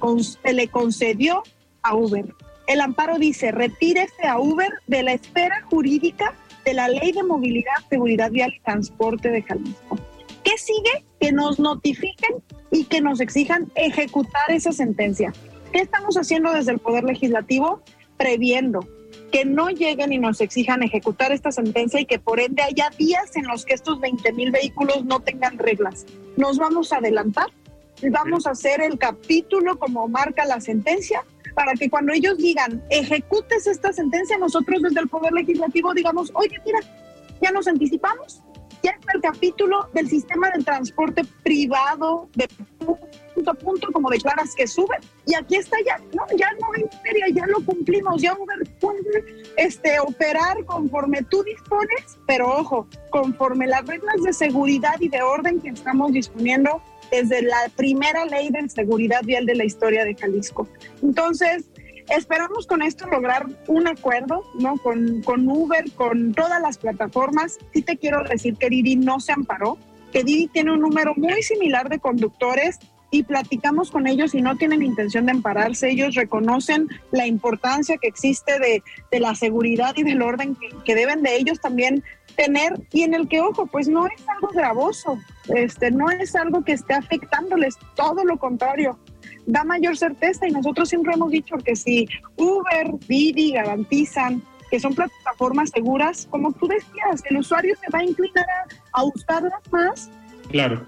le 0.52 0.68
concedió 0.68 1.44
a 1.82 1.96
Uber. 1.96 2.26
El 2.68 2.82
amparo 2.82 3.18
dice, 3.18 3.54
retírese 3.54 4.28
a 4.28 4.38
Uber 4.38 4.74
de 4.86 5.04
la 5.04 5.14
esfera 5.14 5.62
jurídica 5.70 6.34
de 6.66 6.74
la 6.74 6.90
Ley 6.90 7.14
de 7.14 7.24
Movilidad, 7.24 7.78
Seguridad 7.90 8.32
Vial 8.32 8.54
y 8.54 8.60
Transporte 8.60 9.30
de 9.30 9.42
Jalisco. 9.44 9.98
¿Qué 10.48 10.58
sigue? 10.58 11.04
Que 11.20 11.34
nos 11.34 11.60
notifiquen 11.60 12.42
y 12.72 12.86
que 12.86 13.02
nos 13.02 13.20
exijan 13.20 13.70
ejecutar 13.76 14.50
esa 14.50 14.72
sentencia. 14.72 15.34
¿Qué 15.74 15.80
estamos 15.80 16.16
haciendo 16.16 16.54
desde 16.54 16.72
el 16.72 16.80
Poder 16.80 17.04
Legislativo? 17.04 17.82
Previendo 18.16 18.80
que 19.30 19.44
no 19.44 19.68
lleguen 19.68 20.14
y 20.14 20.20
nos 20.20 20.40
exijan 20.40 20.84
ejecutar 20.84 21.34
esta 21.34 21.52
sentencia 21.52 22.00
y 22.00 22.06
que 22.06 22.18
por 22.18 22.40
ende 22.40 22.64
haya 22.64 22.90
días 22.98 23.36
en 23.36 23.46
los 23.46 23.66
que 23.66 23.74
estos 23.74 24.00
20 24.00 24.32
mil 24.32 24.52
vehículos 24.52 25.04
no 25.04 25.20
tengan 25.20 25.58
reglas. 25.58 26.06
Nos 26.38 26.58
vamos 26.58 26.94
a 26.94 27.00
adelantar, 27.00 27.48
vamos 28.10 28.48
a 28.48 28.52
hacer 28.52 28.80
el 28.80 28.98
capítulo 28.98 29.78
como 29.78 30.08
marca 30.08 30.46
la 30.46 30.62
sentencia 30.62 31.26
para 31.56 31.74
que 31.74 31.90
cuando 31.90 32.14
ellos 32.14 32.38
digan 32.38 32.82
ejecutes 32.90 33.68
esta 33.68 33.92
sentencia, 33.92 34.38
nosotros 34.38 34.82
desde 34.82 35.02
el 35.02 35.10
Poder 35.10 35.34
Legislativo 35.34 35.94
digamos, 35.94 36.32
oye, 36.36 36.56
mira, 36.66 36.80
ya 37.42 37.52
nos 37.52 37.68
anticipamos, 37.68 38.42
ya 38.84 38.92
está 38.92 39.12
el 39.14 39.22
capítulo 39.22 39.90
del 39.94 40.10
sistema 40.10 40.50
del 40.52 40.64
transporte 40.64 41.24
privado 41.44 42.30
de 42.36 42.48
punto 43.36 43.52
a 43.52 43.54
punto, 43.54 43.92
como 43.92 44.10
declaras 44.10 44.56
que 44.56 44.68
sube. 44.68 44.98
Y 45.26 45.36
aquí 45.36 45.56
está 45.56 45.78
ya, 45.86 45.98
no, 46.14 46.26
ya 46.38 46.52
no 46.60 46.68
hay 46.76 46.86
feria, 47.04 47.28
ya 47.34 47.46
lo 47.48 47.64
cumplimos, 47.64 48.22
ya 48.22 48.34
Uber 48.34 48.58
puede 48.80 49.44
este, 49.58 50.00
operar 50.00 50.64
conforme 50.66 51.22
tú 51.24 51.44
dispones, 51.44 52.18
pero 52.26 52.48
ojo, 52.48 52.88
conforme 53.10 53.68
las 53.68 53.86
reglas 53.86 54.22
de 54.24 54.34
seguridad 54.34 54.96
y 55.00 55.10
de 55.10 55.22
orden 55.22 55.62
que 55.62 55.70
estamos 55.70 56.12
disponiendo 56.12 56.82
desde 57.12 57.42
la 57.42 57.70
primera 57.76 58.26
ley 58.26 58.50
de 58.50 58.68
seguridad 58.70 59.22
vial 59.24 59.46
de 59.46 59.56
la 59.56 59.66
historia 59.66 60.04
de 60.04 60.16
Jalisco. 60.16 60.68
Entonces, 61.02 61.66
Esperamos 62.10 62.68
con 62.68 62.82
esto 62.82 63.06
lograr 63.08 63.48
un 63.68 63.88
acuerdo, 63.88 64.44
¿no? 64.60 64.78
Con, 64.78 65.22
con 65.24 65.48
Uber, 65.50 65.92
con 65.92 66.34
todas 66.34 66.62
las 66.62 66.78
plataformas. 66.78 67.58
Sí 67.74 67.82
te 67.82 67.98
quiero 67.98 68.24
decir 68.24 68.56
que 68.56 68.70
Didi 68.70 68.96
no 68.96 69.20
se 69.20 69.34
amparó, 69.34 69.78
que 70.14 70.24
Didi 70.24 70.48
tiene 70.48 70.72
un 70.72 70.80
número 70.80 71.14
muy 71.16 71.44
similar 71.44 71.90
de 71.90 72.00
conductores 72.00 72.80
y 73.12 73.24
platicamos 73.24 73.92
con 73.92 74.08
ellos 74.08 74.36
y 74.36 74.42
no 74.42 74.56
tienen 74.56 74.84
intención 74.84 75.26
de 75.26 75.34
ampararse. 75.34 75.90
Ellos 75.90 76.16
reconocen 76.16 76.88
la 77.12 77.28
importancia 77.28 77.98
que 77.98 78.08
existe 78.08 78.58
de, 78.60 78.84
de 79.12 79.20
la 79.20 79.36
seguridad 79.36 79.94
y 79.98 80.04
del 80.04 80.22
orden 80.22 80.56
que, 80.56 80.70
que, 80.86 80.96
deben 80.96 81.24
de 81.24 81.36
ellos 81.36 81.60
también 81.60 82.04
tener 82.36 82.80
y 82.92 83.04
en 83.04 83.14
el 83.14 83.28
que, 83.28 83.42
ojo, 83.42 83.66
pues 83.66 83.88
no 83.88 84.08
es 84.08 84.28
algo 84.28 84.50
gravoso, 84.50 85.20
este, 85.50 85.92
no 85.92 86.10
es 86.10 86.36
algo 86.36 86.64
que 86.64 86.74
esté 86.74 86.94
afectándoles, 86.94 87.78
todo 87.96 88.24
lo 88.24 88.38
contrario 88.38 88.98
da 89.48 89.64
mayor 89.64 89.98
certeza 89.98 90.48
y 90.48 90.52
nosotros 90.52 90.90
siempre 90.90 91.14
hemos 91.14 91.32
dicho 91.32 91.56
que 91.58 91.76
si 91.76 92.08
Uber, 92.36 92.92
Didi 93.08 93.54
garantizan 93.54 94.44
que 94.70 94.80
son 94.80 94.94
plataformas 94.94 95.70
seguras, 95.70 96.28
como 96.30 96.52
tú 96.52 96.68
decías, 96.68 97.24
el 97.30 97.38
usuario 97.38 97.74
se 97.82 97.90
va 97.90 98.00
a 98.00 98.04
inclinar 98.04 98.46
a, 98.92 99.04
usarlas 99.06 99.62
más. 99.72 100.12
Claro. 100.50 100.86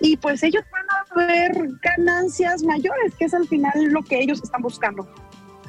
Y 0.00 0.18
pues 0.18 0.42
ellos 0.42 0.62
van 0.70 0.84
a 0.90 1.26
ver 1.26 1.68
ganancias 1.82 2.62
mayores, 2.62 3.14
que 3.18 3.24
es 3.24 3.34
al 3.34 3.48
final 3.48 3.72
lo 3.90 4.02
que 4.02 4.20
ellos 4.20 4.42
están 4.42 4.60
buscando. 4.60 5.08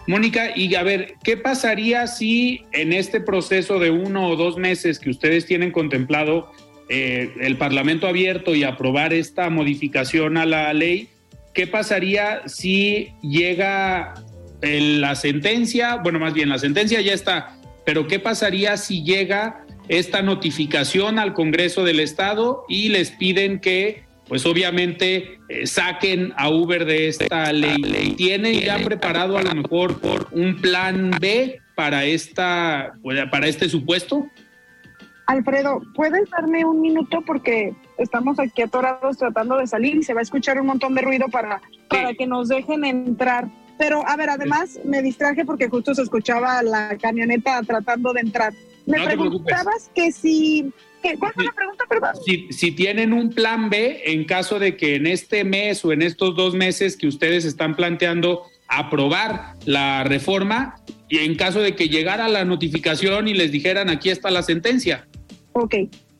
Mónica, 0.05 0.51
y 0.55 0.75
a 0.75 0.83
ver, 0.83 1.15
¿qué 1.23 1.37
pasaría 1.37 2.07
si 2.07 2.65
en 2.73 2.91
este 2.91 3.21
proceso 3.21 3.79
de 3.79 3.91
uno 3.91 4.27
o 4.27 4.35
dos 4.35 4.57
meses 4.57 4.99
que 4.99 5.09
ustedes 5.09 5.45
tienen 5.45 5.71
contemplado 5.71 6.51
eh, 6.89 7.33
el 7.39 7.57
Parlamento 7.57 8.07
abierto 8.07 8.55
y 8.55 8.63
aprobar 8.63 9.13
esta 9.13 9.49
modificación 9.49 10.35
a 10.37 10.45
la 10.45 10.73
ley, 10.73 11.09
¿qué 11.53 11.67
pasaría 11.67 12.41
si 12.47 13.13
llega 13.21 14.13
la 14.61 15.15
sentencia? 15.15 15.97
Bueno, 15.97 16.19
más 16.19 16.33
bien 16.33 16.49
la 16.49 16.59
sentencia 16.59 17.01
ya 17.01 17.13
está, 17.13 17.57
pero 17.85 18.07
¿qué 18.07 18.19
pasaría 18.19 18.77
si 18.77 19.03
llega 19.03 19.65
esta 19.87 20.21
notificación 20.21 21.19
al 21.19 21.33
Congreso 21.33 21.83
del 21.83 21.99
Estado 21.99 22.65
y 22.69 22.89
les 22.89 23.11
piden 23.11 23.59
que, 23.59 24.03
pues 24.27 24.45
obviamente, 24.45 25.39
eh, 25.49 25.65
saquen 25.65 26.33
a 26.37 26.49
Uber 26.49 26.85
de 26.85 27.07
esta 27.07 27.51
ley? 27.51 28.13
¿Tienen 28.17 28.59
ya 28.59 28.77
preparado 28.79 29.37
a 29.37 29.43
lo 29.43 29.55
mejor 29.55 29.99
un 30.31 30.61
plan 30.61 31.11
B 31.19 31.59
para, 31.75 32.05
esta, 32.05 32.93
para 33.31 33.47
este 33.47 33.69
supuesto? 33.69 34.29
Alfredo, 35.29 35.83
¿puedes 35.93 36.27
darme 36.31 36.65
un 36.65 36.81
minuto? 36.81 37.21
Porque 37.23 37.75
estamos 37.99 38.39
aquí 38.39 38.63
atorados 38.63 39.15
tratando 39.15 39.57
de 39.57 39.67
salir 39.67 39.95
y 39.97 40.01
se 40.01 40.15
va 40.15 40.21
a 40.21 40.23
escuchar 40.23 40.59
un 40.59 40.65
montón 40.65 40.95
de 40.95 41.01
ruido 41.01 41.27
para, 41.27 41.61
para 41.87 42.15
que 42.15 42.25
nos 42.25 42.47
dejen 42.47 42.83
entrar. 42.83 43.47
Pero, 43.77 44.05
a 44.07 44.17
ver, 44.17 44.31
además 44.31 44.79
me 44.83 45.03
distraje 45.03 45.45
porque 45.45 45.69
justo 45.69 45.93
se 45.93 46.01
escuchaba 46.01 46.63
la 46.63 46.97
camioneta 46.97 47.61
tratando 47.61 48.11
de 48.11 48.21
entrar. 48.21 48.53
Me 48.87 49.03
preguntabas 49.03 49.91
que 49.93 50.11
si... 50.11 50.73
¿Cuál 51.19 51.31
fue 51.33 51.45
la 51.45 51.53
pregunta, 51.53 51.85
perdón? 51.87 52.15
Si, 52.25 52.51
si 52.51 52.71
tienen 52.71 53.13
un 53.13 53.29
plan 53.29 53.69
B 53.69 54.01
en 54.05 54.25
caso 54.25 54.57
de 54.57 54.77
que 54.77 54.95
en 54.95 55.05
este 55.05 55.43
mes 55.43 55.85
o 55.85 55.93
en 55.93 56.01
estos 56.01 56.35
dos 56.35 56.55
meses 56.55 56.97
que 56.97 57.05
ustedes 57.05 57.45
están 57.45 57.75
planteando 57.75 58.47
aprobar 58.67 59.53
la 59.65 60.03
reforma 60.03 60.75
y 61.09 61.17
en 61.19 61.35
caso 61.35 61.59
de 61.59 61.75
que 61.75 61.89
llegara 61.89 62.29
la 62.29 62.45
notificación 62.45 63.27
y 63.27 63.33
les 63.33 63.51
dijeran 63.51 63.89
aquí 63.89 64.09
está 64.09 64.29
la 64.29 64.43
sentencia. 64.43 65.07
Ok. 65.59 65.75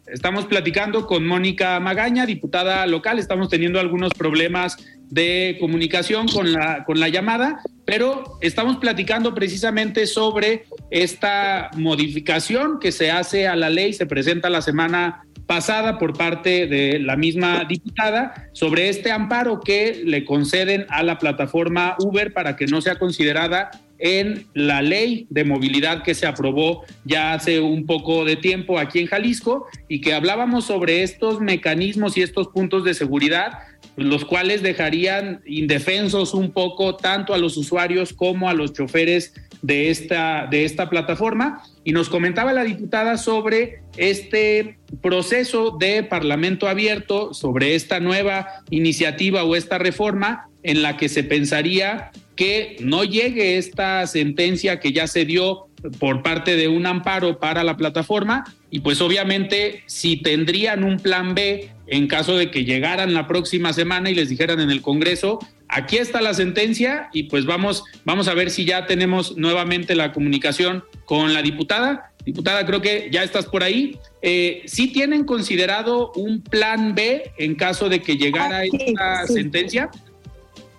Estamos 0.08 0.46
platicando 0.46 1.06
con 1.06 1.26
Mónica 1.26 1.80
Magaña, 1.80 2.26
diputada 2.26 2.86
local. 2.88 3.20
Estamos 3.20 3.48
teniendo 3.48 3.80
algunos 3.80 4.12
problemas 4.14 4.78
de 5.10 5.58
comunicación 5.60 6.28
con 6.28 6.52
la, 6.52 6.84
con 6.84 7.00
la 7.00 7.10
llamada, 7.10 7.62
pero 7.86 8.38
estamos 8.42 8.78
platicando 8.78 9.34
precisamente 9.34 10.08
sobre 10.08 10.66
esta 10.92 11.70
modificación 11.76 12.80
que 12.80 12.92
se 12.92 13.12
hace 13.12 13.48
a 13.48 13.56
la 13.56 13.70
ley, 13.70 13.94
se 13.94 14.06
presenta 14.08 14.50
la 14.50 14.62
semana 14.62 15.24
pasada 15.46 15.98
por 15.98 16.18
parte 16.18 16.68
de 16.68 17.00
la 17.00 17.16
misma 17.16 17.66
diputada 17.66 18.50
sobre 18.54 18.90
este 18.90 19.12
amparo 19.12 19.62
que 19.62 20.02
le 20.06 20.26
conceden 20.26 20.86
a 20.90 21.02
la 21.02 21.18
plataforma 21.18 21.96
Uber 22.00 22.34
para 22.34 22.56
que 22.56 22.68
no 22.68 22.82
sea 22.82 23.00
considerada 23.00 23.72
en 24.00 24.48
la 24.54 24.82
ley 24.82 25.28
de 25.30 25.44
movilidad 25.44 26.04
que 26.04 26.16
se 26.16 26.26
aprobó 26.26 26.84
ya 27.04 27.34
hace 27.34 27.60
un 27.60 27.86
poco 27.86 28.26
de 28.26 28.38
tiempo 28.38 28.80
aquí 28.80 29.00
en 29.00 29.08
Jalisco 29.08 29.68
y 29.88 30.02
que 30.02 30.14
hablábamos 30.14 30.66
sobre 30.66 31.04
estos 31.04 31.42
mecanismos 31.42 32.18
y 32.18 32.22
estos 32.22 32.48
puntos 32.48 32.86
de 32.86 32.94
seguridad, 32.94 33.60
los 33.98 34.24
cuales 34.24 34.64
dejarían 34.64 35.42
indefensos 35.46 36.34
un 36.34 36.52
poco 36.52 36.96
tanto 36.96 37.34
a 37.34 37.38
los 37.38 37.58
usuarios 37.58 38.14
como 38.14 38.50
a 38.50 38.54
los 38.54 38.74
choferes 38.74 39.34
de 39.62 39.90
esta, 39.90 40.48
de 40.50 40.64
esta 40.64 40.90
plataforma. 40.90 41.64
Y 41.84 41.92
nos 41.92 42.10
comentaba 42.10 42.54
la 42.54 42.64
diputada 42.64 43.18
sobre 43.18 43.82
este 43.98 44.78
proceso 45.02 45.76
de 45.78 46.04
Parlamento 46.04 46.68
abierto, 46.68 47.34
sobre 47.34 47.76
esta 47.76 48.00
nueva 48.00 48.48
iniciativa 48.70 49.44
o 49.44 49.56
esta 49.56 49.78
reforma 49.78 50.50
en 50.64 50.82
la 50.82 50.98
que 50.98 51.10
se 51.10 51.24
pensaría 51.24 52.12
que 52.40 52.78
no 52.80 53.04
llegue 53.04 53.58
esta 53.58 54.08
sentencia 54.08 54.80
que 54.80 54.94
ya 54.94 55.08
se 55.08 55.26
dio 55.26 55.68
por 56.00 56.24
parte 56.24 56.56
de 56.56 56.70
un 56.70 56.86
amparo 56.86 57.38
para 57.38 57.66
la 57.66 57.76
plataforma 57.76 58.46
y 58.72 58.80
pues 58.80 59.02
obviamente 59.02 59.84
si 59.88 60.16
tendrían 60.16 60.86
un 60.86 61.02
plan 61.02 61.36
B 61.36 61.70
en 61.88 62.08
caso 62.08 62.38
de 62.38 62.50
que 62.50 62.64
llegaran 62.64 63.14
la 63.14 63.28
próxima 63.28 63.74
semana 63.74 64.10
y 64.10 64.16
les 64.16 64.30
dijeran 64.30 64.62
en 64.62 64.72
el 64.72 64.82
Congreso, 64.82 65.40
aquí 65.68 65.98
está 65.98 66.22
la 66.22 66.34
sentencia 66.34 67.10
y 67.12 67.24
pues 67.24 67.46
vamos, 67.46 67.84
vamos 68.06 68.30
a 68.30 68.34
ver 68.34 68.52
si 68.52 68.64
ya 68.64 68.86
tenemos 68.86 69.36
nuevamente 69.36 69.94
la 69.94 70.14
comunicación 70.14 70.86
con 71.04 71.34
la 71.34 71.42
diputada. 71.42 72.14
Diputada, 72.26 72.66
creo 72.66 72.82
que 72.82 73.10
ya 73.12 73.22
estás 73.22 73.48
por 73.48 73.64
ahí. 73.64 74.00
Eh, 74.22 74.62
¿Sí 74.66 74.94
tienen 74.94 75.26
considerado 75.26 76.14
un 76.14 76.42
plan 76.42 76.96
B 76.96 77.34
en 77.38 77.56
caso 77.56 77.90
de 77.90 78.02
que 78.02 78.16
llegara 78.16 78.64
esta 78.64 79.28
sentencia? 79.28 79.90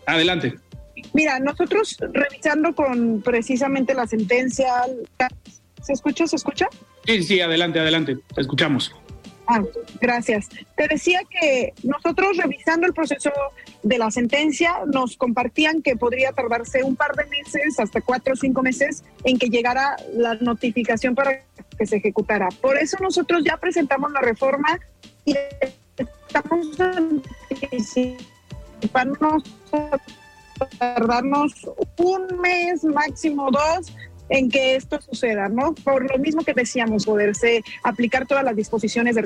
Adelante. 0.07 0.55
Mira, 1.13 1.39
nosotros 1.41 1.97
revisando 2.13 2.75
con 2.75 3.21
precisamente 3.23 3.95
la 3.95 4.07
sentencia, 4.07 4.69
¿se 5.83 5.93
escucha? 5.93 6.27
¿Se 6.27 6.37
escucha? 6.37 6.69
Sí, 7.05 7.23
sí, 7.23 7.41
adelante, 7.41 7.81
adelante, 7.81 8.19
te 8.35 8.41
escuchamos. 8.41 8.95
Ah, 9.53 9.65
gracias. 10.01 10.49
Te 10.77 10.87
decía 10.87 11.23
que 11.29 11.75
nosotros 11.83 12.37
revisando 12.37 12.87
el 12.87 12.93
proceso 12.93 13.33
de 13.83 13.99
la 13.99 14.13
sentencia 14.13 14.77
nos 14.87 15.17
compartían 15.17 15.83
que 15.83 15.97
podría 15.97 16.31
tardarse 16.31 16.85
un 16.85 16.95
par 16.95 17.17
de 17.17 17.27
meses, 17.27 17.81
hasta 17.81 18.01
cuatro 18.01 18.35
o 18.35 18.37
cinco 18.37 18.63
meses, 18.63 19.03
en 19.25 19.41
que 19.41 19.49
llegara 19.49 19.97
la 20.15 20.35
notificación 20.35 21.17
para 21.17 21.43
que 21.77 21.85
se 21.85 21.97
ejecutara. 21.97 22.49
Por 22.61 22.79
eso 22.79 22.97
nosotros 23.01 23.43
ya 23.45 23.57
presentamos 23.57 24.13
la 24.13 24.21
reforma 24.21 24.79
y 25.25 25.35
estamos 25.97 26.79
anticipándonos 26.79 29.43
tardarnos 30.79 31.53
un 31.99 32.41
mes, 32.41 32.85
máximo 32.85 33.51
dos, 33.51 33.93
en 34.31 34.49
que 34.49 34.77
esto 34.77 35.01
suceda, 35.01 35.49
¿no? 35.49 35.75
Por 35.75 36.11
lo 36.11 36.19
mismo 36.19 36.43
que 36.43 36.55
decíamos, 36.55 37.05
poderse 37.05 37.63
aplicar 37.83 38.27
todas 38.27 38.45
las 38.45 38.57
disposiciones 38.57 39.17
de, 39.17 39.23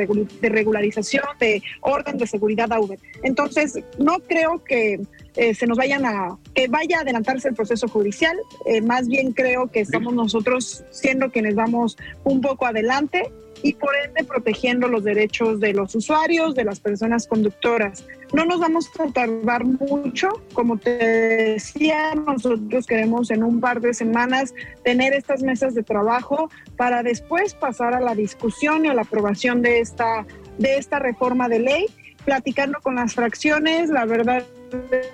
regularización, 0.48 1.24
de 1.38 1.62
orden 1.82 2.16
de 2.16 2.26
seguridad 2.26 2.72
a 2.72 2.80
Uber. 2.80 2.98
Entonces, 3.22 3.78
no 3.98 4.18
creo 4.20 4.64
que 4.64 5.00
eh, 5.36 5.54
se 5.54 5.66
nos 5.66 5.78
vayan 5.78 6.06
a, 6.06 6.38
que 6.54 6.68
vaya 6.68 6.98
a 6.98 7.00
adelantarse 7.00 7.48
el 7.48 7.54
proceso 7.54 7.88
judicial, 7.88 8.36
eh, 8.66 8.80
más 8.80 9.08
bien 9.08 9.32
creo 9.32 9.68
que 9.68 9.80
estamos 9.80 10.14
nosotros 10.14 10.84
siendo 10.90 11.30
quienes 11.30 11.54
vamos 11.54 11.96
un 12.22 12.40
poco 12.40 12.66
adelante 12.66 13.32
y 13.62 13.72
por 13.72 13.90
ende 13.96 14.24
protegiendo 14.24 14.88
los 14.88 15.04
derechos 15.04 15.58
de 15.58 15.72
los 15.72 15.94
usuarios, 15.94 16.54
de 16.54 16.64
las 16.64 16.80
personas 16.80 17.26
conductoras. 17.26 18.04
No 18.34 18.44
nos 18.44 18.60
vamos 18.60 18.90
a 18.98 19.10
tardar 19.10 19.64
mucho, 19.64 20.28
como 20.52 20.76
te 20.76 20.90
decía, 20.90 22.14
nosotros 22.14 22.86
queremos 22.86 23.30
en 23.30 23.42
un 23.42 23.60
par 23.60 23.80
de 23.80 23.94
semanas 23.94 24.54
tener 24.84 25.14
estas 25.14 25.42
mesas 25.42 25.74
de 25.74 25.82
trabajo 25.82 26.50
para 26.76 27.02
después 27.02 27.54
pasar 27.54 27.94
a 27.94 28.00
la 28.00 28.14
discusión 28.14 28.84
y 28.84 28.88
a 28.88 28.94
la 28.94 29.02
aprobación 29.02 29.62
de 29.62 29.80
esta, 29.80 30.26
de 30.58 30.76
esta 30.76 30.98
reforma 30.98 31.48
de 31.48 31.60
ley, 31.60 31.86
platicando 32.24 32.80
con 32.82 32.96
las 32.96 33.14
fracciones, 33.14 33.88
la 33.88 34.04
verdad 34.04 34.44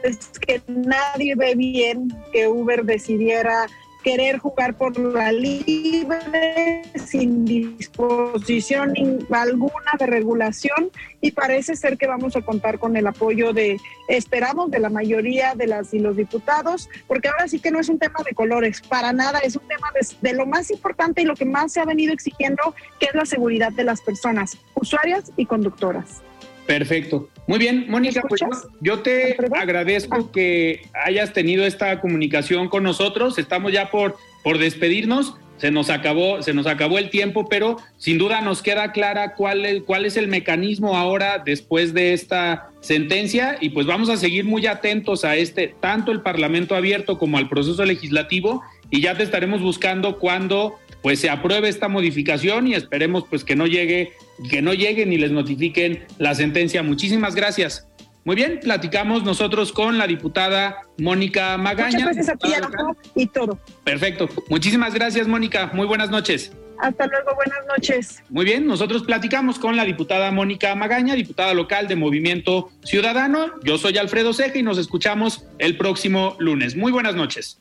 es 0.03 0.31
que 0.39 0.63
nadie 0.67 1.35
ve 1.35 1.55
bien 1.55 2.13
que 2.33 2.49
Uber 2.49 2.85
decidiera 2.85 3.67
querer 4.03 4.39
jugar 4.39 4.75
por 4.75 4.99
la 4.99 5.33
libre 5.33 6.83
sin 7.07 7.45
disposición 7.45 8.95
alguna 9.31 9.93
de 9.99 10.07
regulación 10.07 10.91
y 11.21 11.33
parece 11.33 11.77
ser 11.77 11.99
que 11.99 12.07
vamos 12.07 12.37
a 12.37 12.43
contar 12.43 12.79
con 12.79 12.97
el 12.97 13.07
apoyo 13.07 13.53
de, 13.53 13.79
esperamos, 14.09 14.71
de 14.71 14.79
la 14.79 14.91
mayoría 14.91 15.55
de 15.55 15.67
las 15.67 15.93
y 15.93 15.99
los 15.99 16.17
diputados, 16.17 16.89
porque 17.07 17.29
ahora 17.29 17.49
sí 17.49 17.59
que 17.59 17.71
no 17.71 17.81
es 17.81 17.89
un 17.89 17.99
tema 17.99 18.21
de 18.25 18.35
colores, 18.35 18.81
para 18.81 19.13
nada, 19.13 19.39
es 19.41 19.57
un 19.57 19.67
tema 19.69 19.89
de, 20.21 20.33
lo 20.33 20.47
más 20.47 20.71
importante 20.71 21.23
y 21.23 21.25
lo 21.25 21.35
que 21.35 21.45
más 21.45 21.73
se 21.73 21.81
ha 21.81 21.85
venido 21.85 22.13
exigiendo, 22.13 22.75
que 22.99 23.07
es 23.07 23.15
la 23.15 23.27
seguridad 23.27 23.73
de 23.73 23.85
las 23.85 24.01
personas, 24.01 24.57
usuarias 24.75 25.33
y 25.37 25.47
conductoras. 25.47 26.23
Perfecto. 26.71 27.29
Muy 27.49 27.59
bien, 27.59 27.87
Mónica, 27.89 28.23
pues 28.29 28.43
yo, 28.81 29.01
te 29.01 29.37
agradezco 29.59 30.29
ah. 30.29 30.33
que 30.33 30.83
hayas 31.05 31.33
tenido 31.33 31.67
esta 31.67 32.01
comunicación 32.01 32.69
con 32.69 32.85
nosotros. 32.85 33.39
Estamos 33.39 33.73
ya 33.73 33.91
por, 33.91 34.17
por 34.45 34.59
despedirnos. 34.59 35.35
Se 35.57 35.73
nos 35.73 35.91
acabó, 35.91 36.43
se 36.43 36.55
nos 36.55 36.69
acabó 36.69 36.99
el 36.99 37.11
tiempo, 37.11 37.49
pero 37.49 37.79
sin 37.97 38.19
duda 38.19 38.41
nos 38.41 38.63
queda 38.63 38.93
clara 38.93 39.35
cuál, 39.35 39.83
cuál 39.85 40.07
es 40.07 40.17
el 40.17 40.29
mecanismo 40.29 40.97
ahora 40.97 41.43
después 41.45 41.93
de 41.93 42.13
esta 42.13 42.71
sentencia 42.79 43.59
y 43.61 43.71
pues 43.71 43.87
vamos 43.87 44.09
a 44.09 44.17
seguir 44.17 44.45
muy 44.45 44.69
atentos 44.69 45.25
a 45.25 45.35
este, 45.35 45.75
tanto 45.81 46.13
el 46.13 46.23
Parlamento 46.23 46.77
abierto 46.77 47.19
como 47.19 47.37
al 47.37 47.49
proceso 47.49 47.85
legislativo 47.85 48.63
y 48.91 49.01
ya 49.01 49.17
te 49.17 49.25
estaremos 49.25 49.61
buscando 49.61 50.21
cuando 50.21 50.79
pues 51.03 51.21
se 51.21 51.31
apruebe 51.31 51.69
esta 51.69 51.89
modificación 51.89 52.67
y 52.67 52.75
esperemos 52.75 53.25
pues 53.29 53.45
que 53.45 53.57
no 53.57 53.67
llegue, 53.67 54.13
que 54.49 54.63
no 54.63 54.75
lleguen 54.75 55.13
y 55.13 55.19
les 55.19 55.31
notifiquen 55.31 56.05
la 56.19 56.35
sentencia. 56.35 56.83
Muchísimas 56.83 57.35
gracias. 57.35 57.87
Muy 58.25 58.37
bien, 58.37 58.61
platicamos 58.63 59.25
nosotros 59.25 59.73
con 59.73 59.97
la 59.97 60.07
diputada 60.07 60.83
Mónica 60.99 61.57
Magaña. 61.57 62.07
Muchas 62.07 62.27
gracias 62.27 62.29
a 62.29 62.95
y 63.15 63.27
todo. 63.27 63.59
Perfecto. 63.83 64.29
Muchísimas 64.51 64.93
gracias, 64.93 65.27
Mónica. 65.27 65.71
Muy 65.73 65.87
buenas 65.87 66.11
noches. 66.11 66.53
Hasta 66.81 67.07
luego, 67.07 67.35
buenas 67.35 67.59
noches. 67.67 68.23
Muy 68.31 68.45
bien, 68.45 68.67
nosotros 68.67 69.03
platicamos 69.03 69.59
con 69.59 69.77
la 69.77 69.85
diputada 69.85 70.31
Mónica 70.33 70.75
Magaña, 70.75 71.15
diputada 71.15 71.53
local 71.55 71.89
de 71.89 71.97
Movimiento 71.97 72.71
Ciudadano. 72.85 73.53
Yo 73.65 73.79
soy 73.79 73.99
Alfredo 73.99 74.33
Ceja 74.33 74.59
y 74.59 74.63
nos 74.63 74.79
escuchamos 74.79 75.45
el 75.59 75.77
próximo 75.77 76.37
lunes. 76.39 76.77
Muy 76.77 76.91
buenas 76.91 77.15
noches. 77.15 77.61